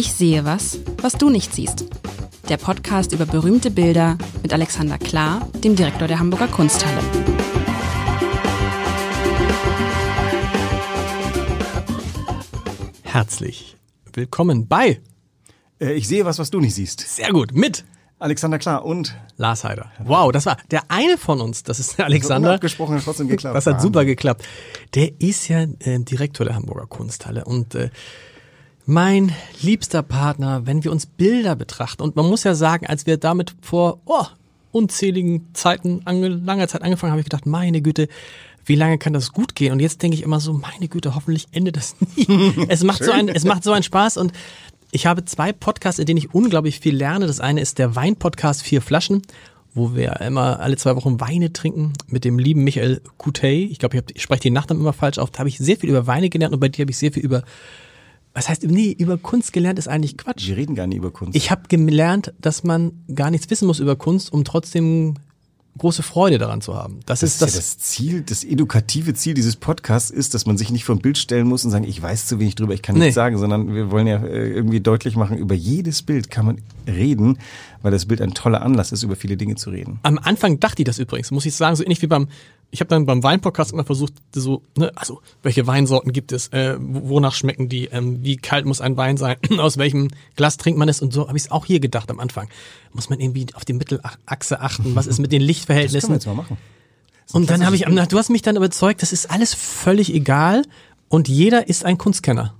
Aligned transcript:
Ich 0.00 0.14
sehe 0.14 0.46
was, 0.46 0.78
was 1.02 1.12
du 1.12 1.28
nicht 1.28 1.54
siehst. 1.54 1.84
Der 2.48 2.56
Podcast 2.56 3.12
über 3.12 3.26
berühmte 3.26 3.70
Bilder 3.70 4.16
mit 4.42 4.50
Alexander 4.50 4.96
Klar, 4.96 5.46
dem 5.62 5.76
Direktor 5.76 6.08
der 6.08 6.18
Hamburger 6.18 6.48
Kunsthalle. 6.48 7.02
Herzlich 13.02 13.76
willkommen 14.14 14.68
bei 14.68 15.02
Äh, 15.78 15.92
ich 15.92 16.08
sehe 16.08 16.24
was, 16.24 16.38
was 16.38 16.50
du 16.50 16.60
nicht 16.60 16.74
siehst. 16.74 17.00
Sehr 17.00 17.30
gut 17.32 17.52
mit 17.52 17.84
Alexander 18.18 18.58
Klar 18.58 18.86
und 18.86 19.14
Lars 19.36 19.64
Heider. 19.64 19.92
Wow, 20.02 20.32
das 20.32 20.46
war 20.46 20.56
der 20.70 20.80
eine 20.88 21.18
von 21.18 21.42
uns, 21.42 21.62
das 21.62 21.78
ist 21.78 21.98
der 21.98 22.06
Alexander. 22.06 22.54
abgesprochen 22.54 22.96
hat 22.96 23.04
trotzdem 23.04 23.28
geklappt. 23.28 23.54
Das 23.54 23.66
hat 23.66 23.82
super 23.82 24.06
geklappt. 24.06 24.46
Der 24.94 25.20
ist 25.20 25.48
ja 25.48 25.66
äh, 25.80 25.98
Direktor 25.98 26.46
der 26.46 26.54
Hamburger 26.54 26.86
Kunsthalle 26.86 27.44
und 27.44 27.74
äh, 27.74 27.90
mein 28.86 29.32
liebster 29.62 30.02
Partner, 30.02 30.66
wenn 30.66 30.84
wir 30.84 30.90
uns 30.90 31.06
Bilder 31.06 31.54
betrachten. 31.56 32.02
Und 32.02 32.16
man 32.16 32.26
muss 32.26 32.44
ja 32.44 32.54
sagen, 32.54 32.86
als 32.86 33.06
wir 33.06 33.16
damit 33.16 33.54
vor 33.60 34.00
oh, 34.06 34.24
unzähligen 34.72 35.48
Zeiten, 35.52 36.02
ange, 36.04 36.28
langer 36.28 36.68
Zeit 36.68 36.82
angefangen 36.82 37.10
haben, 37.12 37.18
habe 37.18 37.20
ich 37.20 37.30
gedacht, 37.30 37.46
meine 37.46 37.82
Güte, 37.82 38.08
wie 38.64 38.74
lange 38.74 38.98
kann 38.98 39.12
das 39.12 39.32
gut 39.32 39.54
gehen? 39.54 39.72
Und 39.72 39.80
jetzt 39.80 40.02
denke 40.02 40.16
ich 40.16 40.22
immer 40.22 40.40
so, 40.40 40.52
meine 40.52 40.88
Güte, 40.88 41.14
hoffentlich 41.14 41.46
endet 41.52 41.76
das 41.76 41.96
nie. 42.16 42.26
es 42.68 42.84
macht 42.84 43.02
so 43.04 43.10
ein, 43.12 43.28
es 43.28 43.44
macht 43.44 43.64
so 43.64 43.72
einen 43.72 43.82
Spaß 43.82 44.16
und 44.16 44.32
ich 44.92 45.06
habe 45.06 45.24
zwei 45.24 45.52
Podcasts, 45.52 46.00
in 46.00 46.06
denen 46.06 46.18
ich 46.18 46.34
unglaublich 46.34 46.80
viel 46.80 46.96
lerne. 46.96 47.26
Das 47.26 47.38
eine 47.40 47.60
ist 47.60 47.78
der 47.78 47.94
Wein-Podcast 47.94 48.62
Vier 48.62 48.82
Flaschen, 48.82 49.22
wo 49.72 49.94
wir 49.94 50.20
immer 50.20 50.58
alle 50.58 50.76
zwei 50.76 50.96
Wochen 50.96 51.20
Weine 51.20 51.52
trinken 51.52 51.92
mit 52.08 52.24
dem 52.24 52.40
lieben 52.40 52.64
Michael 52.64 53.00
Kutey. 53.16 53.66
Ich 53.66 53.78
glaube, 53.78 53.96
ich, 53.96 54.02
hab- 54.02 54.10
ich 54.12 54.22
spreche 54.22 54.42
den 54.42 54.52
Nachnamen 54.52 54.82
immer 54.82 54.92
falsch 54.92 55.18
auf. 55.18 55.30
Da 55.30 55.38
habe 55.40 55.48
ich 55.48 55.58
sehr 55.58 55.76
viel 55.76 55.90
über 55.90 56.08
Weine 56.08 56.28
gelernt 56.28 56.52
und 56.54 56.60
bei 56.60 56.68
dir 56.68 56.82
habe 56.82 56.90
ich 56.90 56.98
sehr 56.98 57.12
viel 57.12 57.22
über, 57.22 57.44
was 58.34 58.48
heißt, 58.48 58.62
nee, 58.64 58.94
über 58.98 59.18
Kunst 59.18 59.52
gelernt 59.52 59.78
ist 59.78 59.88
eigentlich 59.88 60.16
Quatsch. 60.16 60.46
Wir 60.46 60.56
reden 60.56 60.74
gar 60.74 60.86
nicht 60.86 60.98
über 60.98 61.10
Kunst. 61.10 61.34
Ich 61.36 61.50
habe 61.50 61.62
gelernt, 61.68 62.32
dass 62.40 62.62
man 62.64 62.92
gar 63.14 63.30
nichts 63.30 63.50
wissen 63.50 63.66
muss 63.66 63.80
über 63.80 63.96
Kunst, 63.96 64.32
um 64.32 64.44
trotzdem 64.44 65.14
große 65.78 66.02
Freude 66.02 66.36
daran 66.38 66.60
zu 66.60 66.74
haben. 66.74 67.00
Das, 67.06 67.20
das 67.20 67.30
ist 67.30 67.34
ist 67.36 67.40
ja 67.40 67.46
das. 67.46 67.54
das 67.54 67.78
Ziel, 67.78 68.22
das 68.22 68.44
edukative 68.44 69.14
Ziel 69.14 69.34
dieses 69.34 69.56
Podcasts 69.56 70.10
ist, 70.10 70.34
dass 70.34 70.44
man 70.44 70.58
sich 70.58 70.70
nicht 70.70 70.84
vor 70.84 70.94
ein 70.96 71.00
Bild 71.00 71.16
stellen 71.16 71.46
muss 71.46 71.64
und 71.64 71.70
sagen, 71.70 71.84
ich 71.84 72.00
weiß 72.02 72.26
zu 72.26 72.38
wenig 72.38 72.56
drüber, 72.56 72.74
ich 72.74 72.82
kann 72.82 72.96
Nee. 72.96 73.02
nichts 73.02 73.14
sagen, 73.14 73.38
sondern 73.38 73.72
wir 73.74 73.90
wollen 73.90 74.06
ja 74.06 74.22
äh, 74.22 74.50
irgendwie 74.50 74.80
deutlich 74.80 75.16
machen, 75.16 75.38
über 75.38 75.54
jedes 75.54 76.02
Bild 76.02 76.30
kann 76.30 76.44
man 76.46 76.58
reden, 76.86 77.38
weil 77.82 77.92
das 77.92 78.04
Bild 78.06 78.20
ein 78.20 78.34
toller 78.34 78.62
Anlass 78.62 78.92
ist, 78.92 79.04
über 79.04 79.16
viele 79.16 79.36
Dinge 79.36 79.54
zu 79.54 79.70
reden. 79.70 80.00
Am 80.02 80.18
Anfang 80.18 80.60
dachte 80.60 80.82
ich 80.82 80.86
das 80.86 80.98
übrigens, 80.98 81.30
muss 81.30 81.46
ich 81.46 81.54
sagen, 81.54 81.76
so 81.76 81.82
ähnlich 81.84 82.02
wie 82.02 82.08
beim, 82.08 82.28
ich 82.72 82.80
habe 82.80 82.88
dann 82.88 83.04
beim 83.06 83.22
Weinpodcast 83.22 83.72
immer 83.72 83.84
versucht, 83.84 84.12
so, 84.34 84.62
ne, 84.76 84.92
also 84.94 85.20
welche 85.42 85.66
Weinsorten 85.66 86.12
gibt 86.12 86.30
es, 86.32 86.48
äh, 86.48 86.76
wo- 86.80 87.08
wonach 87.16 87.34
schmecken 87.34 87.68
die, 87.68 87.86
ähm, 87.86 88.22
wie 88.22 88.36
kalt 88.36 88.64
muss 88.66 88.80
ein 88.80 88.96
Wein 88.96 89.16
sein, 89.16 89.36
aus 89.58 89.76
welchem 89.76 90.08
Glas 90.36 90.56
trinkt 90.56 90.78
man 90.78 90.88
es 90.88 91.02
und 91.02 91.12
so 91.12 91.26
habe 91.28 91.36
ich 91.36 91.44
es 91.44 91.50
auch 91.50 91.66
hier 91.66 91.80
gedacht 91.80 92.10
am 92.10 92.20
Anfang. 92.20 92.48
Muss 92.92 93.10
man 93.10 93.18
irgendwie 93.20 93.46
auf 93.54 93.64
die 93.64 93.72
Mittelachse 93.72 94.60
achten, 94.60 94.94
was 94.94 95.06
ist 95.06 95.18
mit 95.18 95.32
den 95.32 95.40
Das 95.40 95.46
können 95.46 95.46
wir 95.46 95.46
Lichtverhältnissen? 95.46 96.12
jetzt 96.14 96.26
mal 96.26 96.34
machen. 96.34 96.56
Und 97.32 97.48
dann 97.50 97.64
habe 97.64 97.76
ich, 97.76 97.82
du 97.84 98.18
hast 98.18 98.28
mich 98.30 98.42
dann 98.42 98.56
überzeugt, 98.56 99.02
das 99.02 99.12
ist 99.12 99.30
alles 99.30 99.54
völlig 99.54 100.12
egal 100.14 100.62
und 101.08 101.28
jeder 101.28 101.68
ist 101.68 101.84
ein 101.84 101.96
Kunstkenner. 101.98 102.54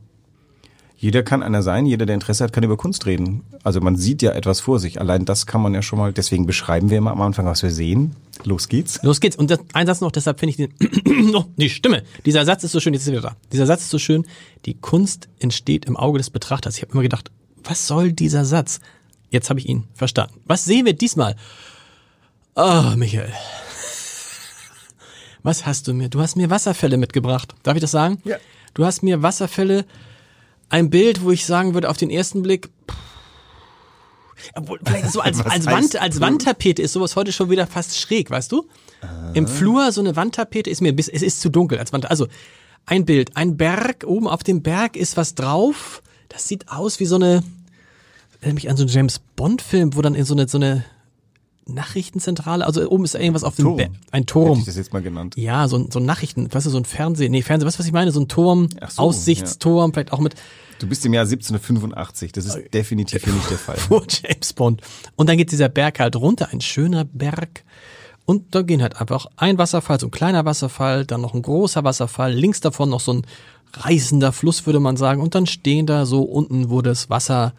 Jeder 1.01 1.23
kann 1.23 1.43
einer 1.43 1.63
sein, 1.63 1.87
jeder, 1.87 2.05
der 2.05 2.13
Interesse 2.13 2.45
hat, 2.45 2.53
kann 2.53 2.63
über 2.63 2.77
Kunst 2.77 3.07
reden. 3.07 3.43
Also 3.65 3.81
man 3.81 3.97
sieht 3.97 4.21
ja 4.21 4.33
etwas 4.33 4.61
vor 4.61 4.79
sich. 4.79 5.01
Allein 5.01 5.25
das 5.25 5.47
kann 5.47 5.63
man 5.63 5.73
ja 5.73 5.81
schon 5.81 5.99
mal, 5.99 6.13
deswegen 6.13 6.45
beschreiben 6.45 6.91
wir 6.91 6.99
immer 6.99 7.13
am 7.13 7.23
Anfang, 7.23 7.47
was 7.47 7.63
wir 7.63 7.71
sehen. 7.71 8.17
Los 8.45 8.69
geht's. 8.69 9.03
Los 9.03 9.21
geht's. 9.21 9.35
Und 9.35 9.51
das, 9.51 9.61
ein 9.73 9.87
Satz 9.87 10.03
noch, 10.03 10.13
deshalb 10.13 10.39
finde 10.39 10.51
ich 10.51 10.57
den, 10.59 11.35
oh, 11.35 11.47
die 11.57 11.71
Stimme. 11.71 12.03
Dieser 12.27 12.45
Satz 12.45 12.65
ist 12.65 12.73
so 12.73 12.81
schön, 12.81 12.93
jetzt 12.93 13.05
ist 13.05 13.09
er 13.09 13.13
wieder 13.13 13.31
da. 13.31 13.37
Dieser 13.51 13.65
Satz 13.65 13.81
ist 13.81 13.89
so 13.89 13.99
schön. 13.99 14.27
Die 14.67 14.75
Kunst 14.75 15.31
entsteht 15.39 15.87
im 15.87 15.97
Auge 15.97 16.19
des 16.19 16.29
Betrachters. 16.29 16.77
Ich 16.77 16.83
habe 16.83 16.93
immer 16.93 17.03
gedacht, 17.03 17.31
was 17.65 17.87
soll 17.87 18.13
dieser 18.13 18.45
Satz? 18.45 18.81
Jetzt 19.31 19.49
habe 19.49 19.59
ich 19.59 19.67
ihn 19.71 19.85
verstanden. 19.95 20.35
Was 20.45 20.67
sehen 20.67 20.85
wir 20.85 20.93
diesmal? 20.93 21.35
Ah, 22.55 22.95
Michael. 22.99 23.33
Was 25.43 25.65
hast 25.65 25.89
du 25.89 25.95
mir? 25.95 26.11
Du 26.11 26.21
hast 26.21 26.37
mir 26.37 26.51
Wasserfälle 26.51 26.99
mitgebracht. 26.99 27.55
Darf 27.63 27.75
ich 27.75 27.81
das 27.81 27.91
sagen? 27.91 28.19
Ja. 28.25 28.37
Du 28.75 28.85
hast 28.85 29.03
mir 29.03 29.23
Wasserfälle, 29.23 29.87
ein 30.71 30.89
Bild, 30.89 31.23
wo 31.23 31.31
ich 31.31 31.45
sagen 31.45 31.75
würde, 31.75 31.91
auf 31.91 31.97
den 31.97 32.11
ersten 32.11 32.43
Blick, 32.43 32.71
pff, 32.91 32.97
obwohl, 34.55 34.81
vielleicht 34.85 35.11
so 35.11 35.21
als, 35.21 35.41
als, 35.45 35.67
Wand, 35.67 36.01
als? 36.01 36.21
Wandtapete 36.21 36.83
ist 36.83 36.93
sowas 36.93 37.17
heute 37.17 37.33
schon 37.33 37.51
wieder 37.51 37.67
fast 37.67 37.99
schräg, 37.99 38.31
weißt 38.31 38.51
du? 38.53 38.67
Im 39.35 39.47
Flur 39.47 39.93
so 39.93 40.01
eine 40.01 40.17
Wandtapete 40.17 40.69
ist 40.69 40.81
mir, 40.81 40.95
bis, 40.95 41.09
es 41.09 41.23
ist 41.23 41.41
zu 41.41 41.49
dunkel 41.49 41.79
als 41.79 41.93
Wand. 41.93 42.11
Also 42.11 42.27
ein 42.87 43.05
Bild, 43.05 43.37
ein 43.37 43.57
Berg, 43.57 44.05
oben 44.07 44.27
auf 44.29 44.43
dem 44.43 44.63
Berg 44.63 44.97
ist 44.97 45.17
was 45.17 45.35
drauf. 45.35 46.03
Das 46.29 46.49
sieht 46.49 46.69
aus 46.69 47.01
wie 47.01 47.07
so 47.07 47.17
eine, 47.17 47.43
erinnert 48.41 48.55
mich 48.55 48.71
an 48.71 48.77
so 48.77 48.83
einen 48.83 48.91
James 48.91 49.21
Bond 49.37 49.63
Film, 49.63 49.95
wo 49.95 50.03
dann 50.03 50.15
in 50.15 50.25
so 50.25 50.35
eine, 50.35 50.49
so 50.49 50.59
eine 50.59 50.85
Nachrichtenzentrale, 51.75 52.67
also 52.67 52.89
oben 52.89 53.05
ist 53.05 53.15
irgendwas 53.15 53.45
auf 53.45 53.57
dem 53.57 53.65
Turm. 53.65 53.77
Berg, 53.77 53.91
ein 54.11 54.23
Hätte 54.23 54.33
Turm. 54.33 54.59
ich 54.59 54.65
das 54.65 54.77
jetzt 54.77 54.93
mal 54.93 55.03
genannt. 55.03 55.35
Ja, 55.37 55.69
so 55.69 55.77
ein, 55.77 55.91
so 55.91 55.99
ein 55.99 56.05
Nachrichten, 56.05 56.53
weißt 56.53 56.67
du, 56.67 56.71
so 56.71 56.79
ein 56.79 56.85
Fernsehen, 56.85 57.33
nee, 57.33 57.43
Fernsehen, 57.43 57.67
weißt 57.67 57.79
du, 57.79 57.81
was 57.81 57.87
ich 57.87 57.93
meine? 57.93 58.13
So 58.13 58.21
ein 58.21 58.29
Turm, 58.29 58.69
so, 58.89 59.03
Aussichtsturm, 59.03 59.93
vielleicht 59.93 60.13
auch 60.13 60.21
mit 60.21 60.35
Du 60.81 60.87
bist 60.87 61.05
im 61.05 61.13
Jahr 61.13 61.25
1785. 61.25 62.33
Das 62.33 62.47
ist 62.47 62.73
definitiv 62.73 63.23
hier 63.23 63.35
nicht 63.35 63.51
der 63.51 63.59
Fall. 63.59 63.77
vor 63.89 64.03
James 64.09 64.55
Bond. 64.55 64.81
Und 65.15 65.29
dann 65.29 65.37
geht 65.37 65.53
dieser 65.53 65.69
Berg 65.69 66.01
halt 66.01 66.17
runter, 66.17 66.49
ein 66.53 66.63
schöner 66.63 67.05
Berg. 67.05 67.65
Und 68.25 68.55
da 68.55 68.63
gehen 68.63 68.81
halt 68.81 68.99
einfach 68.99 69.27
ein 69.37 69.59
Wasserfall, 69.59 70.01
so 70.01 70.07
ein 70.07 70.11
kleiner 70.11 70.45
Wasserfall, 70.47 71.05
dann 71.05 71.21
noch 71.21 71.35
ein 71.35 71.43
großer 71.43 71.85
Wasserfall, 71.85 72.33
links 72.33 72.61
davon 72.61 72.89
noch 72.89 73.01
so 73.01 73.13
ein 73.13 73.27
reißender 73.75 74.33
Fluss, 74.33 74.67
würde 74.67 74.81
man 74.81 74.97
sagen. 74.97 75.21
Und 75.21 75.35
dann 75.35 75.47
stehen 75.47 75.87
da 75.87 76.07
so 76.07 76.23
unten, 76.23 76.71
wo 76.71 76.81
das 76.81 77.11
Wasser 77.11 77.53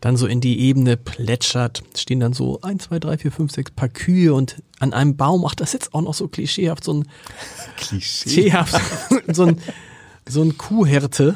dann 0.00 0.16
so 0.16 0.26
in 0.26 0.40
die 0.40 0.60
Ebene 0.60 0.96
plätschert, 0.96 1.82
stehen 1.96 2.20
dann 2.20 2.32
so 2.32 2.60
ein, 2.62 2.78
zwei, 2.78 2.98
drei, 2.98 3.18
vier, 3.18 3.32
fünf, 3.32 3.52
sechs 3.52 3.70
Paar 3.70 3.88
Kühe 3.88 4.34
und 4.34 4.62
an 4.78 4.92
einem 4.92 5.16
Baum, 5.16 5.44
ach, 5.46 5.54
das 5.54 5.70
ist 5.70 5.72
jetzt 5.74 5.94
auch 5.94 6.02
noch 6.02 6.14
so 6.14 6.28
klischeehaft, 6.28 6.84
so 6.84 6.94
ein 6.94 7.08
Klischee. 7.76 8.30
Klischeehaft, 8.30 8.80
so 9.32 9.44
ein, 9.44 9.60
so 10.28 10.42
ein 10.42 10.58
Kuhhirte. 10.58 11.34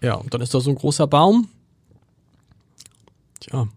Ja, 0.00 0.14
und 0.14 0.34
dann 0.34 0.40
ist 0.40 0.54
da 0.54 0.60
so 0.60 0.70
ein 0.70 0.76
großer 0.76 1.06
Baum. 1.06 1.48
Tja, 3.40 3.68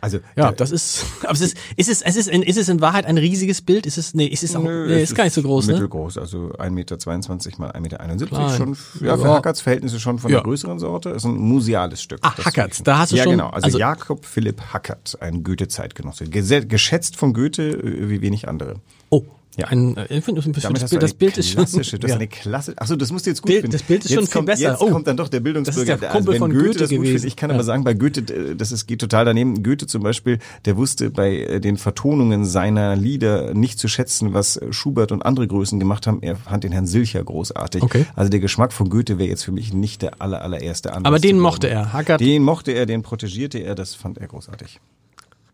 Also 0.00 0.18
ja, 0.36 0.46
da- 0.46 0.52
das 0.52 0.70
ist, 0.70 1.04
aber 1.24 1.32
es 1.32 1.40
ist, 1.40 1.56
ist 1.76 1.88
es, 1.88 2.02
es 2.02 2.16
ist, 2.16 2.28
in, 2.28 2.42
ist 2.42 2.56
es 2.56 2.68
in 2.68 2.80
Wahrheit 2.80 3.04
ein 3.06 3.18
riesiges 3.18 3.62
Bild? 3.62 3.84
Ist 3.86 3.98
es, 3.98 4.14
nee, 4.14 4.26
ist 4.26 4.42
es 4.44 4.54
auch, 4.54 4.62
nee, 4.62 5.02
ist 5.02 5.14
gar 5.14 5.24
nicht 5.24 5.32
so 5.34 5.42
groß, 5.42 5.66
ne? 5.66 5.72
Mittelgroß, 5.74 6.18
also 6.18 6.52
1,22 6.52 6.70
Meter 6.70 7.58
mal 7.58 7.70
1,71 7.72 7.80
Meter. 7.80 8.26
Klein. 8.26 8.56
Schon, 8.56 8.76
ja, 9.00 9.16
für 9.16 9.24
Ja. 9.24 9.34
Hackerts 9.34 9.60
Verhältnisse 9.60 9.98
schon 9.98 10.18
von 10.18 10.30
Ja. 10.30 10.38
der 10.38 10.44
größeren 10.44 10.78
Sorte. 10.78 11.10
Ist 11.10 11.24
ein 11.24 11.36
museales 11.36 12.00
Stück. 12.02 12.20
Ah, 12.22 12.32
Das 12.36 12.46
Hackerts, 12.46 12.82
da 12.84 12.98
hast 12.98 13.12
du 13.12 13.16
ja, 13.16 13.24
schon- 13.24 13.32
genau. 13.32 13.48
Also, 13.50 13.64
also- 13.66 13.78
Jakob 13.78 14.24
Philipp 14.24 14.60
Hackert, 14.72 15.16
ein 15.20 15.42
Goethe-Zeitgenosse. 15.42 16.26
Geschätzt 16.26 17.16
von 17.16 17.32
Goethe 17.34 17.70
äh, 17.70 18.08
wie 18.08 18.20
wenig 18.20 18.48
andere. 18.48 18.76
Oh, 19.10 19.24
Ja. 19.58 19.66
ein, 19.68 19.96
äh, 19.96 20.20
finde, 20.22 20.40
das, 20.40 20.62
Damit 20.62 20.76
das, 20.82 20.84
hast 20.84 20.90
Bild, 20.90 20.92
du 20.92 20.98
das 21.06 21.10
eine 21.10 21.18
Bild 21.18 21.36
ist 21.38 21.48
schon, 21.48 21.56
klassische, 21.56 21.98
das 21.98 22.08
ja. 22.10 22.14
ist 22.14 22.20
eine 22.20 22.28
Klasse. 22.28 22.74
Achso, 22.76 22.94
das 22.96 23.10
musst 23.10 23.26
du 23.26 23.30
jetzt 23.30 23.42
gut 23.42 23.48
Bild- 23.48 23.60
finden. 23.62 23.72
das 23.72 23.82
Bild 23.82 24.04
ist 24.04 24.10
jetzt 24.10 24.14
schon 24.18 24.26
viel 24.26 24.32
kommt, 24.32 24.46
besser. 24.46 24.70
Jetzt 24.70 24.80
Oh. 24.80 24.90
kommt 24.90 25.06
dann 25.08 25.16
doch 25.16 25.28
der 25.28 25.40
Bildungsbürger. 25.40 25.84
Das 25.84 25.94
ist 25.96 26.02
der 26.02 26.10
Kumpel 26.10 26.32
wenn 26.34 26.38
von 26.38 26.50
Goethe, 26.52 26.64
Goethe 26.66 26.78
das 26.78 26.88
gut 26.90 26.98
gewesen. 26.98 27.12
findet, 27.12 27.24
Ich 27.26 27.36
kann 27.36 27.50
Ja. 27.50 27.54
aber 27.56 27.64
sagen, 27.64 27.84
bei 27.84 27.94
Goethe, 27.94 28.20
äh, 28.32 28.54
das 28.54 28.70
ist, 28.72 28.86
geht 28.86 29.00
total 29.00 29.24
daneben. 29.24 29.62
Goethe 29.64 29.86
zum 29.88 30.02
Beispiel, 30.02 30.38
der 30.64 30.76
wusste 30.76 31.10
bei 31.10 31.36
äh, 31.38 31.60
den 31.60 31.76
Vertonungen 31.76 32.44
seiner 32.44 32.94
Lieder 32.96 33.52
nicht 33.54 33.78
zu 33.80 33.88
schätzen, 33.88 34.32
was 34.32 34.60
Schubert 34.70 35.10
und 35.12 35.22
andere 35.26 35.48
Größen 35.48 35.80
gemacht 35.80 36.06
haben. 36.06 36.22
Er 36.22 36.36
fand 36.36 36.62
den 36.64 36.70
Herrn 36.72 36.86
Silcher 36.86 37.24
großartig. 37.24 37.82
Okay. 37.82 38.06
Also 38.14 38.30
der 38.30 38.40
Geschmack 38.40 38.72
von 38.72 38.88
Goethe 38.88 39.18
wäre 39.18 39.28
jetzt 39.28 39.42
für 39.44 39.52
mich 39.52 39.72
nicht 39.72 40.02
der 40.02 40.22
aller, 40.22 40.40
allererste 40.42 40.90
Anlass. 40.92 41.06
Aber 41.08 41.18
den 41.18 41.40
mochte 41.40 41.68
er. 41.68 41.92
Hackert 41.92 42.20
Den 42.20 42.42
mochte 42.44 42.70
er, 42.72 42.86
den 42.86 43.02
protegierte 43.02 43.58
er, 43.58 43.74
das 43.74 43.94
fand 43.96 44.18
er 44.18 44.28
großartig. 44.28 44.78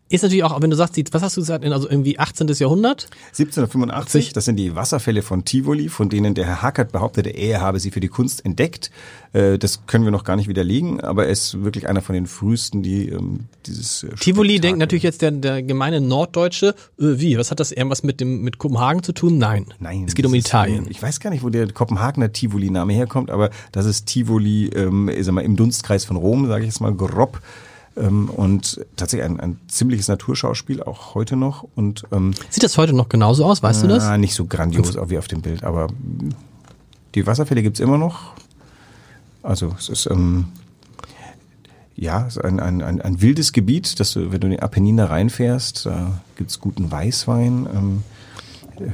Ist 0.07 0.21
natürlich 0.21 0.43
auch, 0.43 0.61
wenn 0.61 0.69
du 0.69 0.75
sagst, 0.75 0.95
die, 0.97 1.03
was 1.11 1.21
hast 1.23 1.35
du 1.35 1.41
gesagt, 1.41 1.65
also 1.65 1.89
irgendwie 1.89 2.19
18. 2.19 2.47
Jahrhundert? 2.47 3.07
1785, 3.29 4.33
das 4.33 4.45
sind 4.45 4.57
die 4.57 4.75
Wasserfälle 4.75 5.21
von 5.23 5.45
Tivoli, 5.45 5.89
von 5.89 6.09
denen 6.09 6.35
der 6.35 6.45
Herr 6.45 6.61
Hackert 6.61 6.91
behauptete, 6.91 7.29
er 7.31 7.61
habe 7.61 7.79
sie 7.79 7.89
für 7.91 7.99
die 7.99 8.07
Kunst 8.07 8.45
entdeckt. 8.45 8.91
Äh, 9.33 9.57
Das 9.57 9.87
können 9.87 10.03
wir 10.05 10.11
noch 10.11 10.23
gar 10.23 10.35
nicht 10.35 10.47
widerlegen, 10.47 11.01
aber 11.01 11.25
er 11.25 11.31
ist 11.31 11.63
wirklich 11.63 11.89
einer 11.89 12.01
von 12.01 12.13
den 12.13 12.27
frühesten, 12.27 12.83
die 12.83 13.09
ähm, 13.09 13.45
dieses 13.65 14.03
äh, 14.03 14.09
Tivoli 14.15 14.49
Spektakel- 14.57 14.61
denkt 14.61 14.79
natürlich 14.79 15.03
jetzt 15.03 15.21
der, 15.23 15.31
der 15.31 15.63
gemeine 15.63 16.01
Norddeutsche, 16.01 16.75
äh, 16.99 17.19
wie, 17.19 17.37
was 17.37 17.49
hat 17.49 17.59
das 17.59 17.71
irgendwas 17.71 18.03
mit 18.03 18.19
dem, 18.21 18.41
mit 18.41 18.57
Kopenhagen 18.59 19.01
zu 19.01 19.11
tun? 19.11 19.37
Nein. 19.39 19.65
Nein, 19.79 20.05
Es 20.07 20.13
geht 20.13 20.25
um 20.25 20.31
das 20.33 20.39
ist, 20.39 20.45
Italien. 20.47 20.83
ähm, 20.85 20.87
Ich 20.91 21.01
weiß 21.01 21.19
gar 21.19 21.31
nicht, 21.31 21.43
wo 21.43 21.49
der 21.49 21.71
Kopenhagener 21.71 22.31
Tivoli-Name 22.31 22.93
herkommt, 22.93 23.31
aber 23.31 23.49
das 23.71 23.85
ist 23.87 24.05
Tivoli 24.05 24.67
ähm, 24.75 25.09
ich 25.09 25.25
sag 25.25 25.33
mal, 25.33 25.41
im 25.41 25.55
Dunstkreis 25.55 26.05
von 26.05 26.15
Rom, 26.15 26.45
sage 26.47 26.63
ich 26.63 26.69
jetzt 26.69 26.79
mal 26.81 26.93
grob. 26.93 27.41
Ähm, 27.97 28.29
und 28.29 28.85
tatsächlich 28.95 29.29
ein, 29.29 29.39
ein 29.39 29.59
ziemliches 29.67 30.07
Naturschauspiel, 30.07 30.83
auch 30.83 31.15
heute 31.15 31.35
noch. 31.35 31.65
Und 31.75 32.03
ähm, 32.11 32.33
Sieht 32.49 32.63
das 32.63 32.77
heute 32.77 32.93
noch 32.93 33.09
genauso 33.09 33.45
aus, 33.45 33.63
weißt 33.63 33.83
du 33.83 33.87
das? 33.87 34.17
Nicht 34.17 34.35
so 34.35 34.45
grandios 34.45 34.97
auch 34.97 35.09
wie 35.09 35.17
auf 35.17 35.27
dem 35.27 35.41
Bild, 35.41 35.63
aber 35.63 35.87
die 37.15 37.25
Wasserfälle 37.25 37.63
gibt's 37.63 37.79
immer 37.79 37.97
noch. 37.97 38.33
Also 39.43 39.73
es 39.77 39.89
ist 39.89 40.07
ähm, 40.11 40.47
ja 41.95 42.25
es 42.27 42.35
ist 42.35 42.43
ein, 42.43 42.59
ein, 42.59 42.81
ein, 42.81 43.01
ein 43.01 43.21
wildes 43.21 43.53
Gebiet, 43.53 43.99
dass 43.99 44.13
du, 44.13 44.31
wenn 44.31 44.41
du 44.41 44.47
in 44.47 44.53
die 44.53 44.61
Apennine 44.61 45.09
reinfährst, 45.09 45.85
da 45.85 46.19
gibt's 46.35 46.59
guten 46.59 46.91
Weißwein. 46.91 47.67
Ähm, 47.73 48.03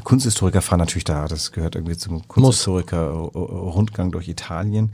Kunsthistoriker 0.04 0.62
fahren 0.62 0.80
natürlich 0.80 1.06
da, 1.06 1.28
das 1.28 1.52
gehört 1.52 1.76
irgendwie 1.76 1.98
zum 1.98 2.28
Kunsthistoriker-Rundgang 2.28 4.12
durch 4.12 4.28
Italien. 4.28 4.92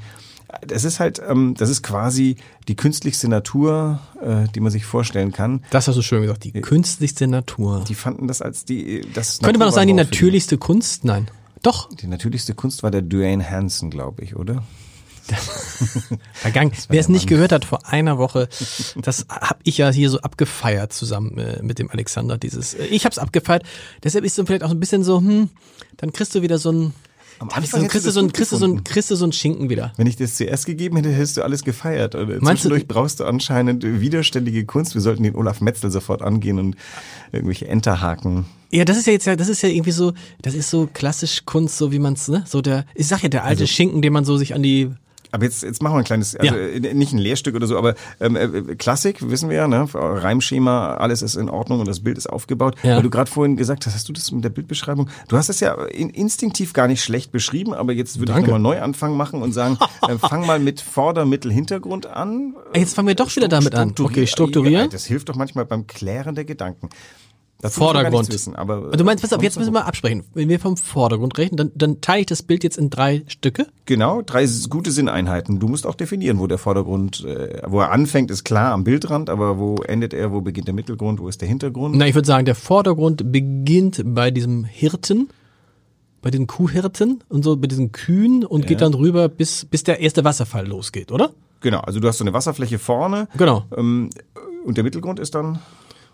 Das 0.66 0.84
ist 0.84 1.00
halt, 1.00 1.22
ähm, 1.28 1.54
das 1.58 1.70
ist 1.70 1.84
quasi 1.84 2.38
die 2.68 2.76
künstlichste 2.76 3.28
Natur, 3.28 4.00
äh, 4.22 4.48
die 4.54 4.60
man 4.60 4.72
sich 4.72 4.86
vorstellen 4.86 5.32
kann. 5.32 5.64
Das 5.70 5.88
hast 5.88 5.96
du 5.96 6.02
schön 6.02 6.22
gesagt, 6.22 6.44
die 6.44 6.52
künstlichste 6.52 7.28
Natur. 7.28 7.84
Die 7.88 7.96
fanden 7.96 8.28
das 8.28 8.42
als 8.42 8.66
die, 8.66 9.02
das 9.14 9.40
Könnte 9.40 9.60
man 9.60 9.70
auch 9.70 9.74
sagen, 9.74 9.88
die 9.88 9.94
natürlichste 9.94 10.58
Kunst? 10.58 11.06
Nein. 11.06 11.28
Doch, 11.64 11.90
Die 11.90 12.08
natürlichste 12.08 12.54
Kunst 12.54 12.84
war 12.84 12.92
der 12.92 13.02
Dwayne 13.02 13.44
Hansen, 13.50 13.90
glaube 13.90 14.24
ich, 14.24 14.36
oder? 14.36 14.64
vergangen. 16.34 16.72
Wer 16.90 17.00
es 17.00 17.10
nicht 17.10 17.28
gehört 17.28 17.52
hat 17.52 17.66
vor 17.66 17.86
einer 17.88 18.18
Woche, 18.18 18.48
das 18.96 19.26
habe 19.30 19.60
ich 19.64 19.78
ja 19.78 19.90
hier 19.90 20.10
so 20.10 20.20
abgefeiert 20.20 20.94
zusammen 20.94 21.38
äh, 21.38 21.62
mit 21.62 21.80
dem 21.80 21.92
Alexander. 21.92 22.38
Dieses, 22.38 22.74
äh, 22.74 22.86
ich 22.86 23.04
habe 23.06 23.12
es 23.12 23.20
abgefeiert. 23.20 23.64
Deshalb 24.04 24.24
ist 24.24 24.36
so 24.36 24.46
vielleicht 24.46 24.64
auch 24.64 24.70
so 24.70 24.76
ein 24.76 24.80
bisschen 24.80 25.04
so, 25.04 25.20
hm, 25.20 25.50
dann 25.98 26.14
kriegst 26.14 26.34
du 26.36 26.42
wieder 26.42 26.58
so 26.58 26.72
ein, 26.72 26.94
Am 27.40 27.50
Anfang 27.50 27.82
kriegst 27.82 27.94
hättest 27.94 28.06
du 28.08 28.12
so 28.12 28.20
ein, 28.22 28.32
kriegst 28.34 28.52
du 28.52 28.58
so 28.58 28.66
ein, 28.66 28.84
kriegst 28.84 29.12
du 29.12 29.16
so 29.16 29.26
ein 29.26 29.32
Schinken 29.32 29.70
wieder. 29.70 29.94
Wenn 29.98 30.08
ich 30.08 30.16
das 30.16 30.36
zuerst 30.36 30.66
gegeben 30.66 30.96
hätte, 30.98 31.10
hättest 31.10 31.38
du 31.38 31.44
alles 31.44 31.64
gefeiert. 31.64 32.16
Und 32.16 32.28
Meinst 32.28 32.44
du- 32.44 32.70
zwischendurch 32.70 32.88
brauchst 32.88 33.20
du 33.20 33.26
anscheinend 33.26 33.84
widerständige 33.84 34.66
Kunst. 34.66 34.94
Wir 34.96 35.02
sollten 35.02 35.24
den 35.24 35.36
Olaf 35.36 35.62
Metzel 35.62 35.92
sofort 35.92 36.22
angehen 36.22 36.58
und 36.60 36.76
irgendwelche 37.32 37.68
Enterhaken. 37.68 38.46
Ja, 38.72 38.84
das 38.86 38.98
ist 38.98 39.08
ja 39.08 39.14
jetzt 39.14 39.26
ja, 39.26 39.36
das 39.36 39.48
ist 39.50 39.62
ja 39.62 39.70
irgendwie 39.70 39.92
so, 39.92 40.14
das 40.42 40.54
ist 40.54 40.70
so 40.70 40.90
klassisch 40.94 41.44
Kunst, 41.46 41.78
so 41.78 41.92
wie 41.92 42.00
man's, 42.00 42.28
ne, 42.28 42.44
so 42.48 42.62
der, 42.62 42.86
ich 42.96 43.08
sag 43.08 43.24
ja, 43.24 43.30
der 43.30 43.46
alte 43.46 43.66
Schinken, 43.66 44.02
den 44.02 44.12
man 44.12 44.26
so 44.26 44.36
sich 44.38 44.54
an 44.54 44.62
die, 44.64 44.90
Aber 45.32 45.44
jetzt, 45.44 45.64
jetzt 45.64 45.82
machen 45.82 45.96
wir 45.96 46.00
ein 46.00 46.04
kleines, 46.06 46.36
also 46.36 46.56
Ja. 46.56 46.60
äh, 46.60 46.94
nicht 46.94 47.14
ein 47.14 47.18
Lehrstück 47.18 47.56
oder 47.56 47.68
so, 47.68 47.78
aber 47.78 47.96
ähm, 48.20 48.36
äh, 48.36 48.76
Klassik, 48.76 49.30
wissen 49.30 49.50
wir 49.50 49.58
ja, 49.58 49.68
ne? 49.68 49.88
Reimschema, 49.94 50.96
alles 50.96 51.22
ist 51.22 51.36
in 51.36 51.50
Ordnung 51.50 51.80
und 51.80 51.88
das 51.88 52.02
Bild 52.02 52.18
ist 52.18 52.28
aufgebaut. 52.28 52.76
Ja. 52.84 52.96
Weil 52.96 53.04
du 53.04 53.10
gerade 53.10 53.30
vorhin 53.30 53.58
gesagt 53.58 53.86
hast, 53.86 53.94
hast 53.94 54.08
du 54.10 54.14
das 54.14 54.32
mit 54.32 54.44
der 54.44 54.50
Bildbeschreibung? 54.50 55.10
Du 55.28 55.38
hast 55.38 55.50
es 55.50 55.60
ja 55.60 55.74
in, 55.86 56.10
instinktiv 56.10 56.74
gar 56.74 56.88
nicht 56.88 57.04
schlecht 57.04 57.32
beschrieben, 57.32 57.74
aber 57.74 57.94
jetzt 57.94 58.20
würde 58.20 58.34
ich 58.34 58.40
nochmal 58.40 58.60
Neuanfang 58.60 59.16
machen 59.16 59.42
und 59.42 59.54
sagen, 59.54 59.78
äh, 60.08 60.18
fang 60.18 60.46
mal 60.46 60.60
mit 60.60 60.82
Vorder-, 60.82 61.26
Mittel-, 61.26 61.52
Hintergrund 61.52 62.06
an. 62.06 62.56
Jetzt 62.76 62.96
fangen 62.96 63.08
wir 63.08 63.16
doch 63.16 63.36
wieder 63.36 63.48
damit 63.48 63.76
an. 63.76 63.94
Okay, 64.00 64.28
strukturieren. 64.28 64.90
Das 64.90 65.06
hilft 65.06 65.30
doch 65.30 65.36
manchmal 65.36 65.66
beim 65.66 65.88
Klären 65.88 66.36
der 66.36 66.46
Gedanken. 66.46 66.90
Das 67.60 67.74
Vordergrund. 67.74 68.32
Wissen, 68.32 68.56
aber, 68.56 68.92
du 68.92 69.04
meinst, 69.04 69.24
pass 69.24 69.34
auf, 69.34 69.42
jetzt 69.42 69.58
müssen 69.58 69.74
wir 69.74 69.88
absprechen. 69.88 70.24
Wenn 70.36 70.48
wir 70.48 70.60
vom 70.60 70.78
Vordergrund 70.78 71.38
reden, 71.40 71.58
dann, 71.58 71.72
dann 71.74 72.02
teile 72.02 72.20
ich 72.20 72.26
das 72.28 72.44
Bild 72.44 72.64
jetzt 72.64 72.78
in 72.78 72.92
drei 72.92 73.24
Stücke. 73.28 73.66
Genau, 73.86 74.22
drei 74.22 74.48
gute 74.70 74.92
Sinneinheiten. 74.92 75.60
Du 75.60 75.68
musst 75.68 75.88
auch 75.88 75.96
definieren, 75.96 76.38
wo 76.38 76.46
der 76.46 76.60
Vordergrund, 76.60 77.26
äh, 77.26 77.62
wo 77.66 77.80
er 77.80 77.92
anfängt, 77.92 78.30
ist 78.30 78.44
klar 78.44 78.74
am 78.74 78.84
Bildrand, 78.84 79.32
aber 79.32 79.58
wo 79.58 79.78
endet 79.78 80.14
er, 80.14 80.32
wo 80.32 80.42
beginnt 80.42 80.68
der 80.68 80.76
Mittelgrund, 80.76 81.20
wo 81.20 81.28
ist 81.28 81.42
der 81.42 81.48
Hintergrund? 81.48 81.96
Na, 81.96 82.06
ich 82.06 82.14
würde 82.14 82.28
sagen, 82.28 82.46
der 82.46 82.54
Vordergrund 82.56 83.32
beginnt 83.32 84.04
bei 84.06 84.30
diesem 84.30 84.64
Hirten, 84.64 85.30
bei 86.22 86.30
den 86.30 86.46
Kuhhirten 86.46 87.24
und 87.28 87.44
so, 87.44 87.56
bei 87.58 87.68
diesen 87.68 87.92
Kühen 87.92 88.46
und 88.46 88.68
geht 88.68 88.82
dann 88.82 88.94
rüber, 88.94 89.30
bis, 89.30 89.66
bis 89.66 89.84
der 89.84 90.00
erste 90.00 90.24
Wasserfall 90.24 90.68
losgeht, 90.68 91.12
oder? 91.12 91.32
Genau, 91.62 91.80
also 91.80 92.00
du 92.00 92.08
hast 92.08 92.20
so 92.20 92.24
eine 92.24 92.34
Wasserfläche 92.34 92.78
vorne 92.78 93.28
Genau. 93.36 93.64
ähm, 93.76 94.12
und 94.64 94.78
der 94.78 94.84
Mittelgrund 94.84 95.20
ist 95.20 95.34
dann, 95.34 95.58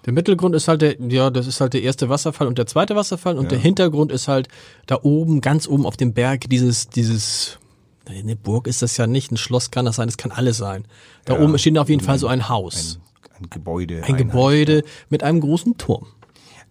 Der 0.06 0.14
Mittelgrund 0.14 0.54
ist 0.56 0.68
halt 0.68 0.82
der, 0.82 0.96
ja, 1.00 1.30
das 1.30 1.48
ist 1.48 1.62
halt 1.62 1.74
der 1.74 1.82
erste 1.82 2.10
Wasserfall 2.10 2.48
und 2.48 2.58
der 2.58 2.66
zweite 2.66 2.96
Wasserfall 2.96 3.38
und 3.38 3.52
der 3.52 3.60
Hintergrund 3.60 4.12
ist 4.12 4.28
halt 4.28 4.50
da 4.86 5.00
oben, 5.02 5.40
ganz 5.40 5.68
oben 5.68 5.86
auf 5.86 5.96
dem 5.96 6.14
Berg, 6.14 6.50
dieses, 6.50 6.90
dieses, 6.90 7.60
eine 8.06 8.36
Burg 8.36 8.68
ist 8.68 8.82
das 8.82 8.98
ja 8.98 9.08
nicht, 9.08 9.32
ein 9.32 9.38
Schloss 9.38 9.72
kann 9.72 9.86
das 9.86 9.96
sein, 9.96 10.08
das 10.08 10.18
kann 10.18 10.32
alles 10.32 10.58
sein. 10.58 10.86
Da 11.26 11.40
oben 11.40 11.58
steht 11.58 11.78
auf 11.78 11.90
jeden 11.90 12.04
Fall 12.04 12.20
so 12.20 12.28
ein 12.28 12.50
Haus. 12.50 13.00
ein 13.40 13.50
Gebäude. 13.50 14.04
Ein. 14.04 14.18
Gebäude 14.18 14.84
mit 15.10 15.24
einem 15.24 15.40
großen 15.40 15.78
Turm. 15.78 16.08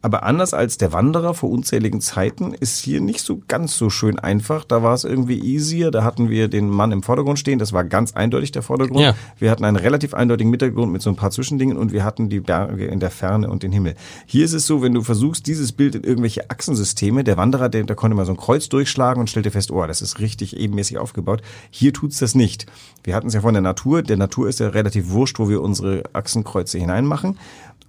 Aber 0.02 0.24
anders 0.24 0.52
als 0.52 0.78
der 0.78 0.92
Wanderer 0.92 1.32
vor 1.32 1.48
unzähligen 1.50 2.00
Zeiten 2.00 2.54
ist 2.54 2.80
hier 2.80 3.00
nicht 3.00 3.20
so 3.20 3.40
ganz 3.46 3.78
so 3.78 3.88
schön 3.88 4.18
einfach. 4.18 4.64
Da 4.64 4.82
war 4.82 4.94
es 4.94 5.04
irgendwie 5.04 5.38
easier. 5.38 5.92
Da 5.92 6.02
hatten 6.02 6.28
wir 6.28 6.48
den 6.48 6.68
Mann 6.68 6.90
im 6.90 7.04
Vordergrund 7.04 7.38
stehen. 7.38 7.60
Das 7.60 7.72
war 7.72 7.84
ganz 7.84 8.12
eindeutig 8.14 8.50
der 8.50 8.62
Vordergrund. 8.62 9.00
Ja. 9.00 9.14
Wir 9.38 9.50
hatten 9.52 9.64
einen 9.64 9.76
relativ 9.76 10.12
eindeutigen 10.12 10.50
Mittelgrund 10.50 10.92
mit 10.92 11.02
so 11.02 11.10
ein 11.10 11.14
paar 11.14 11.30
Zwischendingen 11.30 11.76
und 11.76 11.92
wir 11.92 12.02
hatten 12.02 12.28
die 12.28 12.40
Berge 12.40 12.86
in 12.86 12.98
der 12.98 13.10
Ferne 13.10 13.48
und 13.48 13.62
den 13.62 13.70
Himmel. 13.70 13.94
Hier 14.26 14.44
ist 14.44 14.54
es 14.54 14.66
so, 14.66 14.82
wenn 14.82 14.92
du 14.92 15.02
versuchst, 15.02 15.46
dieses 15.46 15.70
Bild 15.70 15.94
in 15.94 16.02
irgendwelche 16.02 16.50
Achsensysteme, 16.50 17.22
der 17.22 17.36
Wanderer, 17.36 17.68
der, 17.68 17.84
der 17.84 17.94
konnte 17.94 18.16
mal 18.16 18.26
so 18.26 18.32
ein 18.32 18.36
Kreuz 18.36 18.68
durchschlagen 18.68 19.20
und 19.20 19.30
stellte 19.30 19.52
fest, 19.52 19.70
oh, 19.70 19.86
das 19.86 20.02
ist 20.02 20.18
richtig 20.18 20.56
ebenmäßig 20.56 20.98
aufgebaut. 20.98 21.42
Hier 21.70 21.92
tut's 21.92 22.18
das 22.18 22.34
nicht. 22.34 22.66
Wir 23.04 23.14
hatten 23.14 23.28
es 23.28 23.34
ja 23.34 23.42
von 23.42 23.54
der 23.54 23.62
Natur. 23.62 24.02
Der 24.02 24.16
Natur 24.16 24.48
ist 24.48 24.58
ja 24.58 24.68
relativ 24.68 25.10
wurscht, 25.10 25.38
wo 25.38 25.48
wir 25.48 25.62
unsere 25.62 26.02
Achsenkreuze 26.12 26.78
hineinmachen. 26.78 27.38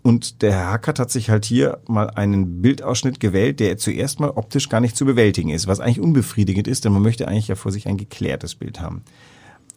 Und 0.04 0.42
der 0.42 0.52
Herr 0.52 0.72
Hackert 0.72 1.00
hat 1.00 1.12
sich 1.12 1.30
halt 1.30 1.46
hier 1.46 1.80
mal 1.88 2.10
einen 2.10 2.62
Bildausschnitt 2.62 3.22
gewählt, 3.22 3.62
der 3.62 3.78
zuerst 3.78 4.20
mal 4.20 4.32
optisch 4.32 4.68
gar 4.68 4.82
nicht 4.82 4.98
zu 4.98 5.06
bewältigen 5.06 5.50
ist, 5.50 5.66
was 5.66 5.80
eigentlich 5.80 6.02
unbefriedigend 6.02 6.68
ist, 6.68 6.84
denn 6.84 6.92
man 6.92 7.02
möchte 7.02 7.28
eigentlich 7.28 7.48
ja 7.48 7.56
vor 7.56 7.72
sich 7.72 7.88
ein 7.88 7.98
geklärtes 7.98 8.56
Bild 8.56 8.82
haben. 8.82 9.04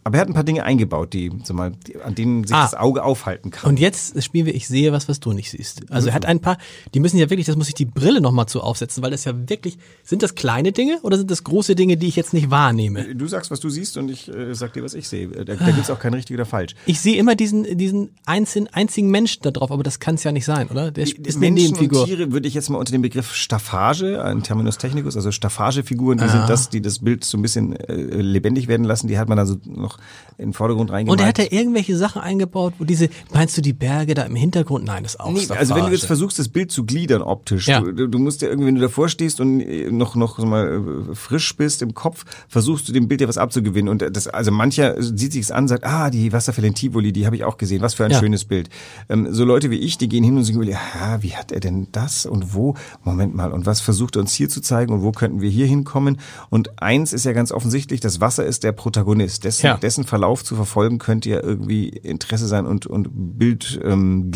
Aber 0.06 0.18
er 0.18 0.20
hat 0.20 0.28
ein 0.28 0.34
paar 0.34 0.44
Dinge 0.44 0.62
eingebaut, 0.62 1.12
die, 1.14 1.32
sag 1.42 1.56
mal, 1.56 1.72
die, 1.84 2.00
an 2.00 2.14
denen 2.14 2.44
sich 2.44 2.54
Ah. 2.54 2.62
das 2.62 2.74
Auge 2.74 3.02
aufhalten 3.02 3.50
kann. 3.50 3.68
Und 3.70 3.80
jetzt 3.80 4.22
spielen 4.22 4.46
wir 4.46 4.54
Ich 4.54 4.68
sehe 4.68 4.92
was, 4.92 5.08
was 5.08 5.18
du 5.18 5.32
nicht 5.32 5.50
siehst. 5.50 5.90
Also 5.90 6.10
er 6.10 6.14
hat 6.14 6.24
ein 6.26 6.38
paar, 6.38 6.58
die 6.94 7.00
müssen 7.00 7.18
ja 7.18 7.28
wirklich, 7.28 7.46
das 7.46 7.56
muss 7.56 7.66
ich 7.66 7.74
die 7.74 7.86
Brille 7.86 8.20
nochmal 8.20 8.46
zu 8.46 8.60
aufsetzen, 8.60 9.02
weil 9.02 9.10
das 9.10 9.24
ja 9.24 9.32
wirklich, 9.48 9.78
sind 10.04 10.22
das 10.22 10.36
kleine 10.36 10.70
Dinge 10.70 11.00
oder 11.02 11.16
sind 11.18 11.28
das 11.28 11.42
große 11.42 11.74
Dinge, 11.74 11.96
die 11.96 12.06
ich 12.06 12.14
jetzt 12.14 12.32
nicht 12.34 12.50
wahrnehme? 12.52 13.16
du 13.16 13.26
sagst, 13.26 13.50
was 13.50 13.58
du 13.58 13.68
siehst 13.68 13.96
und 13.96 14.08
ich 14.08 14.28
äh, 14.32 14.54
sag 14.54 14.74
dir, 14.74 14.84
was 14.84 14.94
ich 14.94 15.08
sehe. 15.08 15.26
Da, 15.26 15.42
da 15.56 15.70
gibt's 15.72 15.90
auch 15.90 15.98
kein 15.98 16.14
richtig 16.14 16.34
oder 16.36 16.46
falsch. 16.46 16.76
Ich 16.86 17.00
sehe 17.00 17.16
immer 17.16 17.34
diesen, 17.34 17.76
diesen 17.76 18.10
einzigen, 18.26 18.68
einzigen 18.68 19.10
Menschen 19.10 19.42
da 19.42 19.50
drauf, 19.50 19.72
aber 19.72 19.82
das 19.82 19.98
kann 19.98 20.14
es 20.14 20.22
ja 20.22 20.30
nicht 20.30 20.44
sein, 20.44 20.68
oder? 20.68 20.92
Der 20.92 21.02
ist 21.02 21.18
eine 21.18 21.38
Menschen 21.38 21.54
Nebenfigur. 21.72 22.02
und 22.02 22.06
Tiere 22.06 22.30
würde 22.30 22.46
ich 22.46 22.54
jetzt 22.54 22.70
mal 22.70 22.78
unter 22.78 22.92
dem 22.92 23.02
Begriff 23.02 23.34
Staffage, 23.34 24.22
ein 24.22 24.44
Terminus 24.44 24.78
technicus, 24.78 25.16
also 25.16 25.32
Staffagefiguren, 25.32 26.18
die 26.18 26.28
sind 26.28 26.48
das, 26.48 26.70
die 26.70 26.80
das 26.80 27.00
Bild 27.00 27.24
so 27.24 27.36
ein 27.36 27.42
bisschen 27.42 27.74
äh, 27.74 27.94
lebendig 28.20 28.68
werden 28.68 28.84
lassen, 28.84 29.08
die 29.08 29.18
hat 29.18 29.28
man 29.28 29.40
also 29.40 29.56
noch 29.64 29.95
in 30.38 30.48
den 30.48 30.52
Vordergrund 30.52 30.90
reingemalt. 30.90 31.18
Und 31.20 31.24
er 31.24 31.28
hat 31.28 31.38
da 31.38 31.44
irgendwelche 31.56 31.96
Sachen 31.96 32.20
eingebaut, 32.20 32.74
wo 32.78 32.84
diese, 32.84 33.08
meinst 33.32 33.56
du 33.56 33.62
die 33.62 33.72
Berge 33.72 34.12
da 34.14 34.22
im 34.24 34.36
Hintergrund? 34.36 34.84
Nein, 34.84 35.02
das 35.02 35.14
ist 35.14 35.20
auch 35.20 35.30
Nee, 35.32 35.40
Staffage. 35.40 35.58
also 35.60 35.74
wenn 35.76 35.86
du 35.86 35.92
jetzt 35.92 36.04
versuchst, 36.04 36.38
das 36.38 36.48
Bild 36.48 36.70
zu 36.70 36.84
gliedern 36.84 37.22
optisch, 37.22 37.68
Ja. 37.68 37.80
du, 37.80 38.06
du 38.06 38.18
musst 38.18 38.42
ja 38.42 38.48
irgendwie, 38.48 38.66
wenn 38.68 38.74
du 38.74 38.80
davor 38.82 39.08
stehst 39.08 39.40
und 39.40 39.60
äh, 39.60 39.90
noch 39.90 40.14
noch 40.14 40.38
so 40.38 40.44
mal 40.44 41.06
äh, 41.10 41.14
frisch 41.14 41.56
bist 41.56 41.80
im 41.80 41.94
Kopf, 41.94 42.24
versuchst 42.48 42.86
du 42.88 42.92
dem 42.92 43.08
Bild 43.08 43.22
ja 43.22 43.28
was 43.28 43.38
abzugewinnen 43.38 43.88
und 43.88 44.04
das 44.14 44.26
also 44.28 44.50
mancher 44.50 45.02
sieht 45.02 45.32
sich's 45.32 45.50
an, 45.50 45.68
sagt, 45.68 45.84
ah, 45.84 46.10
die 46.10 46.32
Wasserfälle 46.32 46.66
in 46.68 46.74
Tivoli, 46.74 47.12
die 47.12 47.24
habe 47.24 47.36
ich 47.36 47.44
auch 47.44 47.56
gesehen, 47.56 47.80
was 47.80 47.94
für 47.94 48.04
ein 48.04 48.10
Ja. 48.10 48.18
schönes 48.20 48.44
Bild. 48.44 48.68
Ähm, 49.08 49.28
so 49.32 49.44
Leute 49.44 49.70
wie 49.70 49.78
ich, 49.78 49.96
die 49.96 50.08
gehen 50.08 50.22
hin 50.22 50.36
und 50.36 50.44
sagen, 50.44 50.62
ja, 50.64 50.78
wie 51.20 51.34
hat 51.34 51.50
er 51.50 51.60
denn 51.60 51.88
das 51.92 52.26
und 52.26 52.52
wo? 52.54 52.74
Moment 53.04 53.34
mal, 53.34 53.52
und 53.52 53.64
was 53.64 53.80
versucht 53.80 54.16
er 54.16 54.20
uns 54.20 54.34
hier 54.34 54.50
zu 54.50 54.60
zeigen 54.60 54.92
und 54.92 55.02
wo 55.02 55.12
könnten 55.12 55.40
wir 55.40 55.48
hier 55.48 55.66
hinkommen? 55.66 56.18
Und 56.50 56.82
eins 56.82 57.14
ist 57.14 57.24
ja 57.24 57.32
ganz 57.32 57.52
offensichtlich, 57.52 58.00
das 58.00 58.20
Wasser 58.20 58.44
ist 58.44 58.64
der 58.64 58.72
Protagonist, 58.72 59.44
dessen, 59.44 59.66
Ja. 59.66 59.76
Dessen 59.86 60.04
Verlauf 60.04 60.42
zu 60.44 60.56
verfolgen 60.56 60.98
könnte 60.98 61.30
ja 61.30 61.40
irgendwie 61.42 61.88
Interesse 61.88 62.46
sein 62.48 62.66
und 62.66 62.86
und 62.86 63.08
Bild 63.38 63.80
ähm. 63.84 64.30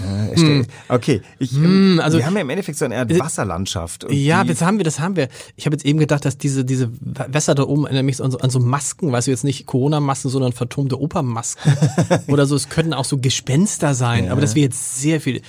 Ja, 0.00 0.26
erstell- 0.28 0.66
Okay, 0.88 1.20
ich, 1.38 1.52
ähm, 1.56 2.00
also- 2.02 2.18
wir 2.18 2.26
haben 2.26 2.34
ja 2.34 2.40
im 2.40 2.50
Endeffekt 2.50 2.78
so 2.78 2.84
eine 2.84 2.96
Art 2.98 3.16
Wasserlandschaft. 3.18 4.04
und 4.04 4.12
Ja, 4.12 4.42
das 4.44 4.62
haben 4.62 4.78
wir, 4.78 4.84
das 4.84 4.98
haben 4.98 5.14
wir. 5.14 5.28
Ich 5.56 5.66
habe 5.66 5.74
jetzt 5.74 5.84
eben 5.84 5.98
gedacht, 5.98 6.24
dass 6.24 6.38
diese, 6.38 6.64
diese 6.64 6.90
Wässer 7.00 7.54
da 7.54 7.64
oben 7.64 7.84
erinnern 7.84 8.06
mich 8.06 8.16
so 8.16 8.24
an 8.24 8.30
so, 8.30 8.38
an 8.38 8.50
so 8.50 8.58
Masken, 8.60 9.12
weißt 9.12 9.26
du, 9.26 9.30
jetzt 9.30 9.44
nicht 9.44 9.66
Corona-Masken, 9.66 10.30
sondern 10.30 10.52
vertonte 10.52 11.00
Opermasken. 11.00 11.76
Oder 12.28 12.46
so, 12.46 12.56
es 12.56 12.68
könnten 12.70 12.94
auch 12.94 13.04
so 13.04 13.18
Gespenster 13.18 13.94
sein, 13.94 14.30
aber 14.30 14.40
das 14.40 14.54
wäre 14.54 14.64
jetzt 14.64 15.00
sehr 15.00 15.20
viel. 15.20 15.42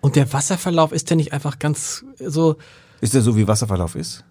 Und 0.00 0.16
der 0.16 0.32
Wasserverlauf 0.32 0.92
ist 0.92 1.10
ja 1.10 1.16
nicht 1.16 1.32
einfach 1.32 1.58
ganz 1.58 2.04
so, 2.18 2.56
ist 3.00 3.14
der 3.14 3.22
so, 3.22 3.36
wie 3.36 3.46
Wasserverlauf 3.46 3.94
ist? 3.94 4.24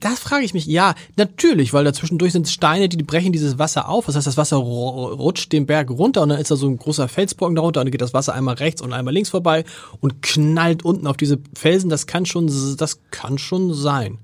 Das 0.00 0.18
frage 0.20 0.44
ich 0.44 0.52
mich. 0.54 0.66
Ja, 0.66 0.94
natürlich, 1.16 1.72
weil 1.72 1.84
dazwischendurch 1.84 2.32
sind 2.32 2.48
Steine, 2.48 2.88
die 2.88 3.02
brechen 3.02 3.32
dieses 3.32 3.58
Wasser 3.58 3.88
auf. 3.88 4.06
Das 4.06 4.16
heißt, 4.16 4.26
das 4.26 4.36
Wasser 4.36 4.56
ru- 4.56 5.14
rutscht 5.14 5.52
den 5.52 5.66
Berg 5.66 5.90
runter 5.90 6.22
und 6.22 6.28
dann 6.28 6.38
ist 6.40 6.50
da 6.50 6.56
so 6.56 6.68
ein 6.68 6.76
großer 6.78 7.08
Felsbrocken 7.08 7.56
darunter 7.56 7.80
und 7.80 7.86
dann 7.86 7.92
geht 7.92 8.00
das 8.02 8.14
Wasser 8.14 8.34
einmal 8.34 8.56
rechts 8.56 8.82
und 8.82 8.92
einmal 8.92 9.14
links 9.14 9.30
vorbei 9.30 9.64
und 10.00 10.22
knallt 10.22 10.84
unten 10.84 11.06
auf 11.06 11.16
diese 11.16 11.38
Felsen. 11.54 11.88
Das 11.90 12.06
kann 12.06 12.26
schon, 12.26 12.50
das 12.76 13.00
kann 13.10 13.38
schon 13.38 13.72
sein. 13.72 14.18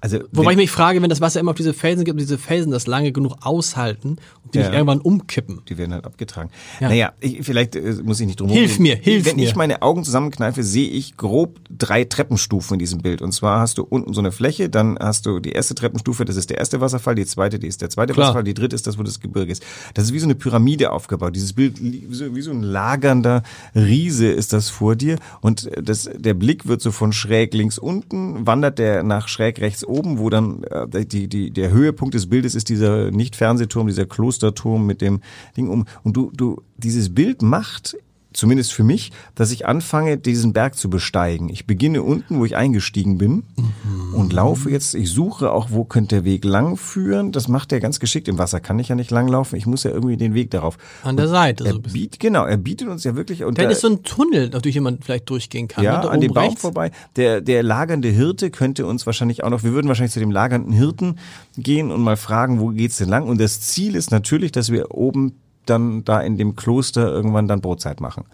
Also, 0.00 0.18
Wobei 0.32 0.46
wenn- 0.46 0.50
ich 0.52 0.56
mich 0.56 0.70
frage, 0.70 1.02
wenn 1.02 1.10
das 1.10 1.20
Wasser 1.20 1.40
immer 1.40 1.50
auf 1.50 1.56
diese 1.56 1.74
Felsen 1.74 2.04
gibt 2.04 2.14
und 2.14 2.20
diese 2.20 2.38
Felsen 2.38 2.72
das 2.72 2.86
lange 2.86 3.12
genug 3.12 3.36
aushalten 3.42 4.16
und 4.44 4.54
die 4.54 4.58
Ja. 4.58 4.64
nicht 4.64 4.74
irgendwann 4.74 5.00
umkippen. 5.00 5.60
Die 5.68 5.76
werden 5.76 5.92
halt 5.92 6.04
abgetragen. 6.06 6.50
Ja. 6.80 6.88
Naja, 6.88 7.12
ich, 7.20 7.38
vielleicht 7.42 7.76
äh, 7.76 7.96
muss 8.02 8.18
ich 8.20 8.26
nicht 8.26 8.40
drum 8.40 8.48
Hilf 8.48 8.78
mir, 8.78 8.96
hilf 8.96 9.26
Wenn 9.26 9.36
mir. 9.36 9.44
ich 9.46 9.54
meine 9.56 9.82
Augen 9.82 10.02
zusammenkneife, 10.04 10.62
sehe 10.62 10.88
ich 10.88 11.16
grob 11.16 11.58
drei 11.70 12.04
Treppenstufen 12.04 12.74
in 12.74 12.78
diesem 12.78 13.00
Bild. 13.02 13.20
Und 13.20 13.32
zwar 13.32 13.60
hast 13.60 13.76
du 13.78 13.82
unten 13.84 14.14
so 14.14 14.20
eine 14.20 14.32
Fläche, 14.32 14.70
dann 14.70 14.98
hast 14.98 15.26
du 15.26 15.38
die 15.38 15.52
erste 15.52 15.74
Treppenstufe, 15.74 16.24
das 16.24 16.36
ist 16.36 16.50
der 16.50 16.58
erste 16.58 16.80
Wasserfall, 16.80 17.14
die 17.14 17.26
zweite, 17.26 17.58
die 17.58 17.66
ist 17.66 17.82
der 17.82 17.90
zweite 17.90 18.12
Klar. 18.14 18.28
Wasserfall, 18.28 18.44
die 18.44 18.54
dritte 18.54 18.74
ist 18.76 18.86
das, 18.86 18.98
wo 18.98 19.02
das 19.02 19.20
Gebirge 19.20 19.52
ist. 19.52 19.62
Das 19.94 20.04
ist 20.04 20.12
wie 20.14 20.18
so 20.18 20.26
eine 20.26 20.34
Pyramide 20.34 20.92
aufgebaut. 20.92 21.36
Dieses 21.36 21.52
Bild, 21.52 21.78
li- 21.78 22.06
wie 22.08 22.14
so, 22.14 22.34
wie 22.34 22.40
so 22.42 22.50
ein 22.52 22.62
lagernder 22.62 23.42
Riese 23.74 24.28
ist 24.28 24.52
das 24.52 24.70
vor 24.70 24.96
dir. 24.96 25.16
Und 25.42 25.66
äh, 25.66 25.82
das, 25.82 26.08
der 26.14 26.34
Blick 26.34 26.66
wird 26.66 26.80
so 26.80 26.90
von 26.90 27.12
schräg 27.12 27.52
links 27.54 27.78
unten, 27.78 28.46
wandert 28.46 28.78
der 28.78 29.02
nach 29.02 29.28
schräg 29.28 29.60
rechts 29.60 29.84
oben, 29.90 30.18
wo 30.18 30.30
dann 30.30 30.62
äh, 30.64 31.04
die, 31.04 31.28
die, 31.28 31.50
der 31.50 31.70
Höhepunkt 31.70 32.14
des 32.14 32.28
Bildes 32.28 32.54
ist 32.54 32.68
dieser 32.68 33.10
nicht 33.10 33.36
Fernsehturm, 33.36 33.86
dieser 33.86 34.06
Klosterturm 34.06 34.86
mit 34.86 35.00
dem 35.00 35.20
Ding 35.56 35.68
um. 35.68 35.86
Und 36.02 36.16
du, 36.16 36.30
du, 36.34 36.62
dieses 36.76 37.14
Bild 37.14 37.42
macht 37.42 37.96
zumindest 38.32 38.72
für 38.72 38.84
mich, 38.84 39.12
dass 39.34 39.50
ich 39.50 39.66
anfange, 39.66 40.18
diesen 40.18 40.52
Berg 40.52 40.76
zu 40.76 40.90
besteigen. 40.90 41.48
Ich 41.48 41.66
beginne 41.66 42.02
unten, 42.02 42.38
wo 42.38 42.44
ich 42.44 42.56
eingestiegen 42.56 43.18
bin 43.18 43.44
mhm. 43.56 44.14
und 44.14 44.32
laufe 44.32 44.70
jetzt, 44.70 44.94
ich 44.94 45.10
suche 45.10 45.50
auch, 45.50 45.68
wo 45.70 45.84
könnte 45.84 46.10
der 46.16 46.24
Weg 46.24 46.44
lang 46.44 46.76
führen. 46.76 47.32
Das 47.32 47.48
macht 47.48 47.72
er 47.72 47.80
ganz 47.80 48.00
geschickt. 48.00 48.28
Im 48.28 48.38
Wasser 48.38 48.60
kann 48.60 48.78
ich 48.78 48.88
ja 48.88 48.94
nicht 48.94 49.10
langlaufen. 49.10 49.56
Ich 49.56 49.66
muss 49.66 49.84
ja 49.84 49.90
irgendwie 49.90 50.16
den 50.16 50.34
Weg 50.34 50.50
darauf. 50.50 50.76
An 51.02 51.16
der 51.16 51.28
Seite. 51.28 51.64
Er 51.64 51.72
so 51.72 51.80
bietet, 51.80 52.20
genau, 52.20 52.44
er 52.44 52.56
bietet 52.56 52.88
uns 52.88 53.04
ja 53.04 53.16
wirklich. 53.16 53.44
Und 53.44 53.56
Vielleicht 53.56 53.72
ist 53.72 53.80
so 53.80 53.88
ein 53.88 54.02
Tunnel, 54.02 54.50
durch 54.50 54.74
den 54.74 54.82
man 54.82 55.00
vielleicht 55.00 55.28
durchgehen 55.30 55.68
kann. 55.68 55.84
Ja, 55.84 56.02
ne? 56.02 56.10
an 56.10 56.20
dem 56.20 56.32
Baum 56.32 56.56
vorbei. 56.56 56.90
Der, 57.16 57.40
der 57.40 57.62
lagernde 57.62 58.08
Hirte 58.08 58.50
könnte 58.50 58.86
uns 58.86 59.06
wahrscheinlich 59.06 59.44
auch 59.44 59.50
noch, 59.50 59.62
wir 59.62 59.72
würden 59.72 59.88
wahrscheinlich 59.88 60.12
zu 60.12 60.20
dem 60.20 60.30
lagernden 60.30 60.72
Hirten 60.72 61.16
gehen 61.56 61.90
und 61.90 62.02
mal 62.02 62.16
fragen, 62.16 62.60
wo 62.60 62.68
geht's 62.68 62.98
denn 62.98 63.08
lang? 63.08 63.28
Und 63.28 63.40
das 63.40 63.60
Ziel 63.60 63.94
ist 63.94 64.10
natürlich, 64.10 64.52
dass 64.52 64.70
wir 64.70 64.92
oben 64.92 65.34
dann 65.70 66.04
da 66.04 66.20
in 66.20 66.36
dem 66.36 66.56
Kloster 66.56 67.08
irgendwann 67.08 67.48
dann 67.48 67.60
Brotzeit 67.60 68.00
machen. 68.00 68.24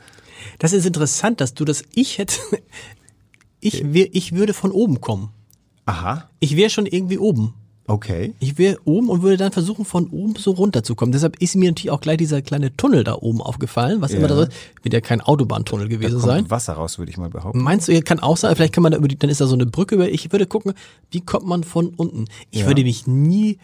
Das 0.58 0.72
ist 0.72 0.86
interessant, 0.86 1.40
dass 1.40 1.54
du 1.54 1.64
das, 1.64 1.84
ich 1.94 2.18
hätte, 2.18 2.36
ich, 3.60 3.92
wär, 3.92 4.08
ich 4.12 4.32
würde 4.32 4.54
von 4.54 4.72
oben 4.72 5.00
kommen. 5.00 5.30
Aha. 5.86 6.28
Ich 6.40 6.56
wäre 6.56 6.70
schon 6.70 6.86
irgendwie 6.86 7.18
oben. 7.18 7.54
Okay. 7.88 8.34
Ich 8.40 8.58
wäre 8.58 8.78
oben 8.84 9.08
und 9.08 9.22
würde 9.22 9.36
dann 9.36 9.52
versuchen, 9.52 9.84
von 9.84 10.08
oben 10.08 10.34
so 10.36 10.50
runterzukommen. 10.50 11.12
Deshalb 11.12 11.40
ist 11.40 11.54
mir 11.54 11.70
natürlich 11.70 11.92
auch 11.92 12.00
gleich 12.00 12.16
dieser 12.16 12.42
kleine 12.42 12.76
Tunnel 12.76 13.04
da 13.04 13.14
oben 13.14 13.40
aufgefallen, 13.40 14.00
was 14.00 14.12
ja. 14.12 14.18
immer 14.18 14.28
da 14.28 14.42
ist. 14.42 14.52
Wird 14.82 14.92
ja 14.92 15.00
kein 15.00 15.20
Autobahntunnel 15.20 15.88
gewesen 15.88 16.14
da 16.14 16.20
kommt 16.20 16.32
sein. 16.32 16.50
Wasser 16.50 16.72
raus, 16.72 16.98
würde 16.98 17.12
ich 17.12 17.16
mal 17.16 17.30
behaupten. 17.30 17.62
Meinst 17.62 17.86
du, 17.86 18.02
kann 18.02 18.18
auch 18.18 18.36
sein, 18.36 18.56
vielleicht 18.56 18.72
kann 18.72 18.82
man 18.82 18.90
da 18.90 18.98
über 18.98 19.06
die, 19.06 19.16
dann 19.16 19.30
ist 19.30 19.40
da 19.40 19.46
so 19.46 19.54
eine 19.54 19.66
Brücke 19.66 19.94
über. 19.94 20.08
Ich 20.08 20.32
würde 20.32 20.46
gucken, 20.46 20.72
wie 21.12 21.20
kommt 21.20 21.46
man 21.46 21.62
von 21.62 21.90
unten? 21.90 22.24
Ich 22.50 22.62
ja. 22.62 22.66
würde 22.66 22.82
mich 22.82 23.06
nie 23.06 23.58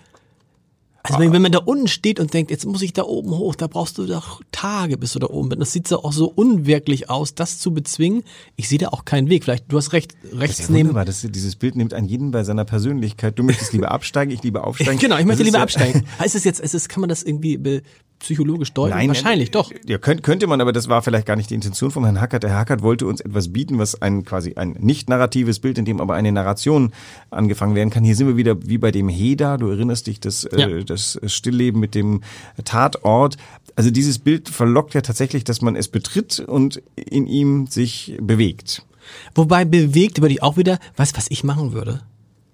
also 1.04 1.18
wenn, 1.18 1.32
wenn 1.32 1.42
man 1.42 1.52
da 1.52 1.58
unten 1.58 1.88
steht 1.88 2.20
und 2.20 2.32
denkt, 2.32 2.50
jetzt 2.50 2.64
muss 2.64 2.80
ich 2.82 2.92
da 2.92 3.02
oben 3.02 3.30
hoch, 3.30 3.56
da 3.56 3.66
brauchst 3.66 3.98
du 3.98 4.06
doch 4.06 4.40
Tage, 4.52 4.96
bis 4.96 5.12
du 5.12 5.18
da 5.18 5.26
oben 5.26 5.48
bist. 5.48 5.60
Das 5.60 5.72
sieht 5.72 5.88
so 5.88 6.04
auch 6.04 6.12
so 6.12 6.26
unwirklich 6.26 7.10
aus, 7.10 7.34
das 7.34 7.58
zu 7.58 7.74
bezwingen. 7.74 8.22
Ich 8.56 8.68
sehe 8.68 8.78
da 8.78 8.88
auch 8.88 9.04
keinen 9.04 9.28
Weg. 9.28 9.44
Vielleicht, 9.44 9.70
du 9.72 9.76
hast 9.76 9.92
recht, 9.92 10.14
rechts. 10.32 10.68
Wunderbar, 10.72 11.04
das, 11.04 11.26
dieses 11.28 11.56
Bild 11.56 11.74
nimmt 11.74 11.92
an 11.92 12.04
jeden 12.04 12.30
bei 12.30 12.44
seiner 12.44 12.64
Persönlichkeit. 12.64 13.38
Du 13.38 13.42
möchtest 13.42 13.72
lieber 13.72 13.90
absteigen, 13.90 14.30
ich 14.30 14.42
lieber 14.42 14.64
aufsteigen. 14.66 14.98
genau, 15.00 15.18
ich 15.18 15.24
möchte 15.24 15.42
lieber 15.42 15.58
ja 15.58 15.64
absteigen. 15.64 16.06
Heißt 16.20 16.36
es 16.36 16.44
jetzt, 16.44 16.60
ist 16.60 16.74
es, 16.74 16.88
kann 16.88 17.00
man 17.00 17.08
das 17.08 17.22
irgendwie 17.24 17.82
psychologisch 18.22 18.72
deuten? 18.72 18.96
Nein, 18.96 19.08
wahrscheinlich 19.08 19.48
äh, 19.48 19.52
doch. 19.52 19.70
Ja, 19.86 19.98
könnte, 19.98 20.22
könnte 20.22 20.46
man, 20.46 20.60
aber 20.60 20.72
das 20.72 20.88
war 20.88 21.02
vielleicht 21.02 21.26
gar 21.26 21.36
nicht 21.36 21.50
die 21.50 21.54
Intention 21.54 21.90
von 21.90 22.04
Herrn 22.04 22.20
Hackert. 22.20 22.42
Der 22.42 22.50
Herr 22.50 22.60
Hackert 22.60 22.82
wollte 22.82 23.06
uns 23.06 23.20
etwas 23.20 23.52
bieten, 23.52 23.78
was 23.78 24.00
ein 24.00 24.24
quasi 24.24 24.54
ein 24.54 24.76
nicht 24.78 25.08
narratives 25.08 25.58
Bild, 25.58 25.78
in 25.78 25.84
dem 25.84 26.00
aber 26.00 26.14
eine 26.14 26.32
Narration 26.32 26.92
angefangen 27.30 27.74
werden 27.74 27.90
kann. 27.90 28.04
Hier 28.04 28.16
sind 28.16 28.26
wir 28.28 28.36
wieder 28.36 28.56
wie 28.66 28.78
bei 28.78 28.90
dem 28.90 29.08
Heda. 29.08 29.56
Du 29.56 29.68
erinnerst 29.68 30.06
dich, 30.06 30.20
das, 30.20 30.44
äh, 30.44 30.60
ja. 30.60 30.68
äh, 30.68 30.84
das 30.84 31.20
Stillleben 31.26 31.80
mit 31.80 31.94
dem 31.94 32.22
Tatort. 32.64 33.36
Also 33.76 33.90
dieses 33.90 34.18
Bild 34.18 34.48
verlockt 34.48 34.94
ja 34.94 35.00
tatsächlich, 35.00 35.44
dass 35.44 35.60
man 35.60 35.76
es 35.76 35.88
betritt 35.88 36.40
und 36.40 36.82
in 36.96 37.26
ihm 37.26 37.66
sich 37.66 38.16
bewegt. 38.20 38.86
Wobei 39.34 39.64
bewegt 39.64 40.20
würde 40.20 40.34
ich 40.34 40.42
auch 40.42 40.56
wieder, 40.56 40.78
weißt 40.96 41.16
was 41.16 41.30
ich 41.30 41.44
machen 41.44 41.72
würde? 41.72 42.00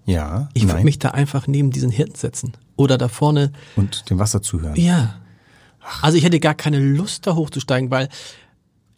Ja. 0.06 0.48
Ich 0.54 0.66
würde 0.66 0.84
mich 0.84 0.98
da 0.98 1.10
einfach 1.10 1.46
neben 1.46 1.70
diesen 1.70 1.90
Hirten 1.90 2.14
setzen. 2.14 2.52
Oder 2.76 2.96
da 2.96 3.08
vorne. 3.08 3.52
Und 3.76 4.08
dem 4.08 4.18
Wasser 4.18 4.40
zuhören. 4.40 4.74
Ja. 4.76 5.16
Also 6.02 6.18
ich 6.18 6.24
hätte 6.24 6.40
gar 6.40 6.54
keine 6.54 6.78
Lust, 6.78 7.26
da 7.26 7.34
hochzusteigen, 7.34 7.90
weil 7.90 8.08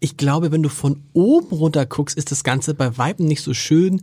ich 0.00 0.16
glaube, 0.16 0.50
wenn 0.50 0.62
du 0.62 0.68
von 0.68 1.02
oben 1.12 1.54
runter 1.54 1.86
guckst, 1.86 2.16
ist 2.16 2.30
das 2.30 2.42
Ganze 2.44 2.74
bei 2.74 2.96
Weiben 2.96 3.26
nicht 3.26 3.42
so 3.42 3.54
schön 3.54 4.02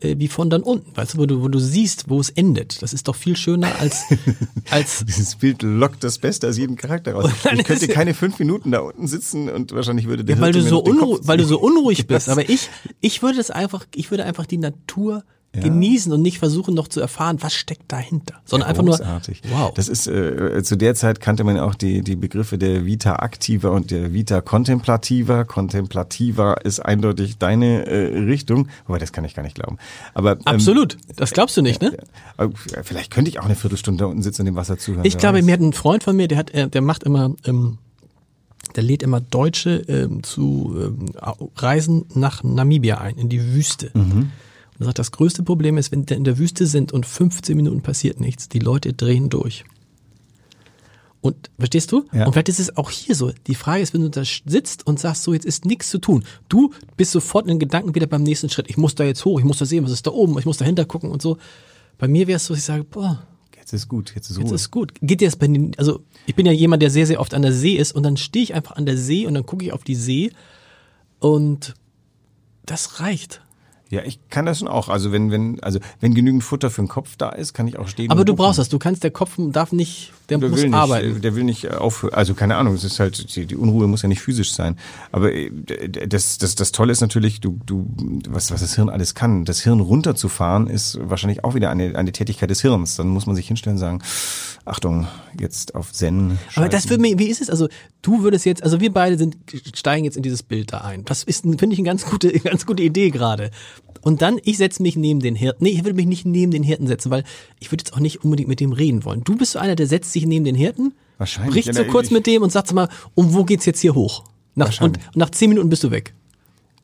äh, 0.00 0.16
wie 0.18 0.28
von 0.28 0.50
dann 0.50 0.62
unten. 0.62 0.96
Weißt 0.96 1.14
du, 1.14 1.18
wo 1.18 1.26
du, 1.26 1.42
wo 1.42 1.48
du 1.48 1.58
siehst, 1.58 2.08
wo 2.08 2.20
es 2.20 2.30
endet. 2.30 2.82
Das 2.82 2.92
ist 2.92 3.08
doch 3.08 3.16
viel 3.16 3.36
schöner 3.36 3.80
als, 3.80 4.04
als. 4.70 5.04
Dieses 5.06 5.36
Bild 5.36 5.62
lockt 5.62 6.04
das 6.04 6.18
Beste 6.18 6.48
aus 6.48 6.56
jedem 6.56 6.76
Charakter 6.76 7.14
raus. 7.14 7.30
Ich 7.52 7.64
könnte 7.64 7.88
keine 7.88 8.14
fünf 8.14 8.38
Minuten 8.38 8.70
da 8.70 8.80
unten 8.80 9.08
sitzen 9.08 9.48
und 9.48 9.72
wahrscheinlich 9.72 10.06
würde 10.06 10.24
der 10.24 10.36
ja, 10.36 10.42
weil 10.42 10.52
du 10.52 10.62
so 10.62 10.78
unruhig, 10.78 11.20
weil 11.24 11.38
du 11.38 11.44
so 11.44 11.58
unruhig 11.58 12.06
bist. 12.06 12.28
Aber 12.28 12.48
ich, 12.48 12.68
ich 13.00 13.22
würde 13.22 13.40
es 13.40 13.50
einfach, 13.50 13.86
ich 13.94 14.10
würde 14.10 14.24
einfach 14.24 14.46
die 14.46 14.58
Natur 14.58 15.24
ja. 15.54 15.62
genießen 15.62 16.12
und 16.12 16.22
nicht 16.22 16.38
versuchen 16.38 16.74
noch 16.74 16.88
zu 16.88 17.00
erfahren, 17.00 17.38
was 17.40 17.54
steckt 17.54 17.90
dahinter, 17.90 18.34
sondern 18.44 18.66
ja, 18.66 18.70
einfach 18.70 18.84
großartig. 18.84 19.42
nur 19.44 19.58
wow. 19.58 19.74
Das 19.74 19.88
ist 19.88 20.06
äh, 20.06 20.62
zu 20.62 20.76
der 20.76 20.94
Zeit 20.94 21.20
kannte 21.20 21.44
man 21.44 21.58
auch 21.58 21.74
die 21.74 22.02
die 22.02 22.16
Begriffe 22.16 22.58
der 22.58 22.84
Vita 22.84 23.16
activa 23.16 23.70
und 23.70 23.90
der 23.90 24.12
Vita 24.12 24.40
contemplativa. 24.40 25.44
Contemplativa 25.44 26.54
ist 26.54 26.80
eindeutig 26.80 27.38
deine 27.38 27.86
äh, 27.86 28.18
Richtung, 28.18 28.68
wobei 28.86 28.98
das 28.98 29.12
kann 29.12 29.24
ich 29.24 29.34
gar 29.34 29.42
nicht 29.42 29.54
glauben. 29.54 29.78
Aber 30.14 30.32
ähm, 30.32 30.42
absolut, 30.44 30.98
das 31.16 31.32
glaubst 31.32 31.56
du 31.56 31.62
nicht, 31.62 31.80
ne? 31.80 31.96
Äh, 32.36 32.48
vielleicht 32.82 33.10
könnte 33.10 33.30
ich 33.30 33.40
auch 33.40 33.46
eine 33.46 33.56
Viertelstunde 33.56 34.04
da 34.04 34.06
unten 34.06 34.22
sitzen 34.22 34.42
und 34.42 34.46
dem 34.46 34.56
Wasser 34.56 34.78
zuhören. 34.78 35.04
Ich 35.04 35.16
glaube, 35.16 35.38
weiß. 35.38 35.44
mir 35.44 35.52
hat 35.52 35.60
ein 35.60 35.72
Freund 35.72 36.04
von 36.04 36.16
mir, 36.16 36.28
der 36.28 36.38
hat, 36.38 36.52
der 36.52 36.80
macht 36.82 37.04
immer 37.04 37.34
ähm, 37.46 37.78
der 38.76 38.82
lädt 38.82 39.02
immer 39.02 39.20
Deutsche 39.20 39.82
ähm, 39.88 40.22
zu 40.22 40.76
ähm, 40.78 41.06
Reisen 41.56 42.04
nach 42.14 42.44
Namibia 42.44 42.98
ein, 42.98 43.16
in 43.16 43.28
die 43.28 43.54
Wüste. 43.54 43.90
Mhm. 43.94 44.30
Er 44.78 44.86
sagt, 44.86 44.98
das 44.98 45.10
größte 45.12 45.42
Problem 45.42 45.76
ist, 45.76 45.90
wenn 45.90 46.06
die 46.06 46.14
in 46.14 46.24
der 46.24 46.38
Wüste 46.38 46.66
sind 46.66 46.92
und 46.92 47.06
15 47.06 47.56
Minuten 47.56 47.82
passiert 47.82 48.20
nichts, 48.20 48.48
die 48.48 48.60
Leute 48.60 48.92
drehen 48.92 49.28
durch. 49.28 49.64
Und 51.20 51.50
verstehst 51.58 51.90
du? 51.90 52.04
Ja. 52.12 52.26
Und 52.26 52.32
vielleicht 52.32 52.48
ist 52.48 52.60
es 52.60 52.76
auch 52.76 52.90
hier 52.90 53.16
so. 53.16 53.32
Die 53.48 53.56
Frage 53.56 53.82
ist, 53.82 53.92
wenn 53.92 54.02
du 54.02 54.10
da 54.10 54.22
sitzt 54.24 54.86
und 54.86 55.00
sagst, 55.00 55.24
so 55.24 55.34
jetzt 55.34 55.46
ist 55.46 55.64
nichts 55.64 55.90
zu 55.90 55.98
tun. 55.98 56.24
Du 56.48 56.72
bist 56.96 57.10
sofort 57.10 57.44
in 57.46 57.50
den 57.50 57.58
Gedanken 57.58 57.94
wieder 57.94 58.06
beim 58.06 58.22
nächsten 58.22 58.48
Schritt. 58.50 58.70
Ich 58.70 58.76
muss 58.76 58.94
da 58.94 59.02
jetzt 59.02 59.24
hoch, 59.24 59.40
ich 59.40 59.44
muss 59.44 59.58
da 59.58 59.64
sehen, 59.64 59.84
was 59.84 59.90
ist 59.90 60.06
da 60.06 60.12
oben, 60.12 60.38
ich 60.38 60.44
muss 60.44 60.58
dahinter 60.58 60.84
gucken 60.84 61.10
und 61.10 61.20
so. 61.20 61.38
Bei 61.98 62.06
mir 62.06 62.28
wäre 62.28 62.36
es 62.36 62.46
so, 62.46 62.54
ich 62.54 62.62
sage, 62.62 62.84
boah, 62.84 63.26
jetzt 63.56 63.72
ist 63.72 63.88
gut, 63.88 64.14
jetzt 64.14 64.30
ist 64.30 64.36
Ruhe. 64.38 64.44
Jetzt 64.44 64.52
ist 64.52 64.70
gut. 64.70 64.92
Geht 65.02 65.20
dir 65.20 65.26
das 65.26 65.36
bei 65.36 65.48
den, 65.48 65.72
also 65.76 66.00
ich 66.26 66.36
bin 66.36 66.46
ja 66.46 66.52
jemand, 66.52 66.82
der 66.82 66.90
sehr, 66.90 67.06
sehr 67.06 67.20
oft 67.20 67.34
an 67.34 67.42
der 67.42 67.52
See 67.52 67.74
ist 67.74 67.92
und 67.92 68.04
dann 68.04 68.16
stehe 68.16 68.44
ich 68.44 68.54
einfach 68.54 68.76
an 68.76 68.86
der 68.86 68.96
See 68.96 69.26
und 69.26 69.34
dann 69.34 69.44
gucke 69.44 69.64
ich 69.64 69.72
auf 69.72 69.82
die 69.82 69.96
See 69.96 70.30
und 71.18 71.74
das 72.64 73.00
reicht. 73.00 73.42
Ja, 73.90 74.02
ich 74.04 74.20
kann 74.28 74.44
das 74.44 74.58
schon 74.58 74.68
auch. 74.68 74.90
Also 74.90 75.12
wenn, 75.12 75.30
wenn, 75.30 75.62
also 75.62 75.78
wenn 76.00 76.14
genügend 76.14 76.44
Futter 76.44 76.70
für 76.70 76.82
den 76.82 76.88
Kopf 76.88 77.16
da 77.16 77.30
ist, 77.30 77.54
kann 77.54 77.66
ich 77.66 77.78
auch 77.78 77.88
stehen. 77.88 78.10
Aber 78.10 78.24
du 78.26 78.34
buchen. 78.34 78.44
brauchst 78.44 78.58
das. 78.58 78.68
Du 78.68 78.78
kannst, 78.78 79.02
der 79.02 79.10
Kopf 79.10 79.36
darf 79.38 79.72
nicht, 79.72 80.12
der, 80.28 80.36
der 80.36 80.50
muss 80.50 80.62
will 80.62 80.74
arbeiten. 80.74 81.08
Nicht, 81.08 81.24
der 81.24 81.34
will 81.34 81.44
nicht 81.44 81.70
aufhören. 81.72 82.12
Also 82.12 82.34
keine 82.34 82.56
Ahnung. 82.56 82.74
Es 82.74 82.84
ist 82.84 83.00
halt 83.00 83.34
die, 83.34 83.46
die, 83.46 83.56
Unruhe 83.56 83.86
muss 83.86 84.02
ja 84.02 84.08
nicht 84.08 84.20
physisch 84.20 84.52
sein. 84.52 84.78
Aber 85.10 85.32
äh, 85.32 85.50
das, 86.06 86.36
das, 86.36 86.54
das 86.54 86.72
Tolle 86.72 86.92
ist 86.92 87.00
natürlich, 87.00 87.40
du, 87.40 87.58
du, 87.64 87.90
was, 88.28 88.50
was 88.50 88.60
das 88.60 88.74
Hirn 88.74 88.90
alles 88.90 89.14
kann. 89.14 89.46
Das 89.46 89.60
Hirn 89.60 89.80
runterzufahren 89.80 90.66
ist 90.66 90.98
wahrscheinlich 91.00 91.44
auch 91.44 91.54
wieder 91.54 91.70
eine, 91.70 91.96
eine 91.96 92.12
Tätigkeit 92.12 92.50
des 92.50 92.60
Hirns. 92.60 92.96
Dann 92.96 93.08
muss 93.08 93.24
man 93.24 93.36
sich 93.36 93.46
hinstellen 93.46 93.76
und 93.76 93.80
sagen, 93.80 94.02
Achtung, 94.66 95.08
jetzt 95.40 95.74
auf 95.74 95.92
Zen. 95.94 96.38
Schalten. 96.50 96.60
Aber 96.60 96.68
das 96.68 96.84
für 96.84 96.98
mich, 96.98 97.18
wie 97.18 97.28
ist 97.28 97.40
es? 97.40 97.48
Also 97.48 97.68
du 98.02 98.22
würdest 98.22 98.44
jetzt, 98.44 98.62
also 98.62 98.80
wir 98.80 98.92
beide 98.92 99.16
sind 99.16 99.36
steigen 99.74 100.04
jetzt 100.04 100.18
in 100.18 100.22
dieses 100.22 100.42
Bild 100.42 100.72
da 100.72 100.82
ein. 100.82 101.06
Das 101.06 101.22
ist, 101.22 101.42
finde 101.42 101.72
ich, 101.72 101.78
eine 101.78 101.86
ganz 101.86 102.04
gute, 102.04 102.30
ganz 102.40 102.66
gute 102.66 102.82
Idee 102.82 103.10
gerade. 103.10 103.50
Und 104.08 104.22
dann, 104.22 104.40
ich 104.42 104.56
setze 104.56 104.82
mich 104.82 104.96
neben 104.96 105.20
den 105.20 105.34
Hirten. 105.34 105.64
Nee, 105.64 105.68
ich 105.68 105.84
würde 105.84 105.92
mich 105.92 106.06
nicht 106.06 106.24
neben 106.24 106.50
den 106.50 106.62
Hirten 106.62 106.86
setzen, 106.86 107.10
weil 107.10 107.24
ich 107.60 107.70
würde 107.70 107.82
jetzt 107.84 107.92
auch 107.92 108.00
nicht 108.00 108.24
unbedingt 108.24 108.48
mit 108.48 108.58
dem 108.58 108.72
reden 108.72 109.04
wollen. 109.04 109.22
Du 109.22 109.36
bist 109.36 109.52
so 109.52 109.58
einer, 109.58 109.76
der 109.76 109.86
setzt 109.86 110.14
sich 110.14 110.24
neben 110.24 110.46
den 110.46 110.54
Hirten, 110.54 110.94
Wahrscheinlich, 111.18 111.66
spricht 111.66 111.76
so 111.76 111.84
kurz 111.84 112.10
mit 112.10 112.26
dem 112.26 112.40
und 112.40 112.50
sagt 112.50 112.72
mal, 112.72 112.88
um 113.14 113.34
wo 113.34 113.44
geht's 113.44 113.66
jetzt 113.66 113.80
hier 113.80 113.94
hoch? 113.94 114.24
Nach, 114.54 114.68
und, 114.80 114.96
und 114.96 115.16
nach 115.16 115.28
zehn 115.28 115.50
Minuten 115.50 115.68
bist 115.68 115.84
du 115.84 115.90
weg. 115.90 116.14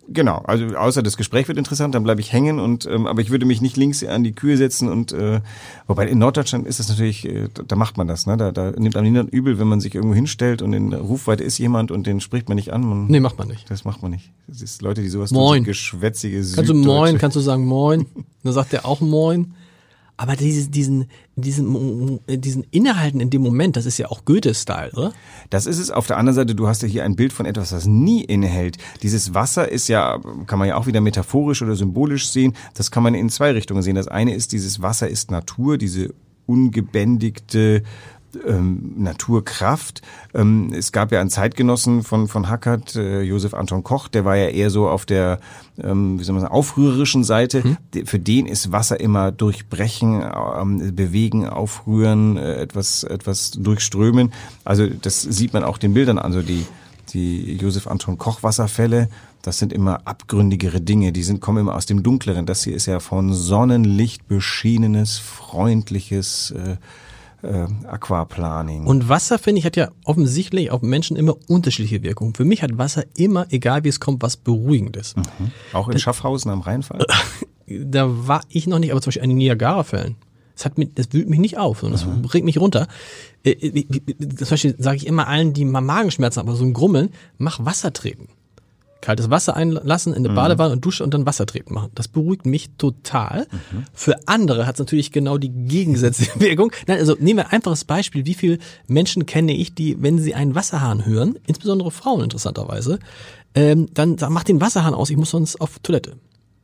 Genau, 0.09 0.39
also 0.45 0.67
außer 0.77 1.03
das 1.03 1.17
Gespräch 1.17 1.49
wird 1.49 1.57
interessant, 1.57 1.95
dann 1.95 2.03
bleibe 2.03 2.21
ich 2.21 2.33
hängen 2.33 2.61
und 2.61 2.87
ähm, 2.87 3.07
aber 3.07 3.23
ich 3.23 3.31
würde 3.31 3.47
mich 3.47 3.63
nicht 3.63 3.77
links 3.77 4.05
an 4.05 4.23
die 4.23 4.33
Kühe 4.33 4.57
setzen 4.57 4.89
und 4.89 5.13
äh, 5.13 5.41
wobei 5.87 6.07
in 6.09 6.19
Norddeutschland 6.19 6.67
ist 6.67 6.79
das 6.79 6.89
natürlich, 6.89 7.27
äh, 7.27 7.49
da 7.67 7.77
macht 7.77 7.97
man 7.97 8.07
das, 8.07 8.27
ne? 8.27 8.37
Da, 8.37 8.53
da 8.53 8.73
nimmt 8.73 8.97
einem 8.97 9.13
niemand 9.13 9.33
übel, 9.33 9.59
wenn 9.59 9.69
man 9.69 9.81
sich 9.81 9.95
irgendwo 9.95 10.15
hinstellt 10.15 10.63
und 10.63 10.73
in 10.73 10.93
Rufweite 10.93 11.43
ist 11.43 11.59
jemand 11.59 11.91
und 11.91 12.07
den 12.07 12.21
spricht 12.21 12.49
man 12.49 12.57
nicht 12.57 12.73
an. 12.73 12.83
Man, 12.87 13.07
nee, 13.07 13.21
macht 13.21 13.39
man 13.39 13.49
nicht. 13.49 13.71
Das 13.71 13.85
macht 13.85 14.03
man 14.03 14.11
nicht. 14.11 14.31
Das 14.47 14.61
ist 14.61 14.83
Leute, 14.83 15.01
die 15.01 15.09
sowas 15.09 15.31
moin. 15.31 15.59
tun, 15.59 15.65
so 15.65 15.71
geschwätzige 15.71 16.45
Kannst 16.55 16.71
du 16.71 16.75
moin, 16.75 17.19
kannst 17.19 17.37
du 17.37 17.41
sagen 17.41 17.67
moin. 17.67 18.07
dann 18.43 18.53
sagt 18.53 18.73
er 18.75 18.85
auch 18.87 19.01
moin. 19.01 19.55
Aber 20.17 20.37
dieses, 20.37 20.71
diesen, 20.71 21.07
diesen, 21.35 22.21
diesen 22.29 22.65
Innehalten 22.71 23.21
in 23.21 23.31
dem 23.31 23.43
Moment, 23.43 23.77
das 23.77 23.85
ist 23.85 23.99
ja 23.99 24.09
auch 24.09 24.25
Goethe-Style, 24.25 24.93
oder? 24.93 25.13
Das 25.51 25.67
ist 25.67 25.79
es. 25.79 25.91
Auf 25.91 26.07
der 26.07 26.19
anderen 26.19 26.37
Seite, 26.37 26.55
du 26.55 26.69
hast 26.69 26.83
ja 26.83 26.89
hier 26.89 27.05
ein 27.05 27.17
Bild 27.17 27.33
von 27.33 27.47
etwas, 27.47 27.71
das 27.71 27.87
nie 27.87 28.23
innehält. 28.23 28.79
Dieses 29.03 29.35
Wasser 29.35 29.69
ist 29.69 29.89
ja, 29.89 30.21
kann 30.47 30.61
man 30.61 30.69
ja 30.69 30.77
auch 30.77 30.87
wieder 30.87 31.01
metaphorisch 31.01 31.63
oder 31.63 31.75
symbolisch 31.75 32.29
sehen. 32.29 32.55
Das 32.75 32.93
kann 32.93 33.03
man 33.03 33.15
in 33.15 33.29
zwei 33.29 33.51
Richtungen 33.51 33.83
sehen. 33.83 33.97
Das 33.97 34.07
eine 34.07 34.35
ist, 34.35 34.53
dieses 34.53 34.81
Wasser 34.83 35.09
ist 35.09 35.33
Natur, 35.33 35.79
diese 35.79 36.15
ungebändigte 36.47 37.83
ähm, 38.47 38.95
Naturkraft. 38.97 40.03
Ähm, 40.35 40.73
es 40.75 40.93
gab 40.93 41.13
ja 41.13 41.21
einen 41.21 41.31
Zeitgenossen 41.31 42.03
von, 42.03 42.29
von 42.29 42.49
Hackert, 42.49 42.97
äh, 42.97 43.23
Josef 43.23 43.55
Anton 43.55 43.83
Koch, 43.83 44.09
der 44.09 44.25
war 44.25 44.37
ja 44.37 44.49
eher 44.49 44.71
so 44.71 44.89
auf 44.89 45.07
der, 45.07 45.41
ähm, 45.83 46.19
wie 46.19 46.25
soll 46.25 46.35
man 46.35 46.43
sagen, 46.43 46.55
aufrührerischen 46.55 47.25
Seite. 47.25 47.65
Hm. 47.65 48.07
Für 48.07 48.19
den 48.19 48.47
ist 48.47 48.73
Wasser 48.73 49.01
immer 49.01 49.33
durchbrechen, 49.33 50.23
ähm, 50.61 50.95
bewegen, 50.95 51.49
aufrühren, 51.49 52.37
äh, 52.37 52.55
etwas, 52.55 53.05
etwas 53.05 53.53
durchströmen. 53.53 54.33
Also 54.65 54.87
das 54.87 55.23
sieht 55.23 55.53
man 55.53 55.65
auch 55.65 55.79
den 55.79 55.95
Bildern 55.95 56.19
an, 56.19 56.33
so 56.33 56.43
die, 56.43 56.67
die 57.13 57.57
Josef 57.57 57.87
Anton 57.87 58.19
Koch 58.19 58.43
Wasserfälle. 58.43 59.09
Das 59.45 59.59
sind 59.59 59.75
immer 59.75 60.07
abgründigere 60.07 60.81
Dinge, 60.81 61.13
die 61.13 61.23
sind, 61.23 61.43
kommen 61.43 61.59
immer 61.59 61.75
aus 61.75 61.85
dem 61.85 62.03
Dunkleren. 62.03 62.47
Das 62.47 62.65
hier 62.65 62.75
ist 62.75 62.87
ja 62.87 62.99
von 62.99 63.35
Sonnenlicht 63.35 64.27
beschienenes, 64.27 65.19
freundliches, 65.19 66.53
äh, 66.53 66.77
äh, 67.45 67.67
Aquaplaning. 67.87 68.87
Und 68.87 69.09
Wasser, 69.09 69.39
finde 69.39 69.61
ich, 69.61 69.67
hat 69.67 69.77
ja 69.77 69.91
offensichtlich 70.05 70.71
auf 70.71 70.83
Menschen 70.83 71.17
immer 71.17 71.37
unterschiedliche 71.49 72.03
Wirkungen. 72.03 72.35
Für 72.35 72.45
mich 72.45 72.63
hat 72.63 72.77
Wasser 72.79 73.05
immer, 73.17 73.47
egal 73.51 73.85
wie 73.85 73.89
es 73.89 74.01
kommt, 74.01 74.23
was 74.23 74.37
Beruhigendes. 74.37 75.17
Mhm. 75.17 75.51
Auch 75.73 75.89
in 75.89 75.99
Schaffhausen 75.99 76.51
am 76.51 76.61
Rheinfall? 76.61 77.07
Da 77.67 78.07
war 78.29 78.43
ich 78.51 78.67
noch 78.67 78.79
nicht, 78.79 78.93
aber 78.93 79.01
zum 79.01 79.09
Beispiel 79.09 79.23
an 79.23 79.31
den 79.31 79.39
Niagara-Fällen. 79.39 80.17
Das, 80.55 80.67
hat 80.67 80.77
mich, 80.77 80.91
das 80.95 81.15
wühlt 81.15 81.31
mich 81.31 81.41
nicht 81.41 81.57
auf, 81.57 81.81
sondern 81.81 81.99
das 81.99 82.31
bringt 82.31 82.45
mich 82.45 82.59
runter. 82.59 82.89
Äh, 83.43 83.53
äh, 83.53 83.87
Zum 84.37 84.49
Beispiel 84.51 84.77
sage 84.79 84.99
ich 84.99 85.07
immer 85.07 85.29
allen, 85.29 85.55
die 85.55 85.65
mal 85.65 85.81
Magenschmerzen 85.81 86.41
haben, 86.41 86.49
aber 86.49 86.59
so 86.59 86.65
ein 86.65 86.75
Grummeln, 86.75 87.09
mach 87.39 87.65
Wasser 87.65 87.93
treten. 87.95 88.29
Kaltes 89.05 89.29
Wasser 89.29 89.55
einlassen 89.55 90.15
in 90.15 90.25
eine 90.25 90.35
Badewanne 90.35 90.73
und 90.73 90.83
Dusche 90.83 91.05
und 91.05 91.13
dann 91.13 91.27
Wasser 91.27 91.45
treten 91.45 91.75
machen. 91.75 91.91
Das 91.95 92.09
beruhigt 92.09 92.47
mich 92.47 92.71
total. 92.79 93.47
Für 93.93 94.17
andere 94.27 94.67
hat 94.67 94.77
es 94.77 94.79
natürlich 94.79 95.13
genau 95.13 95.37
die 95.37 95.51
gegensätzliche 95.51 96.33
Wirkung. 96.41 96.73
Nein, 96.87 96.99
also 96.99 97.15
nehmen 97.21 97.41
wir 97.41 97.47
ein 97.49 97.53
einfaches 97.53 97.85
Beispiel. 97.85 98.25
Wie 98.25 98.33
viele 98.33 98.59
Menschen 98.87 99.27
kenne 99.27 99.53
ich, 99.53 99.75
die, 99.75 100.01
wenn 100.03 100.19
sie 100.19 100.35
einen 100.35 100.55
Wasserhahn 100.55 101.05
hören, 101.05 101.39
insbesondere 101.47 101.91
Frauen 101.91 102.23
interessanterweise, 102.23 102.99
ähm, 103.55 103.89
dann 103.93 104.17
sagen, 104.17 104.33
mach 104.33 104.45
den 104.45 104.63
Wasserhahn 104.63 104.95
aus, 104.95 105.11
ich 105.11 105.19
muss 105.19 105.31
sonst 105.31 105.61
auf 105.61 105.79
Toilette. 105.81 106.17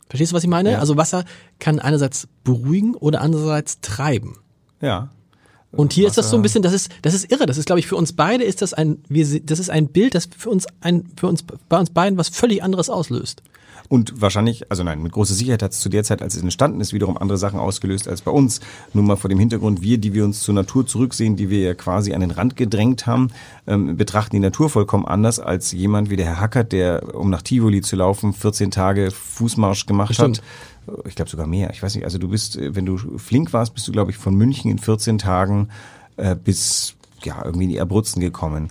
Verstehst 0.08 0.32
du, 0.32 0.36
was 0.36 0.42
ich 0.42 0.48
meine? 0.48 0.72
Ja. 0.72 0.78
Also 0.78 0.96
Wasser 0.96 1.24
kann 1.58 1.78
einerseits 1.78 2.26
beruhigen 2.42 2.94
oder 2.94 3.20
andererseits 3.20 3.80
treiben. 3.82 4.38
ja. 4.80 5.10
Und 5.72 5.92
hier 5.92 6.08
ist 6.08 6.18
das 6.18 6.30
so 6.30 6.36
ein 6.36 6.40
Wasser- 6.40 6.42
bisschen, 6.42 6.62
das 6.62 6.72
ist, 6.72 6.90
das 7.02 7.14
ist 7.14 7.30
irre. 7.30 7.46
Das 7.46 7.56
ist, 7.56 7.66
glaube 7.66 7.78
ich, 7.78 7.86
für 7.86 7.96
uns 7.96 8.12
beide 8.12 8.44
ist 8.44 8.60
das 8.60 8.74
ein, 8.74 8.98
wir, 9.08 9.40
das 9.40 9.58
ist 9.58 9.70
ein 9.70 9.88
Bild, 9.88 10.14
das 10.14 10.28
für 10.36 10.50
uns 10.50 10.66
ein, 10.80 11.06
für 11.16 11.28
uns, 11.28 11.44
bei 11.68 11.78
uns 11.78 11.90
beiden 11.90 12.18
was 12.18 12.28
völlig 12.28 12.62
anderes 12.62 12.90
auslöst. 12.90 13.42
Und 13.88 14.20
wahrscheinlich, 14.20 14.70
also 14.70 14.84
nein, 14.84 15.02
mit 15.02 15.10
großer 15.10 15.34
Sicherheit 15.34 15.64
hat 15.64 15.72
es 15.72 15.80
zu 15.80 15.88
der 15.88 16.04
Zeit, 16.04 16.22
als 16.22 16.36
es 16.36 16.42
entstanden 16.42 16.80
ist, 16.80 16.92
wiederum 16.92 17.16
andere 17.18 17.38
Sachen 17.38 17.58
ausgelöst 17.58 18.06
als 18.06 18.22
bei 18.22 18.30
uns. 18.30 18.60
Nur 18.92 19.02
mal 19.02 19.16
vor 19.16 19.28
dem 19.28 19.40
Hintergrund, 19.40 19.82
wir, 19.82 19.98
die 19.98 20.14
wir 20.14 20.24
uns 20.24 20.40
zur 20.42 20.54
Natur 20.54 20.86
zurücksehen, 20.86 21.34
die 21.34 21.50
wir 21.50 21.60
ja 21.60 21.74
quasi 21.74 22.14
an 22.14 22.20
den 22.20 22.30
Rand 22.30 22.54
gedrängt 22.54 23.08
haben, 23.08 23.30
ähm, 23.66 23.96
betrachten 23.96 24.36
die 24.36 24.40
Natur 24.40 24.70
vollkommen 24.70 25.06
anders 25.06 25.40
als 25.40 25.72
jemand 25.72 26.08
wie 26.08 26.16
der 26.16 26.26
Herr 26.26 26.40
Hackert, 26.40 26.70
der, 26.70 27.16
um 27.16 27.30
nach 27.30 27.42
Tivoli 27.42 27.80
zu 27.80 27.96
laufen, 27.96 28.32
14 28.32 28.70
Tage 28.70 29.10
Fußmarsch 29.10 29.86
gemacht 29.86 30.14
Stimmt. 30.14 30.38
hat. 30.38 30.44
Ich 31.06 31.14
glaube 31.14 31.30
sogar 31.30 31.46
mehr. 31.46 31.70
Ich 31.70 31.82
weiß 31.82 31.94
nicht, 31.94 32.04
also 32.04 32.18
du 32.18 32.28
bist, 32.28 32.56
äh, 32.56 32.74
wenn 32.74 32.86
du 32.86 32.96
flink 33.18 33.52
warst, 33.52 33.74
bist 33.74 33.86
du, 33.88 33.92
glaube 33.92 34.10
ich, 34.10 34.16
von 34.16 34.34
München 34.34 34.70
in 34.70 34.78
14 34.78 35.18
Tagen 35.18 35.68
äh, 36.16 36.34
bis 36.36 36.94
ja 37.22 37.42
irgendwie 37.44 37.64
in 37.64 37.70
die 37.70 37.80
Abruzzen 37.80 38.20
gekommen. 38.20 38.68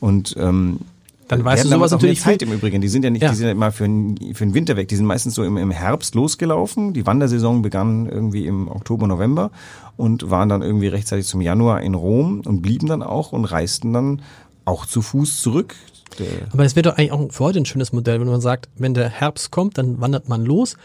Und 0.00 0.34
ähm, 0.38 0.80
Dann 1.28 1.44
weißt 1.44 1.64
du 1.64 1.68
sowas 1.68 1.92
auch 1.92 1.96
mehr 2.00 2.08
natürlich 2.08 2.20
Zeit 2.20 2.42
im 2.42 2.52
Übrigen. 2.52 2.80
Die 2.80 2.88
sind 2.88 3.04
ja 3.04 3.10
nicht, 3.10 3.22
Ja. 3.22 3.30
die 3.30 3.36
sind 3.36 3.46
ja 3.46 3.52
immer 3.52 3.70
für 3.72 3.84
den, 3.84 4.16
für 4.34 4.44
den 4.44 4.54
Winter 4.54 4.76
weg. 4.76 4.88
Die 4.88 4.96
sind 4.96 5.06
meistens 5.06 5.34
so 5.34 5.44
im, 5.44 5.56
im 5.56 5.70
Herbst 5.70 6.14
losgelaufen. 6.14 6.92
Die 6.92 7.06
Wandersaison 7.06 7.62
begann 7.62 8.06
irgendwie 8.08 8.46
im 8.46 8.68
Oktober, 8.68 9.06
November 9.06 9.50
und 9.96 10.30
waren 10.30 10.48
dann 10.48 10.62
irgendwie 10.62 10.88
rechtzeitig 10.88 11.26
zum 11.26 11.40
Januar 11.40 11.80
in 11.82 11.94
Rom 11.94 12.40
und 12.44 12.62
blieben 12.62 12.88
dann 12.88 13.02
auch 13.02 13.32
und 13.32 13.44
reisten 13.44 13.92
dann 13.92 14.22
auch 14.64 14.86
zu 14.86 15.02
Fuß 15.02 15.40
zurück. 15.40 15.74
Aber 16.52 16.62
das 16.64 16.76
wäre 16.76 16.82
doch 16.82 16.98
eigentlich 16.98 17.12
auch 17.12 17.32
für 17.32 17.44
heute 17.44 17.58
ein 17.60 17.64
schönes 17.66 17.92
Modell, 17.92 18.20
wenn 18.20 18.28
man 18.28 18.40
sagt, 18.40 18.68
wenn 18.76 18.92
der 18.94 19.08
Herbst 19.08 19.50
kommt, 19.50 19.78
dann 19.78 20.00
wandert 20.00 20.28
man 20.28 20.44
los, 20.44 20.76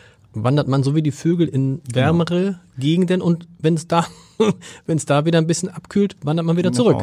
wandert 0.43 0.67
man 0.67 0.83
so 0.83 0.95
wie 0.95 1.01
die 1.01 1.11
Vögel 1.11 1.47
in 1.47 1.81
wärmere 1.91 2.59
Gegenden 2.77 3.21
und 3.21 3.47
wenn 3.59 3.73
es 3.73 3.87
da, 3.87 4.05
wenn 4.85 4.97
es 4.97 5.05
da 5.05 5.25
wieder 5.25 5.37
ein 5.39 5.47
bisschen 5.47 5.69
abkühlt, 5.69 6.15
wandert 6.23 6.45
man 6.45 6.57
wieder 6.57 6.71
zurück. 6.71 6.97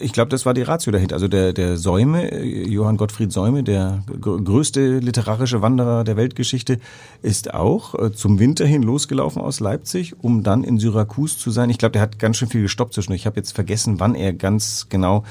Ich 0.00 0.12
glaube, 0.12 0.28
das 0.28 0.44
war 0.44 0.52
die 0.54 0.62
Ratio 0.62 0.92
dahinter. 0.92 1.14
Also 1.14 1.28
der, 1.28 1.52
der 1.52 1.76
Säume, 1.78 2.30
äh, 2.30 2.68
Johann 2.68 2.96
Gottfried 2.96 3.32
Säume, 3.32 3.62
der 3.62 4.02
gr- 4.20 4.38
größte 4.42 4.98
literarische 4.98 5.62
Wanderer 5.62 6.04
der 6.04 6.16
Weltgeschichte, 6.16 6.78
ist 7.22 7.54
auch 7.54 7.94
äh, 7.94 8.12
zum 8.12 8.38
Winter 8.38 8.66
hin 8.66 8.82
losgelaufen 8.82 9.40
aus 9.40 9.60
Leipzig, 9.60 10.14
um 10.22 10.42
dann 10.42 10.62
in 10.64 10.78
Syrakus 10.78 11.38
zu 11.38 11.50
sein. 11.50 11.70
Ich 11.70 11.78
glaube, 11.78 11.92
der 11.92 12.02
hat 12.02 12.18
ganz 12.18 12.36
schön 12.36 12.48
viel 12.48 12.62
gestoppt 12.62 12.94
zwischen. 12.94 13.12
Ich 13.12 13.26
habe 13.26 13.36
jetzt 13.36 13.52
vergessen, 13.52 14.00
wann 14.00 14.14
er 14.14 14.32
ganz 14.34 14.86
genau 14.90 15.24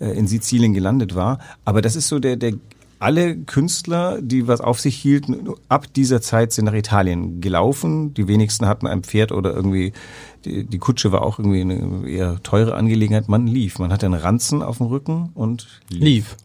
äh, 0.00 0.10
in 0.10 0.26
Sizilien 0.26 0.74
gelandet 0.74 1.14
war. 1.14 1.38
Aber 1.64 1.80
das 1.80 1.96
ist 1.96 2.08
so 2.08 2.18
der, 2.18 2.36
der 2.36 2.52
alle 2.98 3.36
Künstler, 3.36 4.20
die 4.20 4.48
was 4.48 4.60
auf 4.60 4.80
sich 4.80 4.96
hielten, 4.96 5.48
ab 5.68 5.92
dieser 5.92 6.20
Zeit 6.20 6.52
sind 6.52 6.64
nach 6.64 6.74
Italien 6.74 7.40
gelaufen. 7.40 8.14
Die 8.14 8.28
wenigsten 8.28 8.66
hatten 8.66 8.86
ein 8.86 9.02
Pferd 9.02 9.32
oder 9.32 9.54
irgendwie, 9.54 9.92
die, 10.44 10.64
die 10.64 10.78
Kutsche 10.78 11.12
war 11.12 11.22
auch 11.22 11.38
irgendwie 11.38 11.60
eine 11.60 12.08
eher 12.08 12.42
teure 12.42 12.74
Angelegenheit. 12.74 13.28
Man 13.28 13.46
lief. 13.46 13.78
Man 13.78 13.92
hatte 13.92 14.06
einen 14.06 14.14
Ranzen 14.14 14.62
auf 14.62 14.78
dem 14.78 14.86
Rücken 14.86 15.30
und 15.34 15.80
lief. 15.88 16.02
Lief. 16.02 16.36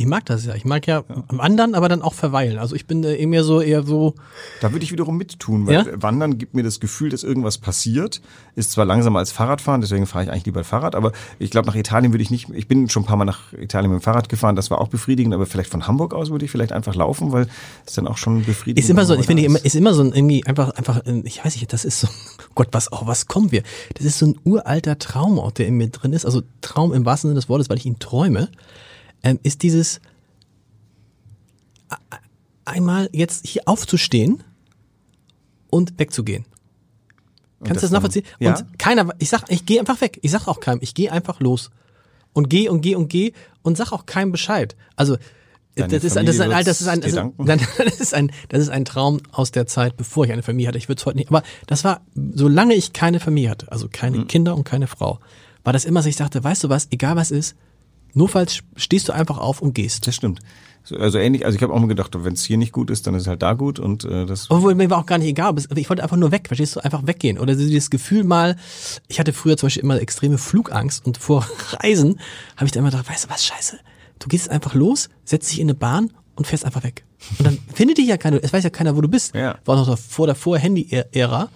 Ich 0.00 0.06
mag 0.06 0.24
das 0.24 0.46
ja. 0.46 0.54
Ich 0.54 0.64
mag 0.64 0.86
ja, 0.86 1.04
wandern, 1.28 1.74
aber 1.74 1.90
dann 1.90 2.00
auch 2.00 2.14
verweilen. 2.14 2.56
Also 2.56 2.74
ich 2.74 2.86
bin 2.86 3.04
äh, 3.04 3.16
eher 3.16 3.28
mehr 3.28 3.44
so 3.44 3.60
eher 3.60 3.82
so, 3.82 4.14
Da 4.62 4.72
würde 4.72 4.82
ich 4.82 4.92
wiederum 4.92 5.18
mittun, 5.18 5.66
weil 5.66 5.74
Ja? 5.74 5.84
Wandern 5.92 6.38
gibt 6.38 6.54
mir 6.54 6.62
das 6.62 6.80
Gefühl, 6.80 7.10
dass 7.10 7.22
irgendwas 7.22 7.58
passiert. 7.58 8.22
Ist 8.54 8.70
zwar 8.70 8.86
langsamer 8.86 9.18
als 9.18 9.30
Fahrradfahren, 9.30 9.82
deswegen 9.82 10.06
fahre 10.06 10.24
ich 10.24 10.30
eigentlich 10.30 10.46
lieber 10.46 10.64
Fahrrad, 10.64 10.94
aber 10.94 11.12
ich 11.38 11.50
glaube, 11.50 11.68
nach 11.68 11.74
Italien 11.74 12.14
würde 12.14 12.22
ich 12.22 12.30
nicht, 12.30 12.48
ich 12.48 12.66
bin 12.66 12.88
schon 12.88 13.02
ein 13.02 13.06
paar 13.06 13.18
Mal 13.18 13.26
nach 13.26 13.52
Italien 13.52 13.90
mit 13.90 14.00
dem 14.00 14.02
Fahrrad 14.02 14.30
gefahren, 14.30 14.56
das 14.56 14.70
war 14.70 14.80
auch 14.80 14.88
befriedigend, 14.88 15.34
aber 15.34 15.44
vielleicht 15.44 15.70
von 15.70 15.86
Hamburg 15.86 16.14
aus 16.14 16.30
würde 16.30 16.46
ich 16.46 16.50
vielleicht 16.50 16.72
einfach 16.72 16.94
laufen, 16.94 17.32
weil 17.32 17.46
es 17.86 17.92
dann 17.92 18.06
auch 18.06 18.16
schon 18.16 18.44
befriedigend 18.44 18.82
ist 18.82 18.88
immer 18.88 19.04
so, 19.04 19.14
ich 19.14 19.26
finde 19.26 19.44
ist. 19.44 19.74
immer 19.74 19.92
so 19.92 20.02
ein 20.02 20.12
irgendwie 20.14 20.46
einfach, 20.46 20.70
einfach, 20.70 21.04
äh, 21.04 21.20
ich 21.24 21.44
weiß 21.44 21.54
nicht, 21.56 21.70
das 21.74 21.84
ist 21.84 22.00
so, 22.00 22.08
Gott, 22.54 22.68
was, 22.72 22.90
oh, 22.90 23.02
was 23.04 23.26
kommen 23.26 23.52
wir? 23.52 23.62
Das 23.94 24.06
ist 24.06 24.18
so 24.18 24.26
ein 24.26 24.38
uralter 24.44 24.98
Traumort, 24.98 25.58
der 25.58 25.66
in 25.66 25.76
mir 25.76 25.88
drin 25.88 26.14
ist. 26.14 26.24
Also 26.24 26.42
Traum 26.62 26.94
im 26.94 27.04
wahrsten 27.04 27.28
Sinne 27.28 27.38
des 27.38 27.50
Wortes, 27.50 27.68
weil 27.68 27.76
ich 27.76 27.86
ihn 27.86 27.98
träume, 27.98 28.48
ähm, 29.22 29.38
ist 29.42 29.62
dieses 29.62 30.00
einmal 32.64 33.08
jetzt 33.12 33.46
hier 33.46 33.62
aufzustehen 33.66 34.42
und 35.70 35.98
wegzugehen. 35.98 36.44
Kannst 37.64 37.82
du 37.82 37.86
das 37.86 37.90
nachvollziehen? 37.90 38.24
ja. 38.38 38.56
Und 38.56 38.78
keiner, 38.78 39.08
ich 39.18 39.28
sag, 39.28 39.44
ich 39.50 39.66
gehe 39.66 39.80
einfach 39.80 40.00
weg. 40.00 40.18
Ich 40.22 40.30
sag 40.30 40.48
auch 40.48 40.60
keinem, 40.60 40.78
ich 40.82 40.94
gehe 40.94 41.12
einfach 41.12 41.40
los. 41.40 41.70
Und 42.32 42.48
geh 42.48 42.68
und 42.68 42.80
geh 42.80 42.94
und 42.94 43.08
geh 43.08 43.32
und 43.62 43.76
sag 43.76 43.92
auch 43.92 44.06
keinem 44.06 44.32
Bescheid. 44.32 44.76
Also, 44.96 45.16
Deine 45.76 45.94
das 45.94 46.04
ist, 46.04 46.16
ein, 46.16 46.26
das 46.26 46.34
ist 46.36 46.40
ein, 46.40 46.50
ist 47.00 47.06
ist, 47.06 47.16
das 47.78 48.00
ist 48.00 48.14
ein, 48.14 48.32
das 48.48 48.60
ist 48.60 48.70
ein 48.70 48.84
Traum 48.84 49.20
aus 49.30 49.52
der 49.52 49.66
Zeit, 49.66 49.96
bevor 49.96 50.24
ich 50.24 50.32
eine 50.32 50.42
Familie 50.42 50.68
hatte. 50.68 50.78
Ich 50.78 50.88
würde 50.88 51.00
es 51.00 51.06
heute 51.06 51.16
nicht, 51.16 51.28
aber 51.28 51.42
das 51.66 51.84
war, 51.84 52.00
solange 52.14 52.74
ich 52.74 52.92
keine 52.92 53.20
Familie 53.20 53.50
hatte, 53.50 53.70
also 53.70 53.88
keine 53.90 54.18
Mhm. 54.18 54.26
Kinder 54.26 54.56
und 54.56 54.64
keine 54.64 54.88
Frau, 54.88 55.20
war 55.62 55.72
das 55.72 55.84
immer 55.84 56.02
so, 56.02 56.08
ich 56.08 56.16
dachte, 56.16 56.42
weißt 56.42 56.64
du 56.64 56.68
was, 56.68 56.88
egal 56.90 57.16
was 57.16 57.30
ist, 57.30 57.56
notfalls 58.14 58.60
stehst 58.76 59.08
du 59.08 59.12
einfach 59.12 59.38
auf 59.38 59.62
und 59.62 59.74
gehst. 59.74 60.06
Das 60.06 60.14
stimmt. 60.14 60.40
So, 60.82 60.96
also 60.96 61.18
ähnlich, 61.18 61.44
also 61.44 61.56
ich 61.56 61.62
habe 61.62 61.72
auch 61.72 61.78
mal 61.78 61.88
gedacht, 61.88 62.12
wenn 62.24 62.32
es 62.32 62.44
hier 62.44 62.56
nicht 62.56 62.72
gut 62.72 62.90
ist, 62.90 63.06
dann 63.06 63.14
ist 63.14 63.22
es 63.22 63.28
halt 63.28 63.42
da 63.42 63.52
gut 63.52 63.78
und 63.78 64.04
äh, 64.04 64.24
das 64.24 64.50
Obwohl 64.50 64.74
mir 64.74 64.88
war 64.88 64.98
auch 64.98 65.06
gar 65.06 65.18
nicht 65.18 65.28
egal, 65.28 65.48
aber 65.48 65.60
ich 65.76 65.90
wollte 65.90 66.02
einfach 66.02 66.16
nur 66.16 66.32
weg, 66.32 66.46
verstehst 66.46 66.76
du, 66.76 66.80
einfach 66.80 67.06
weggehen. 67.06 67.38
Oder 67.38 67.54
dieses 67.54 67.90
Gefühl 67.90 68.24
mal, 68.24 68.56
ich 69.08 69.20
hatte 69.20 69.32
früher 69.32 69.56
zum 69.56 69.66
Beispiel 69.66 69.82
immer 69.82 70.00
extreme 70.00 70.38
Flugangst 70.38 71.04
und 71.04 71.18
vor 71.18 71.46
Reisen 71.72 72.18
habe 72.56 72.64
ich 72.64 72.72
dann 72.72 72.82
immer 72.82 72.90
gedacht, 72.90 73.10
weißt 73.10 73.26
du 73.26 73.28
was, 73.28 73.44
scheiße, 73.44 73.78
du 74.18 74.28
gehst 74.28 74.48
einfach 74.48 74.74
los, 74.74 75.10
setzt 75.24 75.50
dich 75.52 75.60
in 75.60 75.66
eine 75.66 75.74
Bahn 75.74 76.12
und 76.34 76.46
fährst 76.46 76.64
einfach 76.64 76.82
weg. 76.82 77.04
Und 77.38 77.46
dann 77.46 77.58
findet 77.74 77.98
dich 77.98 78.06
ja 78.06 78.16
keiner, 78.16 78.42
es 78.42 78.52
weiß 78.52 78.64
ja 78.64 78.70
keiner, 78.70 78.96
wo 78.96 79.02
du 79.02 79.08
bist. 79.08 79.34
Ja. 79.34 79.58
War 79.66 79.76
noch 79.76 79.98
vor 79.98 80.26
der 80.26 80.34
Vor-Handy-Ära. 80.34 81.50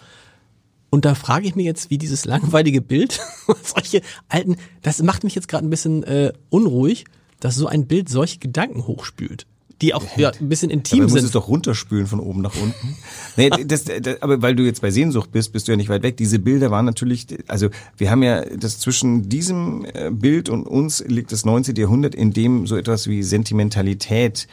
Und 0.94 1.04
da 1.04 1.16
frage 1.16 1.48
ich 1.48 1.56
mich 1.56 1.66
jetzt, 1.66 1.90
wie 1.90 1.98
dieses 1.98 2.24
langweilige 2.24 2.80
Bild, 2.80 3.20
solche 3.64 4.00
alten, 4.28 4.58
das 4.82 5.02
macht 5.02 5.24
mich 5.24 5.34
jetzt 5.34 5.48
gerade 5.48 5.66
ein 5.66 5.70
bisschen 5.70 6.04
äh, 6.04 6.32
unruhig, 6.50 7.04
dass 7.40 7.56
so 7.56 7.66
ein 7.66 7.88
Bild 7.88 8.08
solche 8.08 8.38
Gedanken 8.38 8.86
hochspült, 8.86 9.44
die 9.82 9.92
auch 9.92 10.04
ja, 10.16 10.30
ein 10.30 10.48
bisschen 10.48 10.70
intim 10.70 11.02
muss 11.02 11.14
sind. 11.14 11.24
es 11.24 11.32
doch 11.32 11.48
runterspülen 11.48 12.06
von 12.06 12.20
oben 12.20 12.42
nach 12.42 12.54
unten. 12.54 12.96
nee, 13.36 13.50
das, 13.66 13.86
das, 13.86 14.22
aber 14.22 14.40
weil 14.40 14.54
du 14.54 14.62
jetzt 14.62 14.82
bei 14.82 14.92
Sehnsucht 14.92 15.32
bist, 15.32 15.52
bist 15.52 15.66
du 15.66 15.72
ja 15.72 15.76
nicht 15.76 15.88
weit 15.88 16.04
weg. 16.04 16.16
Diese 16.16 16.38
Bilder 16.38 16.70
waren 16.70 16.84
natürlich, 16.84 17.26
also 17.48 17.70
wir 17.96 18.12
haben 18.12 18.22
ja 18.22 18.44
das 18.44 18.78
zwischen 18.78 19.28
diesem 19.28 19.84
äh, 19.94 20.12
Bild 20.12 20.48
und 20.48 20.64
uns 20.64 21.04
liegt 21.04 21.32
das 21.32 21.44
19. 21.44 21.74
Jahrhundert, 21.74 22.14
in 22.14 22.32
dem 22.32 22.68
so 22.68 22.76
etwas 22.76 23.08
wie 23.08 23.24
Sentimentalität 23.24 24.46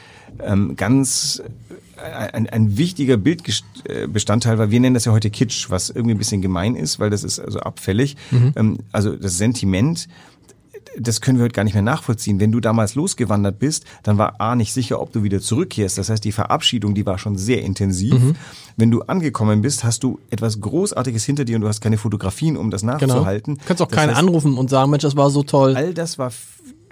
ähm, 0.43 0.75
ganz 0.75 1.43
äh, 1.69 1.90
ein, 2.01 2.47
ein 2.49 2.77
wichtiger 2.77 3.17
Bildbestandteil 3.17 4.57
war. 4.57 4.71
Wir 4.71 4.79
nennen 4.79 4.93
das 4.93 5.05
ja 5.05 5.11
heute 5.11 5.29
Kitsch, 5.29 5.69
was 5.69 5.89
irgendwie 5.89 6.15
ein 6.15 6.17
bisschen 6.17 6.41
gemein 6.41 6.75
ist, 6.75 6.99
weil 6.99 7.09
das 7.09 7.23
ist 7.23 7.39
also 7.39 7.59
abfällig. 7.59 8.17
Ähm, 8.55 8.79
also 8.91 9.15
das 9.15 9.37
Sentiment 9.37 10.07
das 10.97 11.21
können 11.21 11.37
wir 11.37 11.45
heute 11.45 11.53
gar 11.53 11.63
nicht 11.63 11.73
mehr 11.73 11.83
nachvollziehen. 11.83 12.39
Wenn 12.39 12.51
du 12.51 12.59
damals 12.59 12.95
losgewandert 12.95 13.59
bist, 13.59 13.85
dann 14.03 14.17
war 14.17 14.41
A 14.41 14.55
nicht 14.55 14.73
sicher, 14.73 14.99
ob 15.01 15.13
du 15.13 15.23
wieder 15.23 15.39
zurückkehrst. 15.39 15.97
Das 15.97 16.09
heißt, 16.09 16.23
die 16.23 16.31
Verabschiedung, 16.31 16.95
die 16.95 17.05
war 17.05 17.17
schon 17.17 17.37
sehr 17.37 17.61
intensiv. 17.61 18.13
Mhm. 18.13 18.35
Wenn 18.77 18.91
du 18.91 19.01
angekommen 19.03 19.61
bist, 19.61 19.83
hast 19.83 20.03
du 20.03 20.19
etwas 20.29 20.59
Großartiges 20.59 21.23
hinter 21.23 21.45
dir 21.45 21.55
und 21.55 21.61
du 21.61 21.67
hast 21.67 21.81
keine 21.81 21.97
Fotografien, 21.97 22.57
um 22.57 22.71
das 22.71 22.81
Genau. 22.81 22.93
nachzuhalten. 22.97 23.55
Du 23.55 23.61
kannst 23.65 23.81
auch 23.81 23.87
Das 23.87 23.95
keinen 23.97 24.09
heißt, 24.09 24.19
anrufen 24.19 24.57
und 24.57 24.69
sagen, 24.69 24.91
Mensch, 24.91 25.03
das 25.03 25.15
war 25.15 25.29
so 25.29 25.43
toll. 25.43 25.75
All 25.75 25.93
das 25.93 26.17
war 26.17 26.31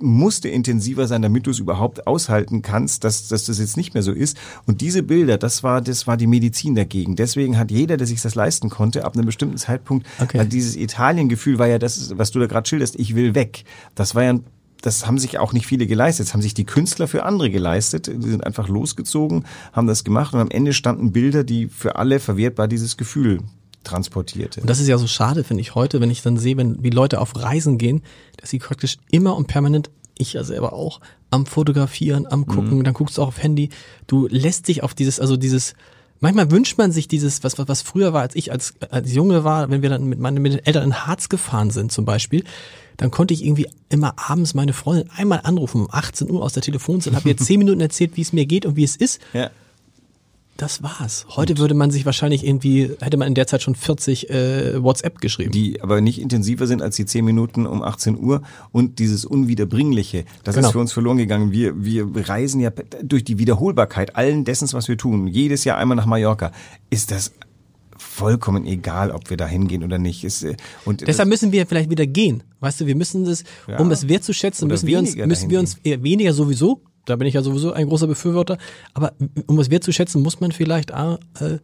musste 0.01 0.49
intensiver 0.49 1.07
sein, 1.07 1.21
damit 1.21 1.47
du 1.47 1.51
es 1.51 1.59
überhaupt 1.59 2.07
aushalten 2.07 2.61
kannst, 2.61 3.03
dass, 3.03 3.27
dass 3.27 3.45
das 3.45 3.59
jetzt 3.59 3.77
nicht 3.77 3.93
mehr 3.93 4.03
so 4.03 4.11
ist. 4.11 4.37
Und 4.65 4.81
diese 4.81 5.03
Bilder, 5.03 5.37
das 5.37 5.63
war, 5.63 5.81
das 5.81 6.07
war 6.07 6.17
die 6.17 6.27
Medizin 6.27 6.75
dagegen. 6.75 7.15
Deswegen 7.15 7.57
hat 7.57 7.71
jeder, 7.71 7.97
der 7.97 8.07
sich 8.07 8.21
das 8.21 8.35
leisten 8.35 8.69
konnte, 8.69 9.05
ab 9.05 9.15
einem 9.15 9.25
bestimmten 9.25 9.57
Zeitpunkt, 9.57 10.07
Okay. 10.19 10.47
dieses 10.47 10.75
Italien-Gefühl 10.75 11.59
war 11.59 11.67
ja 11.67 11.79
das, 11.79 12.17
was 12.17 12.31
du 12.31 12.39
da 12.39 12.47
gerade 12.47 12.67
schilderst, 12.67 12.99
ich 12.99 13.15
will 13.15 13.35
weg. 13.35 13.63
Das 13.95 14.15
war 14.15 14.23
ja 14.23 14.33
ein 14.33 14.43
das 14.81 15.05
haben 15.05 15.17
sich 15.17 15.37
auch 15.39 15.51
nicht 15.51 15.67
viele 15.67 15.87
geleistet. 15.87 16.27
Das 16.27 16.33
haben 16.33 16.41
sich 16.41 16.53
die 16.53 16.65
Künstler 16.65 17.09
für 17.09 17.23
andere 17.23 17.49
geleistet. 17.49 18.07
Die 18.07 18.29
sind 18.29 18.45
einfach 18.45 18.69
losgezogen, 18.69 19.43
haben 19.73 19.87
das 19.87 20.05
gemacht 20.05 20.33
und 20.33 20.39
am 20.39 20.49
Ende 20.49 20.71
standen 20.71 21.11
Bilder, 21.11 21.43
die 21.43 21.67
für 21.67 21.97
alle 21.97 22.21
verwertbar 22.21 22.69
dieses 22.69 22.95
Gefühl 22.95 23.39
transportierte. 23.83 24.61
Und 24.61 24.69
das 24.69 24.79
ist 24.79 24.87
ja 24.87 24.97
so 24.97 25.07
schade, 25.07 25.43
finde 25.43 25.61
ich 25.61 25.75
heute, 25.75 26.01
wenn 26.01 26.09
ich 26.09 26.21
dann 26.21 26.37
sehe, 26.37 26.57
wenn, 26.57 26.83
wie 26.83 26.89
Leute 26.89 27.21
auf 27.21 27.35
Reisen 27.35 27.77
gehen, 27.77 28.01
dass 28.37 28.49
sie 28.49 28.59
praktisch 28.59 28.97
immer 29.11 29.35
und 29.35 29.47
permanent, 29.47 29.89
ich 30.17 30.33
ja 30.33 30.43
selber 30.43 30.73
auch, 30.73 30.99
am 31.31 31.45
Fotografieren, 31.45 32.27
am 32.27 32.45
Gucken, 32.45 32.83
dann 32.83 32.93
guckst 32.93 33.17
du 33.17 33.21
auch 33.21 33.29
auf 33.29 33.41
Handy. 33.41 33.69
Du 34.07 34.27
lässt 34.27 34.67
dich 34.67 34.83
auf 34.83 34.93
dieses, 34.93 35.19
also 35.19 35.37
dieses, 35.37 35.75
manchmal 36.19 36.51
wünscht 36.51 36.77
man 36.77 36.91
sich 36.91 37.07
dieses, 37.07 37.43
was, 37.43 37.57
was, 37.57 37.67
was 37.67 37.81
früher 37.81 38.13
war, 38.13 38.21
als 38.21 38.35
ich 38.35 38.51
als, 38.51 38.73
als 38.89 39.13
Junge 39.13 39.43
war, 39.43 39.69
wenn 39.69 39.81
wir 39.81 39.89
dann 39.89 40.05
mit 40.05 40.19
meinen, 40.19 40.41
mit 40.41 40.53
den 40.53 40.65
Eltern 40.65 40.83
in 40.83 41.05
Harz 41.05 41.29
gefahren 41.29 41.71
sind 41.71 41.91
zum 41.91 42.05
Beispiel, 42.05 42.43
dann 42.97 43.11
konnte 43.11 43.33
ich 43.33 43.45
irgendwie 43.45 43.67
immer 43.87 44.15
abends 44.17 44.53
meine 44.53 44.73
Freundin 44.73 45.09
einmal 45.15 45.41
anrufen 45.43 45.81
um 45.81 45.87
18 45.89 46.29
Uhr 46.29 46.43
aus 46.43 46.53
der 46.53 46.63
Telefonzelle, 46.63 47.15
habe 47.15 47.29
ihr 47.29 47.37
zehn 47.37 47.59
Minuten 47.59 47.79
erzählt, 47.79 48.17
wie 48.17 48.21
es 48.21 48.33
mir 48.33 48.45
geht 48.45 48.65
und 48.65 48.75
wie 48.75 48.83
es 48.83 48.95
ist. 48.95 49.21
Ja. 49.33 49.51
Das 50.59 50.83
war's. 50.83 51.25
Heute 51.37 51.57
würde 51.57 51.73
man 51.73 51.89
sich 51.89 52.05
wahrscheinlich 52.05 52.45
irgendwie, 52.45 52.91
hätte 52.99 53.15
man 53.15 53.29
in 53.29 53.33
der 53.33 53.47
Zeit 53.47 53.61
schon 53.61 53.75
40 53.75 54.29
äh, 54.29 54.83
WhatsApp 54.83 55.19
geschrieben. 55.21 55.51
die 55.51 55.81
aber 55.81 56.01
nicht 56.01 56.19
intensiver 56.19 56.67
sind 56.67 56.81
als 56.81 56.97
die 56.97 57.05
10 57.05 57.23
Minuten 57.23 57.65
um 57.65 57.81
18 57.81 58.17
Uhr 58.19 58.41
und 58.73 58.99
dieses 58.99 59.23
Unwiederbringliche, 59.23 60.25
das 60.43 60.55
Genau. 60.55 60.67
ist 60.67 60.71
für 60.73 60.79
uns 60.79 60.91
verloren 60.91 61.15
gegangen. 61.17 61.53
Wir, 61.53 61.85
wir 61.85 62.09
reisen 62.27 62.59
ja 62.59 62.71
durch 63.01 63.23
die 63.23 63.39
Wiederholbarkeit 63.39 64.17
allen 64.17 64.43
dessen, 64.43 64.67
was 64.73 64.89
wir 64.89 64.97
tun, 64.97 65.27
jedes 65.27 65.63
Jahr 65.63 65.77
einmal 65.77 65.95
nach 65.95 66.05
Mallorca, 66.05 66.51
ist 66.89 67.11
das 67.11 67.31
vollkommen 67.97 68.65
egal, 68.65 69.11
ob 69.11 69.29
wir 69.29 69.37
da 69.37 69.47
hingehen 69.47 69.83
oder 69.83 69.97
nicht. 69.97 70.23
Ist, 70.25 70.43
äh, 70.43 70.55
und 70.83 71.07
Deshalb 71.07 71.29
müssen 71.29 71.51
wir 71.53 71.65
vielleicht 71.67 71.89
wieder 71.89 72.05
gehen. 72.05 72.43
Weißt 72.59 72.81
du, 72.81 72.85
wir 72.85 72.95
müssen 72.95 73.23
das, 73.23 73.43
Ja. 73.67 73.79
um 73.79 73.91
es 73.91 74.07
wertzuschätzen, 74.09 74.67
müssen 74.67 74.87
wir 74.87 74.99
uns, 74.99 75.15
müssen 75.15 75.49
wir 75.49 75.59
uns 75.59 75.77
eher 75.83 76.03
weniger 76.03 76.33
sowieso. 76.33 76.81
Da 77.05 77.15
bin 77.15 77.27
ich 77.27 77.33
ja 77.33 77.41
sowieso 77.41 77.73
ein 77.73 77.87
großer 77.87 78.07
Befürworter. 78.07 78.57
Aber 78.93 79.13
um 79.47 79.59
es 79.59 79.69
wertzuschätzen, 79.69 80.21
muss 80.21 80.39
man 80.39 80.51
vielleicht 80.51 80.91
äh, 80.91 81.59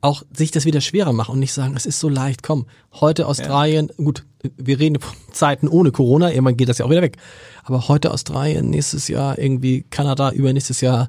auch 0.00 0.22
sich 0.32 0.50
das 0.50 0.64
wieder 0.64 0.80
schwerer 0.80 1.12
machen 1.12 1.32
und 1.32 1.38
nicht 1.40 1.52
sagen, 1.52 1.74
es 1.76 1.86
ist 1.86 1.98
so 2.00 2.08
leicht. 2.08 2.42
Komm, 2.42 2.66
heute 3.00 3.26
Australien, 3.26 3.90
gut, 3.96 4.24
wir 4.56 4.78
reden 4.78 5.00
von 5.00 5.16
Zeiten 5.32 5.68
ohne 5.68 5.90
Corona, 5.90 6.30
irgendwann 6.30 6.56
geht 6.56 6.68
das 6.68 6.78
ja 6.78 6.84
auch 6.84 6.90
wieder 6.90 7.02
weg. 7.02 7.16
Aber 7.64 7.88
heute 7.88 8.12
Australien, 8.12 8.70
nächstes 8.70 9.08
Jahr 9.08 9.38
irgendwie 9.38 9.84
Kanada, 9.90 10.30
übernächstes 10.30 10.80
Jahr 10.80 11.08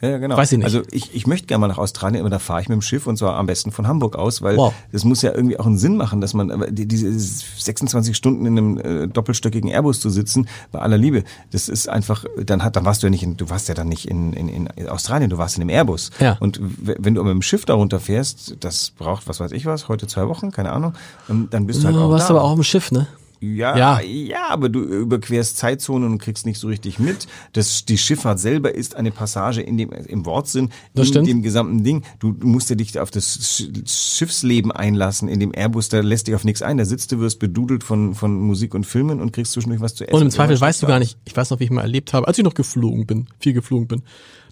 Ja, 0.00 0.10
ja, 0.10 0.18
genau. 0.18 0.36
Weiß 0.36 0.52
ich 0.52 0.58
nicht. 0.58 0.64
Also 0.66 0.82
ich, 0.90 1.14
ich 1.14 1.26
möchte 1.26 1.46
gerne 1.46 1.60
mal 1.62 1.68
nach 1.68 1.78
Australien, 1.78 2.20
aber 2.20 2.30
da 2.30 2.38
fahre 2.38 2.60
ich 2.60 2.68
mit 2.68 2.74
dem 2.76 2.82
Schiff 2.82 3.06
und 3.06 3.16
zwar 3.16 3.36
am 3.36 3.46
besten 3.46 3.72
von 3.72 3.86
Hamburg 3.88 4.16
aus, 4.16 4.42
weil 4.42 4.56
Wow. 4.56 4.74
das 4.92 5.04
muss 5.04 5.22
ja 5.22 5.32
irgendwie 5.34 5.58
auch 5.58 5.66
einen 5.66 5.78
Sinn 5.78 5.96
machen, 5.96 6.20
dass 6.20 6.34
man 6.34 6.66
die- 6.74 6.86
diese 6.86 7.10
26 7.18 8.16
Stunden 8.16 8.46
in 8.46 8.58
einem 8.58 8.78
äh, 8.78 9.08
doppelstöckigen 9.08 9.70
Airbus 9.70 10.00
zu 10.00 10.10
sitzen, 10.10 10.48
bei 10.72 10.80
aller 10.80 10.98
Liebe, 10.98 11.24
das 11.50 11.68
ist 11.68 11.88
einfach, 11.88 12.24
dann 12.44 12.62
hat, 12.62 12.76
dann 12.76 12.84
warst 12.84 13.02
du 13.02 13.06
ja 13.06 13.10
nicht, 13.10 13.22
in, 13.22 13.36
du 13.36 13.48
warst 13.50 13.68
ja 13.68 13.74
dann 13.74 13.88
nicht 13.88 14.08
in, 14.08 14.32
in, 14.32 14.48
in 14.66 14.88
Australien, 14.88 15.30
du 15.30 15.38
warst 15.38 15.56
in 15.56 15.62
einem 15.62 15.70
Airbus. 15.70 16.10
Ja. 16.20 16.36
Und 16.40 16.60
wenn 16.60 17.14
du 17.14 17.22
mit 17.24 17.32
dem 17.32 17.42
Schiff 17.42 17.64
darunter 17.64 18.00
fährst, 18.00 18.56
das 18.60 18.90
braucht, 18.90 19.28
was 19.28 19.40
weiß 19.40 19.52
ich 19.52 19.66
was, 19.66 19.88
heute 19.88 20.06
zwei 20.06 20.28
Wochen, 20.28 20.50
keine 20.50 20.72
Ahnung, 20.72 20.94
ähm, 21.30 21.48
dann 21.50 21.66
bist 21.66 21.82
du 21.82 21.86
halt 21.86 21.96
du 21.96 22.00
auch 22.00 22.10
warst 22.10 22.28
da. 22.30 22.34
aber 22.34 22.44
auch 22.44 22.54
im 22.54 22.62
Schiff, 22.62 22.92
ne? 22.92 23.06
Ja, 23.54 23.76
Ja. 23.76 24.00
ja, 24.00 24.48
aber 24.48 24.68
du 24.68 24.80
überquerst 24.82 25.56
Zeitzonen 25.56 26.10
und 26.12 26.18
kriegst 26.18 26.46
nicht 26.46 26.58
so 26.58 26.68
richtig 26.68 26.98
mit. 26.98 27.26
Das, 27.52 27.84
die 27.84 27.98
Schifffahrt 27.98 28.40
selber 28.40 28.74
ist 28.74 28.96
eine 28.96 29.10
Passage 29.10 29.60
in 29.62 29.76
dem, 29.78 29.90
im 29.92 30.26
Wortsinn, 30.26 30.70
Das 30.94 31.06
in 31.06 31.12
stimmt. 31.12 31.28
dem 31.28 31.42
gesamten 31.42 31.84
Ding. 31.84 32.02
Du, 32.18 32.32
du 32.32 32.46
musst 32.46 32.70
ja 32.70 32.76
dich 32.76 32.98
auf 32.98 33.10
das 33.10 33.38
Sch- 33.38 34.16
Schiffsleben 34.16 34.72
einlassen. 34.72 35.28
In 35.28 35.40
dem 35.40 35.52
Airbus, 35.54 35.88
da 35.88 36.00
lässt 36.00 36.26
dich 36.26 36.34
auf 36.34 36.44
nichts 36.44 36.62
ein. 36.62 36.78
Da 36.78 36.84
sitzt 36.84 37.12
du, 37.12 37.20
wirst 37.20 37.38
bedudelt 37.38 37.84
von, 37.84 38.14
von 38.14 38.34
Musik 38.40 38.74
und 38.74 38.84
Filmen 38.84 39.20
und 39.20 39.32
kriegst 39.32 39.52
zwischendurch 39.52 39.80
was 39.80 39.94
zu 39.94 40.04
essen. 40.04 40.14
Und 40.16 40.22
im 40.22 40.30
Zweifel 40.30 40.60
weißt 40.60 40.82
du 40.82 40.86
gar 40.86 40.98
nicht, 40.98 41.18
ich 41.24 41.36
weiß 41.36 41.50
noch, 41.50 41.60
wie 41.60 41.64
ich 41.64 41.70
mal 41.70 41.82
erlebt 41.82 42.12
habe, 42.12 42.26
als 42.26 42.38
ich 42.38 42.44
noch 42.44 42.54
geflogen 42.54 43.06
bin, 43.06 43.26
viel 43.38 43.52
geflogen 43.52 43.86
bin, 43.86 44.02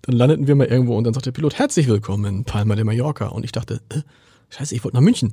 dann 0.03 0.17
landeten 0.17 0.47
wir 0.47 0.55
mal 0.55 0.67
irgendwo 0.67 0.97
und 0.99 1.05
dann 1.05 1.15
sagt 1.15 1.27
der 1.27 1.33
Pilot, 1.33 1.55
herzlich 1.59 1.89
willkommen 1.89 2.25
in 2.27 2.45
Palma 2.45 2.75
de 2.75 2.85
Mallorca. 2.85 3.29
Und 3.29 3.45
ich 3.45 3.53
dachte, 3.53 3.81
äh, 3.89 4.01
scheiße, 4.57 4.75
ich 4.75 4.85
wollte 4.85 4.97
nach 4.97 5.03
München. 5.03 5.33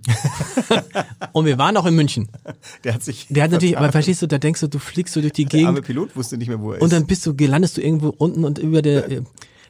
und 1.33 1.45
wir 1.45 1.57
waren 1.57 1.77
auch 1.77 1.85
in 1.85 1.95
München. 1.95 2.29
Der 2.83 2.93
hat 2.93 3.03
sich, 3.03 3.27
Der 3.29 3.43
hat 3.43 3.51
natürlich, 3.51 3.77
aber 3.77 3.91
verstehst 3.91 4.21
du, 4.21 4.27
da 4.27 4.37
denkst 4.37 4.61
du, 4.61 4.67
du 4.67 4.79
fliegst 4.79 5.13
so 5.13 5.21
durch 5.21 5.33
die 5.33 5.45
der 5.45 5.67
arme 5.67 5.81
Gegend 5.81 5.87
Pilot 5.87 6.15
wusste 6.15 6.37
nicht 6.37 6.47
mehr, 6.47 6.59
wo 6.59 6.71
er 6.71 6.77
ist. 6.77 6.83
und 6.83 6.91
dann 6.91 7.05
bist 7.05 7.25
du, 7.25 7.33
landest 7.37 7.77
du 7.77 7.81
irgendwo 7.81 8.09
unten 8.09 8.43
und 8.43 8.57
über 8.57 8.81
der, 8.81 9.09
äh, 9.11 9.21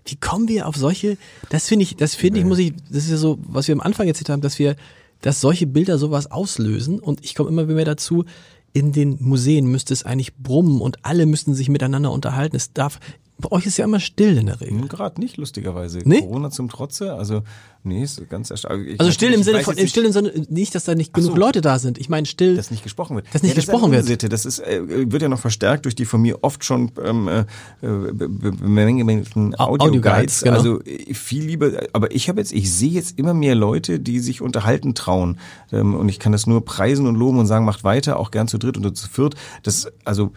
wie 0.05 0.15
kommen 0.15 0.47
wir 0.47 0.67
auf 0.67 0.75
solche, 0.75 1.17
das 1.49 1.67
finde 1.67 1.83
ich, 1.83 1.95
das 1.95 2.15
finde 2.15 2.39
ich, 2.39 2.45
muss 2.45 2.59
ich, 2.59 2.73
das 2.89 3.03
ist 3.03 3.11
ja 3.11 3.17
so, 3.17 3.39
was 3.43 3.67
wir 3.67 3.75
am 3.75 3.81
Anfang 3.81 4.07
erzählt 4.07 4.29
haben, 4.29 4.41
dass 4.41 4.57
wir, 4.59 4.75
dass 5.21 5.41
solche 5.41 5.67
Bilder 5.67 5.97
sowas 5.97 6.31
auslösen 6.31 6.99
und 6.99 7.23
ich 7.23 7.35
komme 7.35 7.49
immer 7.49 7.65
mehr 7.65 7.85
dazu, 7.85 8.25
in 8.73 8.93
den 8.93 9.17
Museen 9.19 9.65
müsste 9.67 9.93
es 9.93 10.03
eigentlich 10.03 10.35
brummen 10.37 10.81
und 10.81 11.03
alle 11.03 11.25
müssten 11.25 11.53
sich 11.53 11.67
miteinander 11.67 12.11
unterhalten. 12.11 12.55
Es 12.55 12.71
darf, 12.71 12.99
bei 13.41 13.51
euch 13.51 13.65
ist 13.65 13.77
ja 13.77 13.85
immer 13.85 13.99
still 13.99 14.37
in 14.37 14.45
der 14.45 14.61
Regel. 14.61 14.87
Gerade 14.87 15.19
nicht, 15.19 15.37
lustigerweise. 15.37 15.99
Nee? 16.05 16.21
Corona 16.21 16.49
zum 16.51 16.69
Trotze, 16.69 17.13
also, 17.15 17.41
nee, 17.83 18.03
ist 18.03 18.29
ganz 18.29 18.49
erstaunlich. 18.51 18.99
Also 18.99 19.11
still 19.11 19.33
im 19.33 19.43
Sinne 19.43 19.61
von, 19.61 19.75
im 19.75 19.81
nicht- 19.83 19.91
still 19.91 20.05
im 20.05 20.11
Sinne, 20.11 20.31
nicht, 20.49 20.73
dass 20.75 20.85
da 20.85 20.95
nicht 20.95 21.13
genug 21.13 21.31
so. 21.31 21.37
Leute 21.37 21.61
da 21.61 21.79
sind. 21.79 21.97
Ich 21.97 22.07
meine 22.09 22.25
still. 22.25 22.55
dass 22.55 22.71
nicht 22.71 22.83
gesprochen 22.83 23.15
wird. 23.15 23.25
Dass 23.33 23.41
nicht 23.43 23.51
ja, 23.51 23.55
das 23.55 23.65
gesprochen 23.65 23.91
wird. 23.91 24.03
Unsitte. 24.03 24.29
Das 24.29 24.45
ist, 24.45 24.59
äh, 24.59 25.11
wird 25.11 25.21
ja 25.21 25.29
noch 25.29 25.39
verstärkt 25.39 25.85
durch 25.85 25.95
die 25.95 26.05
von 26.05 26.21
mir 26.21 26.43
oft 26.43 26.63
schon 26.63 26.91
ähm, 27.03 27.27
äh, 27.27 27.45
be- 27.81 28.13
be- 28.29 28.51
bemängelten 28.51 29.55
Au- 29.59 29.73
Audio-Guides. 29.73 30.43
Audio-Guides, 30.43 30.43
genau. 30.43 30.57
Also 30.57 30.81
äh, 30.83 31.13
viel 31.13 31.43
lieber, 31.45 31.71
aber 31.93 32.13
ich 32.13 32.29
habe 32.29 32.39
jetzt, 32.39 32.53
ich 32.53 32.71
sehe 32.73 32.91
jetzt 32.91 33.17
immer 33.19 33.33
mehr 33.33 33.55
Leute, 33.55 33.99
die 33.99 34.19
sich 34.19 34.41
unterhalten 34.41 34.95
trauen. 34.95 35.39
Ähm, 35.71 35.95
und 35.95 36.09
ich 36.09 36.19
kann 36.19 36.31
das 36.31 36.47
nur 36.47 36.63
preisen 36.63 37.07
und 37.07 37.15
loben 37.15 37.39
und 37.39 37.47
sagen, 37.47 37.65
macht 37.65 37.83
weiter, 37.83 38.19
auch 38.19 38.31
gern 38.31 38.47
zu 38.47 38.57
dritt 38.57 38.77
oder 38.77 38.93
zu 38.93 39.07
viert. 39.09 39.35
Das, 39.63 39.87
also 40.05 40.31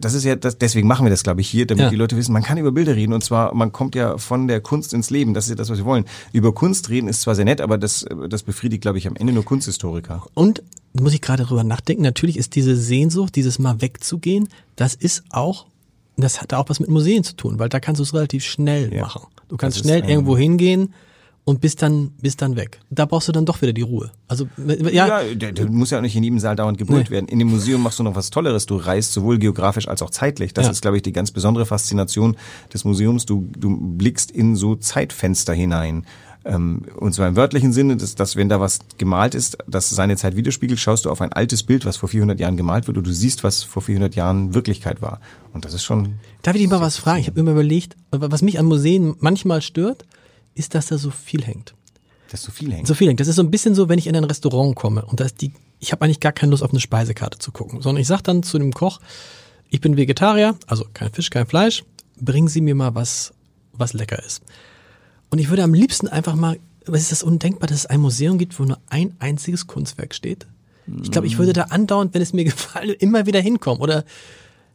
das 0.00 0.14
ist 0.14 0.24
ja, 0.24 0.36
das, 0.36 0.58
deswegen 0.58 0.88
machen 0.88 1.04
wir 1.06 1.10
das, 1.10 1.22
glaube 1.22 1.40
ich, 1.40 1.48
hier, 1.48 1.66
damit 1.66 1.84
Ja. 1.84 1.90
die 1.90 1.96
Leute 1.96 2.16
wissen, 2.16 2.32
man 2.32 2.42
kann 2.42 2.58
über 2.58 2.72
Bilder 2.72 2.96
reden 2.96 3.12
und 3.12 3.22
zwar, 3.24 3.54
man 3.54 3.72
kommt 3.72 3.94
ja 3.94 4.18
von 4.18 4.48
der 4.48 4.60
Kunst 4.60 4.92
ins 4.94 5.10
Leben, 5.10 5.34
das 5.34 5.44
ist 5.44 5.50
ja 5.50 5.56
das, 5.56 5.70
was 5.70 5.78
wir 5.78 5.84
wollen. 5.84 6.04
Über 6.32 6.52
Kunst 6.52 6.88
reden 6.90 7.08
ist 7.08 7.20
zwar 7.22 7.34
sehr 7.34 7.44
nett, 7.44 7.60
aber 7.60 7.78
das, 7.78 8.04
das 8.28 8.42
befriedigt, 8.42 8.82
glaube 8.82 8.98
ich, 8.98 9.06
am 9.06 9.16
Ende 9.16 9.32
nur 9.32 9.44
Kunsthistoriker. 9.44 10.24
Und 10.34 10.62
muss 10.94 11.12
ich 11.14 11.20
gerade 11.20 11.44
drüber 11.44 11.64
nachdenken, 11.64 12.02
natürlich 12.02 12.36
ist 12.38 12.54
diese 12.54 12.76
Sehnsucht, 12.76 13.36
dieses 13.36 13.58
mal 13.58 13.80
wegzugehen, 13.80 14.48
das 14.76 14.94
ist 14.94 15.22
auch, 15.30 15.66
das 16.16 16.40
hat 16.40 16.54
auch 16.54 16.68
was 16.68 16.80
mit 16.80 16.88
Museen 16.88 17.22
zu 17.24 17.36
tun, 17.36 17.58
weil 17.58 17.68
da 17.68 17.78
kannst 17.80 17.98
du 18.00 18.02
es 18.02 18.14
relativ 18.14 18.44
schnell 18.44 18.92
Ja. 18.92 19.02
machen. 19.02 19.22
Du 19.48 19.56
kannst 19.56 19.78
schnell 19.78 20.08
irgendwo 20.08 20.36
hingehen 20.36 20.92
und 21.48 21.62
bist 21.62 21.80
dann, 21.80 22.10
bist 22.20 22.42
dann 22.42 22.56
weg. 22.56 22.78
Da 22.90 23.06
brauchst 23.06 23.26
du 23.28 23.32
dann 23.32 23.46
doch 23.46 23.62
wieder 23.62 23.72
die 23.72 23.80
Ruhe. 23.80 24.10
Also, 24.26 24.46
ja, 24.92 25.06
Ja, 25.22 25.34
der, 25.34 25.52
der 25.52 25.70
muss 25.70 25.90
ja 25.90 25.96
auch 25.96 26.02
nicht 26.02 26.14
in 26.14 26.22
jedem 26.22 26.38
Saal 26.38 26.56
dauernd 26.56 26.76
gebrüllt 26.76 27.06
Nee. 27.06 27.10
werden. 27.10 27.26
In 27.28 27.38
dem 27.38 27.48
Museum 27.48 27.82
machst 27.82 27.98
du 27.98 28.02
noch 28.02 28.14
was 28.14 28.28
Tolleres. 28.28 28.66
Du 28.66 28.76
reist 28.76 29.14
sowohl 29.14 29.38
geografisch 29.38 29.88
als 29.88 30.02
auch 30.02 30.10
zeitlich. 30.10 30.52
Das 30.52 30.66
Ja. 30.66 30.72
ist, 30.72 30.82
glaube 30.82 30.98
ich, 30.98 31.02
die 31.02 31.12
ganz 31.12 31.30
besondere 31.30 31.64
Faszination 31.64 32.36
des 32.74 32.84
Museums. 32.84 33.24
Du, 33.24 33.48
du 33.56 33.74
blickst 33.80 34.30
in 34.30 34.56
so 34.56 34.76
Zeitfenster 34.76 35.54
hinein. 35.54 36.04
Ähm, 36.44 36.82
und 36.96 37.14
zwar 37.14 37.28
im 37.28 37.36
wörtlichen 37.36 37.72
Sinne, 37.72 37.96
dass, 37.96 38.14
dass 38.14 38.36
wenn 38.36 38.50
da 38.50 38.60
was 38.60 38.80
gemalt 38.98 39.34
ist, 39.34 39.56
das 39.66 39.88
seine 39.88 40.16
Zeit 40.18 40.36
widerspiegelt, 40.36 40.78
schaust 40.78 41.06
du 41.06 41.10
auf 41.10 41.22
ein 41.22 41.32
altes 41.32 41.62
Bild, 41.62 41.86
was 41.86 41.96
vor 41.96 42.10
400 42.10 42.38
Jahren 42.40 42.58
gemalt 42.58 42.86
wird 42.88 42.98
und 42.98 43.06
du 43.06 43.12
siehst, 43.12 43.42
was 43.42 43.62
vor 43.62 43.80
400 43.80 44.14
Jahren 44.16 44.52
Wirklichkeit 44.54 45.00
war. 45.00 45.20
Und 45.54 45.64
das 45.64 45.72
ist 45.72 45.82
schon... 45.84 46.16
darf 46.42 46.54
ich 46.54 46.60
dich 46.60 46.70
mal 46.70 46.80
was 46.82 46.98
fragen? 46.98 47.20
Ich 47.20 47.26
habe 47.26 47.40
immer 47.40 47.52
überlegt, 47.52 47.96
was 48.10 48.42
mich 48.42 48.58
an 48.58 48.66
Museen 48.66 49.14
manchmal 49.20 49.62
stört, 49.62 50.04
ist, 50.58 50.74
dass 50.74 50.86
da 50.86 50.98
so 50.98 51.10
viel 51.10 51.44
hängt. 51.44 51.74
Das 52.30 52.42
so 52.42 52.52
viel 52.52 52.72
hängt. 52.72 52.86
So 52.86 52.94
viel 52.94 53.08
hängt. 53.08 53.20
Das 53.20 53.28
ist 53.28 53.36
so 53.36 53.42
ein 53.42 53.50
bisschen 53.50 53.74
so, 53.74 53.88
wenn 53.88 53.98
ich 53.98 54.06
in 54.06 54.16
ein 54.16 54.24
Restaurant 54.24 54.76
komme 54.76 55.04
und 55.04 55.20
da 55.20 55.24
ist 55.24 55.40
die, 55.40 55.52
ich 55.78 55.92
habe 55.92 56.04
eigentlich 56.04 56.20
gar 56.20 56.32
keine 56.32 56.50
Lust 56.50 56.62
auf 56.62 56.70
eine 56.70 56.80
Speisekarte 56.80 57.38
zu 57.38 57.52
gucken, 57.52 57.80
sondern 57.80 58.00
ich 58.00 58.08
sag 58.08 58.22
dann 58.22 58.42
zu 58.42 58.58
dem 58.58 58.72
Koch, 58.72 59.00
ich 59.70 59.80
bin 59.80 59.96
Vegetarier, 59.96 60.56
also 60.66 60.84
kein 60.92 61.12
Fisch, 61.12 61.30
kein 61.30 61.46
Fleisch, 61.46 61.84
bringen 62.20 62.48
Sie 62.48 62.60
mir 62.60 62.74
mal 62.74 62.94
was, 62.94 63.32
was 63.72 63.92
lecker 63.92 64.22
ist. 64.24 64.42
Und 65.30 65.38
ich 65.38 65.50
würde 65.50 65.62
am 65.62 65.74
liebsten 65.74 66.08
einfach 66.08 66.34
mal, 66.34 66.58
was 66.86 67.02
ist 67.02 67.12
das 67.12 67.22
undenkbar, 67.22 67.68
dass 67.68 67.78
es 67.78 67.86
ein 67.86 68.00
Museum 68.00 68.38
gibt, 68.38 68.58
wo 68.58 68.64
nur 68.64 68.78
ein 68.88 69.14
einziges 69.18 69.66
Kunstwerk 69.66 70.14
steht? 70.14 70.46
Ich 71.02 71.10
glaube, 71.10 71.26
ich 71.26 71.36
würde 71.36 71.52
da 71.52 71.64
andauernd, 71.64 72.14
wenn 72.14 72.22
es 72.22 72.32
mir 72.32 72.44
gefallen, 72.46 72.94
immer 72.98 73.26
wieder 73.26 73.40
hinkommen. 73.40 73.82
Oder 73.82 74.04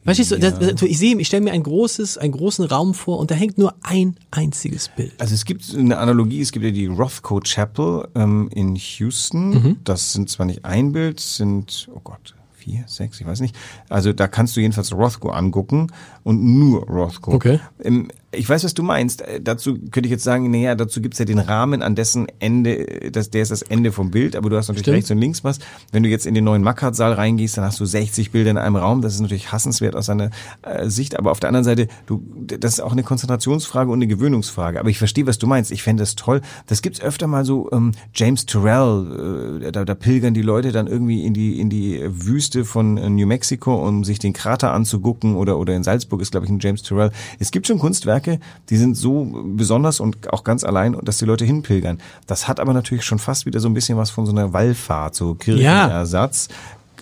Verstehst 0.04 0.32
du, 0.32 0.40
das, 0.40 0.60
das, 0.60 0.82
ich 0.82 0.98
sehe, 0.98 1.18
ich 1.18 1.28
stelle 1.28 1.44
mir 1.44 1.52
ein 1.52 1.64
großes, 1.64 2.18
einen 2.18 2.34
großen 2.34 2.66
Raum 2.66 2.94
vor 2.94 3.20
und 3.20 3.32
da 3.32 3.36
hängt 3.36 3.58
nur 3.58 3.74
ein 3.82 4.16
einziges 4.32 4.90
Bild. 4.90 5.14
Also 5.18 5.34
es 5.34 5.46
gibt 5.46 5.64
eine 5.76 5.98
Analogie, 5.98 6.42
es 6.42 6.52
gibt 6.52 6.66
ja 6.66 6.72
die 6.72 6.88
Rothko 6.88 7.40
Chapel 7.40 8.08
ähm, 8.16 8.50
in 8.54 8.76
Houston. 8.76 9.50
Mhm. 9.50 9.78
Das 9.84 10.14
sind 10.14 10.30
zwar 10.30 10.46
nicht 10.46 10.66
ein 10.66 10.92
Bild, 10.92 11.20
sind, 11.20 11.90
oh 11.94 12.02
Gott, 12.04 12.36
vier, 12.52 12.84
sechs, 12.88 13.20
ich 13.20 13.28
weiß 13.28 13.40
nicht. 13.40 13.56
Also 13.90 14.14
da 14.14 14.28
kannst 14.28 14.56
du 14.56 14.62
jedenfalls 14.62 14.94
Rothko 14.94 15.30
angucken 15.30 15.88
und 16.24 16.44
nur 16.44 16.88
Rothko. 16.88 17.34
Okay. 17.34 17.60
Ähm, 17.82 18.10
ich 18.34 18.48
weiß, 18.48 18.64
was 18.64 18.74
du 18.74 18.84
meinst. 18.84 19.22
Äh, 19.22 19.42
Dazu 19.42 19.76
könnte 19.76 20.08
ich 20.08 20.12
jetzt 20.12 20.24
sagen, 20.24 20.50
naja, 20.52 20.76
dazu 20.76 21.02
gibt's 21.02 21.20
ja 21.20 21.26
den 21.26 21.40
Rahmen, 21.40 21.82
an 21.82 21.96
dessen 21.96 22.28
Ende, 22.40 23.04
äh, 23.04 23.12
das, 23.12 23.30
der 23.30 23.42
ist 23.42 23.52
das 23.52 23.62
Ende 23.62 23.92
vom 23.92 24.12
Bild, 24.12 24.36
aber 24.36 24.50
du 24.50 24.58
hast 24.58 24.68
natürlich 24.68 24.84
Stimmt. 24.84 24.96
rechts 24.96 25.12
und 25.12 25.18
links 25.20 25.44
was. 25.44 25.60
Wenn 25.92 26.04
du 26.04 26.10
jetzt 26.10 26.26
in 26.26 26.36
den 26.36 26.44
neuen 26.44 26.64
Mackert-Saal 26.64 27.14
reingehst, 27.14 27.58
dann 27.58 27.66
hast 27.66 27.80
du 27.80 27.86
60 27.86 28.32
Bilder 28.32 28.52
in 28.52 28.58
einem 28.58 28.76
Raum. 28.76 29.02
Das 29.02 29.14
ist 29.14 29.22
natürlich 29.22 29.52
hassenswert 29.52 29.96
aus 29.96 30.08
seiner 30.08 30.30
äh, 30.62 30.90
Sicht, 30.90 31.18
aber 31.18 31.32
auf 31.32 31.40
der 31.40 31.50
anderen 31.50 31.64
Seite, 31.64 31.88
du, 32.06 32.24
das 32.46 32.74
ist 32.74 32.80
auch 32.80 32.92
eine 32.92 33.04
Konzentrationsfrage 33.04 33.92
und 33.92 34.00
eine 34.00 34.08
Gewöhnungsfrage. 34.08 34.80
Aber 34.80 34.90
ich 34.90 34.98
verstehe, 34.98 35.28
was 35.28 35.38
du 35.38 35.48
meinst. 35.48 35.72
Ich 35.72 35.84
fände 35.84 36.02
das 36.02 36.16
toll. 36.16 36.42
Das 36.68 36.82
gibt's 36.82 37.02
öfter 37.02 37.28
mal 37.28 37.46
so, 37.46 37.70
ähm, 37.72 37.92
James 38.14 38.46
Turrell, 38.46 39.62
äh, 39.64 39.72
da, 39.72 39.86
da 39.86 39.96
pilgern 39.96 40.34
die 40.34 40.42
Leute 40.42 40.72
dann 40.72 40.88
irgendwie 40.88 41.26
in 41.26 41.34
die, 41.34 41.60
in 41.60 41.70
die 41.70 42.02
Wüste 42.08 42.66
von 42.66 42.98
äh, 42.98 43.10
New 43.10 43.28
Mexico, 43.28 43.88
um 43.88 44.04
sich 44.04 44.20
den 44.20 44.34
Krater 44.34 44.74
anzugucken 44.74 45.36
oder, 45.36 45.58
oder 45.58 45.76
in 45.76 45.84
Salzburg 45.84 46.22
ist, 46.22 46.32
glaube 46.32 46.46
ich, 46.46 46.52
ein 46.52 46.60
James 46.60 46.82
Turrell. 46.82 47.12
Es 47.40 47.52
gibt 47.52 47.68
schon 47.68 47.80
Kunstwerke, 47.80 48.23
Kunstwerke, 48.24 48.40
die 48.70 48.78
sind 48.78 48.96
so 48.96 49.28
besonders 49.46 50.00
und 50.00 50.32
auch 50.32 50.44
ganz 50.44 50.64
allein, 50.64 50.98
dass 51.04 51.18
die 51.18 51.26
Leute 51.26 51.46
hinpilgern. 51.46 52.00
Das 52.28 52.48
hat 52.48 52.60
aber 52.60 52.74
natürlich 52.74 53.06
schon 53.06 53.20
fast 53.20 53.46
wieder 53.46 53.60
so 53.60 53.68
ein 53.68 53.74
bisschen 53.74 53.98
was 53.98 54.10
von 54.10 54.26
so 54.26 54.32
einer 54.32 54.54
Wallfahrt, 54.54 55.16
so 55.16 55.36
Kirchenersatz. 55.36 56.50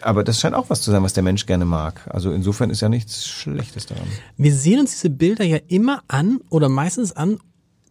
Aber 0.02 0.24
das 0.24 0.40
scheint 0.40 0.56
auch 0.56 0.70
was 0.70 0.82
zu 0.82 0.90
sein, 0.90 1.04
was 1.04 1.14
der 1.14 1.22
Mensch 1.22 1.46
gerne 1.46 1.66
mag. 1.66 2.02
Also 2.10 2.32
insofern 2.32 2.72
ist 2.72 2.82
ja 2.82 2.90
nichts 2.90 3.28
Schlechtes 3.28 3.86
daran. 3.86 4.08
Wir 4.36 4.54
sehen 4.54 4.80
uns 4.80 4.92
diese 4.92 5.12
Bilder 5.12 5.46
ja 5.46 5.60
immer 5.68 6.02
an 6.08 6.40
oder 6.50 6.70
meistens 6.70 7.12
an 7.16 7.38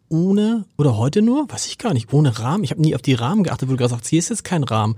ohne 0.09 0.65
oder 0.77 0.97
heute 0.97 1.23
nur, 1.23 1.49
weiß 1.49 1.67
ich 1.67 1.79
gar 1.79 1.95
nicht, 1.95 2.13
ohne 2.13 2.37
Rahmen. 2.41 2.65
Ich 2.65 2.73
habe 2.73 2.81
nie 2.81 2.97
auf 2.97 3.03
die 3.03 3.15
Rahmen 3.15 3.45
geachtet, 3.45 3.69
wo 3.69 3.73
du 3.73 3.79
gerade 3.79 3.91
sagst, 3.91 4.09
hier 4.09 4.19
ist 4.19 4.29
jetzt 4.29 4.43
kein 4.43 4.65
Rahmen. 4.65 4.97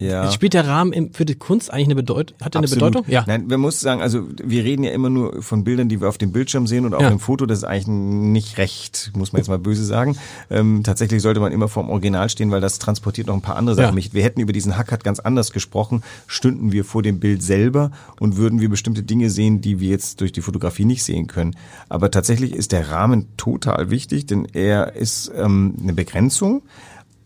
Ja. 0.00 0.30
Spielt 0.32 0.54
der 0.54 0.66
Rahmen 0.66 1.12
für 1.14 1.24
die 1.24 1.36
Kunst 1.36 1.72
eigentlich 1.72 1.86
eine 1.86 1.94
Bedeutung? 1.94 2.36
Hat 2.42 2.54
der 2.54 2.60
eine. 2.60 2.68
Bedeutung? 2.68 3.04
Ja. 3.06 3.24
Nein, 3.28 3.48
wir 3.48 3.58
muss 3.58 3.80
sagen, 3.80 4.02
also 4.02 4.26
wir 4.42 4.64
reden 4.64 4.82
ja 4.82 4.90
immer 4.90 5.08
nur 5.08 5.40
von 5.40 5.62
Bildern, 5.62 5.88
die 5.88 6.00
wir 6.00 6.08
auf 6.08 6.18
dem 6.18 6.32
Bildschirm 6.32 6.66
sehen 6.66 6.84
oder 6.84 6.96
auf 6.96 7.02
Ja. 7.04 7.10
dem 7.10 7.20
Foto. 7.20 7.46
Das 7.46 7.58
ist 7.58 7.64
eigentlich 7.64 7.86
nicht 7.86 8.58
recht, 8.58 9.12
muss 9.16 9.32
man 9.32 9.38
jetzt 9.40 9.48
mal 9.48 9.58
böse 9.58 9.84
sagen. 9.84 10.18
Ähm, 10.50 10.82
tatsächlich 10.82 11.22
sollte 11.22 11.38
man 11.38 11.52
immer 11.52 11.68
vorm 11.68 11.88
Original 11.90 12.28
stehen, 12.28 12.50
weil 12.50 12.60
das 12.60 12.80
transportiert 12.80 13.28
noch 13.28 13.34
ein 13.34 13.40
paar 13.40 13.56
andere 13.56 13.76
Ja. 13.76 13.82
Sachen. 13.84 13.94
mit. 13.94 14.12
Wir 14.14 14.24
hätten 14.24 14.40
über 14.40 14.52
diesen 14.52 14.76
Hackert 14.76 15.04
ganz 15.04 15.20
anders 15.20 15.52
gesprochen, 15.52 16.02
stünden 16.26 16.72
wir 16.72 16.84
vor 16.84 17.02
dem 17.02 17.20
Bild 17.20 17.42
selber 17.42 17.92
und 18.18 18.36
würden 18.36 18.60
wir 18.60 18.68
bestimmte 18.68 19.04
Dinge 19.04 19.30
sehen, 19.30 19.60
die 19.60 19.78
wir 19.78 19.90
jetzt 19.90 20.20
durch 20.20 20.32
die 20.32 20.42
Fotografie 20.42 20.84
nicht 20.84 21.04
sehen 21.04 21.28
können. 21.28 21.54
Aber 21.88 22.10
tatsächlich 22.10 22.52
ist 22.52 22.72
der 22.72 22.90
Rahmen 22.90 23.28
total 23.36 23.90
wichtig, 23.90 24.26
denn 24.26 24.44
er 24.52 24.96
ist 24.96 25.30
ähm, 25.36 25.76
eine 25.80 25.92
Begrenzung 25.92 26.62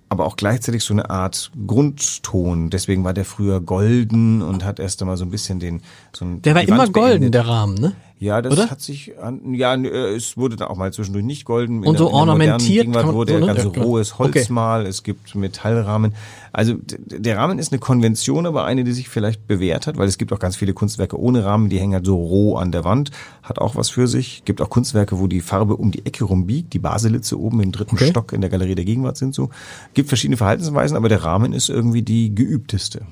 aber 0.09 0.25
auch 0.27 0.37
gleichzeitig 0.37 0.85
so 0.85 0.95
eine 0.95 1.11
Art 1.11 1.51
Grundton. 1.67 2.71
Deswegen 2.71 3.05
war 3.05 3.13
der 3.15 3.25
früher 3.25 3.61
golden 3.61 4.43
und 4.43 4.65
hat 4.65 4.79
erst 4.79 5.01
einmal 5.03 5.17
so 5.17 5.25
ein 5.25 5.31
bisschen 5.31 5.61
den 5.61 5.83
so 6.13 6.25
ein, 6.25 6.43
Der 6.43 6.55
war 6.55 6.63
immer 6.63 6.89
golden, 6.89 7.21
beendet. 7.21 7.35
der 7.35 7.47
Rahmen, 7.47 7.75
ne? 7.75 7.93
Ja, 8.21 8.43
das 8.43 8.53
oder? 8.53 8.69
hat 8.69 8.81
sich 8.81 9.17
an, 9.21 9.55
ja, 9.55 9.75
äh, 9.75 10.15
es 10.17 10.37
wurde 10.37 10.57
dann 10.57 10.67
auch 10.69 10.77
mal 10.77 10.93
zwischendurch 10.93 11.25
nicht 11.25 11.45
golden. 11.45 11.85
In 11.85 11.89
Und 11.89 11.99
so 11.99 12.07
der- 12.07 12.13
in 12.21 12.27
der 12.27 12.35
modernen 12.35 12.41
ornamentiert 12.51 12.81
Gegenwart 12.81 13.01
kann 13.03 13.07
man- 13.07 13.15
wurde 13.17 13.33
so, 13.35 13.39
ne? 13.39 13.47
ganz 13.47 13.77
Ja, 13.77 13.83
rohes 13.83 14.13
Okay. 14.13 14.23
Holzmal, 14.25 14.87
es 14.87 15.03
gibt 15.05 15.35
Metallrahmen. 15.37 16.15
Also 16.53 16.75
der 16.97 17.37
Rahmen 17.37 17.61
ist 17.61 17.71
eine 17.71 17.79
Konvention, 17.79 18.47
aber 18.47 18.65
eine, 18.65 18.83
die 18.83 18.91
sich 18.91 19.09
vielleicht 19.09 19.47
bewährt 19.47 19.87
hat, 19.87 19.99
weil 19.99 20.09
es 20.09 20.19
gibt 20.19 20.33
auch 20.33 20.41
ganz 20.41 20.57
viele 20.57 20.73
Kunstwerke 20.73 21.17
ohne 21.21 21.45
Rahmen, 21.45 21.69
die 21.69 21.79
hängen 21.79 21.95
halt 21.95 22.07
so 22.07 22.17
roh 22.17 22.57
an 22.57 22.73
der 22.73 22.85
Wand, 22.85 23.13
hat 23.45 23.61
auch 23.61 23.77
was 23.77 23.89
für 23.91 24.09
sich. 24.09 24.43
Gibt 24.45 24.61
auch 24.61 24.69
Kunstwerke, 24.71 25.21
wo 25.21 25.29
die 25.29 25.41
Farbe 25.41 25.77
um 25.77 25.93
die 25.93 26.05
Ecke 26.05 26.25
rumbiegt, 26.25 26.73
die 26.73 26.81
Baselitze 26.81 27.39
oben 27.39 27.61
im 27.61 27.71
dritten 27.71 27.95
Okay. 27.95 28.09
Stock 28.11 28.33
in 28.33 28.41
der 28.41 28.51
Galerie 28.51 28.75
der 28.75 28.85
Gegenwart 28.85 29.17
sind 29.17 29.33
so. 29.33 29.51
Gibt 29.95 30.09
verschiedene 30.09 30.37
Verhaltensweisen, 30.37 30.97
aber 30.97 31.09
der 31.09 31.23
Rahmen 31.23 31.53
ist 31.53 31.69
irgendwie 31.69 32.03
die 32.03 32.35
geübteste. 32.35 33.03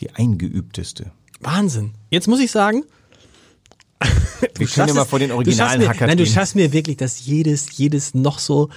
Die 0.00 0.10
eingeübteste. 0.14 1.10
Wahnsinn. 1.40 1.90
Jetzt 2.10 2.28
muss 2.28 2.40
ich 2.40 2.50
sagen, 2.50 2.84
Wir 4.40 4.48
können 4.50 4.68
schaffst 4.68 4.94
ja 4.96 5.02
es- 5.02 5.08
vor 5.08 5.18
den 5.18 5.28
du 5.30 5.36
originalen 5.36 5.58
schaffst 5.68 5.78
mir, 5.78 5.88
Hackert 5.88 6.08
Nein, 6.08 6.18
du 6.18 6.26
schaffst 6.26 6.54
mir 6.54 6.72
wirklich, 6.72 6.96
dass 6.96 7.24
jedes, 7.26 7.76
jedes 7.76 8.14
noch 8.14 8.38
so 8.38 8.68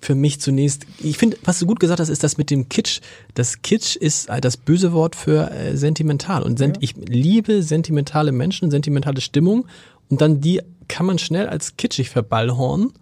für 0.00 0.14
mich 0.14 0.40
zunächst. 0.40 0.86
Ich 1.00 1.18
finde, 1.18 1.36
was 1.44 1.58
du 1.58 1.66
gut 1.66 1.80
gesagt 1.80 1.98
hast, 2.00 2.08
ist 2.08 2.22
das 2.22 2.36
mit 2.38 2.50
dem 2.50 2.68
Kitsch. 2.68 3.00
Das 3.34 3.62
Kitsch 3.62 3.96
ist 3.96 4.28
äh, 4.28 4.40
das 4.40 4.56
böse 4.56 4.92
Wort 4.92 5.16
für 5.16 5.50
äh, 5.50 5.76
sentimental. 5.76 6.42
Und 6.42 6.58
sent 6.58 6.78
ich 6.80 6.94
liebe 6.96 7.62
sentimentale 7.62 8.30
Menschen, 8.32 8.70
sentimentale 8.70 9.20
Stimmung. 9.20 9.66
Und 10.08 10.20
dann 10.20 10.40
die 10.40 10.60
kann 10.86 11.04
man 11.06 11.18
schnell 11.18 11.48
als 11.48 11.76
kitschig 11.76 12.10
verballhornen. 12.10 12.92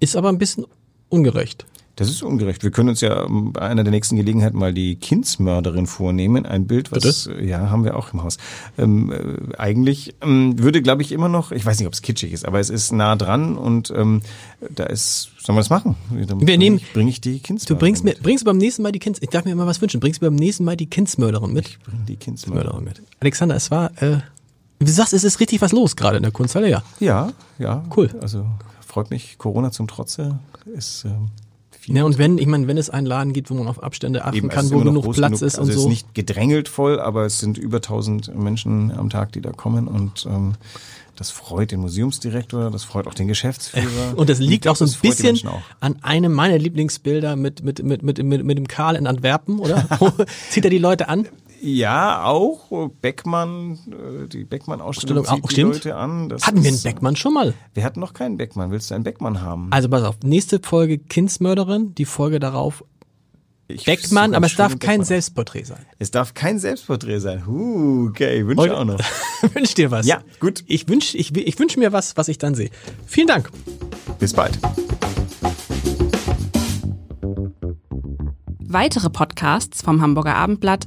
Ist 0.00 0.14
aber 0.16 0.28
ein 0.28 0.38
bisschen 0.38 0.66
ungerecht. 1.08 1.64
Das 1.96 2.10
ist 2.10 2.22
ungerecht. 2.24 2.64
Wir 2.64 2.72
können 2.72 2.88
uns 2.88 3.00
ja 3.00 3.24
ähm, 3.24 3.52
bei 3.52 3.60
einer 3.60 3.84
der 3.84 3.92
nächsten 3.92 4.16
Gelegenheiten 4.16 4.58
mal 4.58 4.74
die 4.74 4.96
Kindsmörderin 4.96 5.86
vornehmen. 5.86 6.44
Ein 6.44 6.66
Bild, 6.66 6.90
was 6.90 7.26
äh, 7.28 7.44
ja 7.46 7.70
haben 7.70 7.84
wir 7.84 7.96
auch 7.96 8.12
im 8.12 8.22
Haus. 8.24 8.36
Ähm, 8.76 9.12
äh, 9.12 9.56
eigentlich 9.58 10.14
ähm, 10.20 10.58
würde, 10.58 10.82
glaube 10.82 11.02
ich, 11.02 11.12
immer 11.12 11.28
noch, 11.28 11.52
ich 11.52 11.64
weiß 11.64 11.78
nicht, 11.78 11.86
ob 11.86 11.92
es 11.94 12.02
kitschig 12.02 12.32
ist, 12.32 12.46
aber 12.46 12.58
es 12.58 12.68
ist 12.68 12.90
nah 12.92 13.14
dran 13.14 13.56
und 13.56 13.92
ähm, 13.96 14.22
da 14.74 14.84
ist, 14.84 15.30
sollen 15.38 15.56
wir 15.56 15.60
das 15.60 15.70
machen? 15.70 15.94
Dann 16.10 16.40
Wir 16.40 16.46
bring 16.46 16.58
nehmen- 16.58 16.76
ich, 16.78 16.92
bring 16.92 17.06
ich 17.06 17.20
die 17.20 17.36
Du 17.36 17.42
Kindsmörderin. 17.42 17.78
bringst 17.78 18.02
mir, 18.04 18.10
mit. 18.10 18.22
bringst 18.24 18.42
du 18.42 18.46
beim 18.46 18.58
nächsten 18.58 18.82
Mal 18.82 18.90
die 18.92 18.98
Kinds, 18.98 19.20
ich 19.22 19.28
darf 19.30 19.44
mir 19.44 19.52
immer 19.52 19.66
was 19.66 19.80
wünschen, 19.80 20.00
bringst 20.00 20.20
du 20.20 20.26
beim 20.26 20.34
nächsten 20.34 20.64
Mal 20.64 20.76
die 20.76 20.86
Kindsmörderin 20.86 21.52
mit? 21.52 21.68
Ich 21.68 21.78
bring 21.78 22.04
die 22.08 22.16
Kindsmörderin. 22.16 22.84
Mörderin 22.84 22.84
mit. 23.02 23.02
Alexander, 23.20 23.54
es 23.54 23.70
war, 23.70 23.90
äh, 24.02 24.18
wie 24.80 24.84
du 24.86 24.90
sagst, 24.90 25.12
es 25.12 25.22
ist 25.22 25.38
richtig 25.38 25.62
was 25.62 25.70
los 25.70 25.94
gerade 25.94 26.16
in 26.16 26.24
der 26.24 26.32
Kunsthalle, 26.32 26.68
ja. 26.68 26.82
Ja, 26.98 27.32
ja. 27.60 27.84
Cool. 27.96 28.10
Also 28.20 28.46
freut 28.84 29.10
mich, 29.10 29.38
Corona 29.38 29.70
zum 29.70 29.86
Trotze 29.86 30.40
ist 30.74 31.04
ähm, 31.04 31.28
viel. 31.84 31.96
Ja, 31.96 32.04
und 32.04 32.18
wenn, 32.18 32.38
ich 32.38 32.46
meine, 32.46 32.66
wenn 32.66 32.76
es 32.78 32.90
einen 32.90 33.06
Laden 33.06 33.32
gibt, 33.32 33.50
wo 33.50 33.54
man 33.54 33.68
auf 33.68 33.82
Abstände 33.82 34.24
achten 34.24 34.36
Eben, 34.36 34.48
es 34.48 34.54
kann, 34.54 34.70
wo 34.70 34.78
genug 34.80 35.12
Platz 35.12 35.40
genug. 35.40 35.42
ist 35.42 35.58
also 35.58 35.62
und 35.62 35.68
es 35.68 35.74
so. 35.74 35.80
ist 35.82 35.88
nicht 35.88 36.14
gedrängelt 36.14 36.68
voll, 36.68 37.00
aber 37.00 37.24
es 37.24 37.38
sind 37.38 37.58
über 37.58 37.78
1000 37.78 38.34
Menschen 38.36 38.90
am 38.90 39.10
Tag, 39.10 39.32
die 39.32 39.40
da 39.40 39.52
kommen 39.52 39.88
und 39.88 40.26
ähm, 40.26 40.54
das 41.16 41.30
freut 41.30 41.70
den 41.70 41.80
Museumsdirektor, 41.80 42.70
das 42.70 42.84
freut 42.84 43.06
auch 43.06 43.14
den 43.14 43.28
Geschäftsführer. 43.28 43.86
und 44.16 44.28
das 44.28 44.40
liegt 44.40 44.66
auch 44.66 44.76
so 44.76 44.84
ein 44.84 44.92
bisschen 45.00 45.40
an 45.80 45.96
einem 46.02 46.32
meiner 46.32 46.58
Lieblingsbilder 46.58 47.36
mit, 47.36 47.62
mit, 47.62 47.82
mit, 47.82 48.02
mit, 48.02 48.22
mit, 48.22 48.44
mit 48.44 48.58
dem 48.58 48.66
Karl 48.66 48.96
in 48.96 49.06
Antwerpen, 49.06 49.60
oder? 49.60 49.86
Zieht 50.50 50.64
er 50.64 50.70
die 50.70 50.78
Leute 50.78 51.08
an? 51.08 51.28
Ja, 51.66 52.24
auch 52.24 52.90
Beckmann, 53.00 53.78
äh, 53.88 54.28
die 54.28 54.44
Beckmann-Ausstellung 54.44 55.24
Ausstellung 55.24 55.24
zieht 55.24 55.44
auch, 55.44 55.48
die 55.48 55.54
stimmt. 55.54 55.74
Leute 55.74 55.96
an. 55.96 56.28
Das 56.28 56.46
Hatten 56.46 56.62
wir 56.62 56.68
einen 56.70 56.82
Beckmann 56.82 57.16
schon 57.16 57.32
mal? 57.32 57.54
Wir 57.72 57.84
hatten 57.84 58.00
noch 58.00 58.12
keinen 58.12 58.36
Beckmann. 58.36 58.70
Willst 58.70 58.90
du 58.90 58.94
einen 58.94 59.04
Beckmann 59.04 59.40
haben? 59.40 59.68
Also 59.70 59.88
pass 59.88 60.02
auf, 60.02 60.16
nächste 60.22 60.60
Folge 60.62 60.98
Kindsmörderin, 60.98 61.94
die 61.94 62.04
Folge 62.04 62.38
darauf 62.38 62.84
Ich 63.68 63.86
Beckmann, 63.86 64.34
aber 64.34 64.44
es 64.44 64.56
darf 64.56 64.72
kein 64.72 64.78
Beckmann. 64.98 65.04
Selbstporträt 65.06 65.64
sein. 65.64 65.86
Es 65.98 66.10
darf 66.10 66.34
kein 66.34 66.58
Selbstporträt 66.58 67.20
sein. 67.20 67.46
Huh, 67.46 68.08
okay, 68.10 68.46
wünsche 68.46 68.60
Heute- 68.64 68.76
auch 68.76 68.84
noch. 68.84 69.00
Wünsch 69.54 69.72
dir 69.72 69.90
was. 69.90 70.06
Ja, 70.06 70.20
gut. 70.40 70.64
Ich 70.66 70.86
wünsch, 70.88 71.14
ich, 71.14 71.34
ich 71.34 71.58
wünsch 71.58 71.78
mir 71.78 71.92
was, 71.94 72.16
was 72.18 72.28
ich 72.28 72.36
dann 72.36 72.54
sehe. 72.54 72.68
Vielen 73.06 73.26
Dank. 73.28 73.50
Bis 74.18 74.34
bald. 74.34 74.58
Weitere 78.66 79.08
Podcasts 79.10 79.82
vom 79.82 80.00
Hamburger 80.02 80.34
Abendblatt 80.34 80.86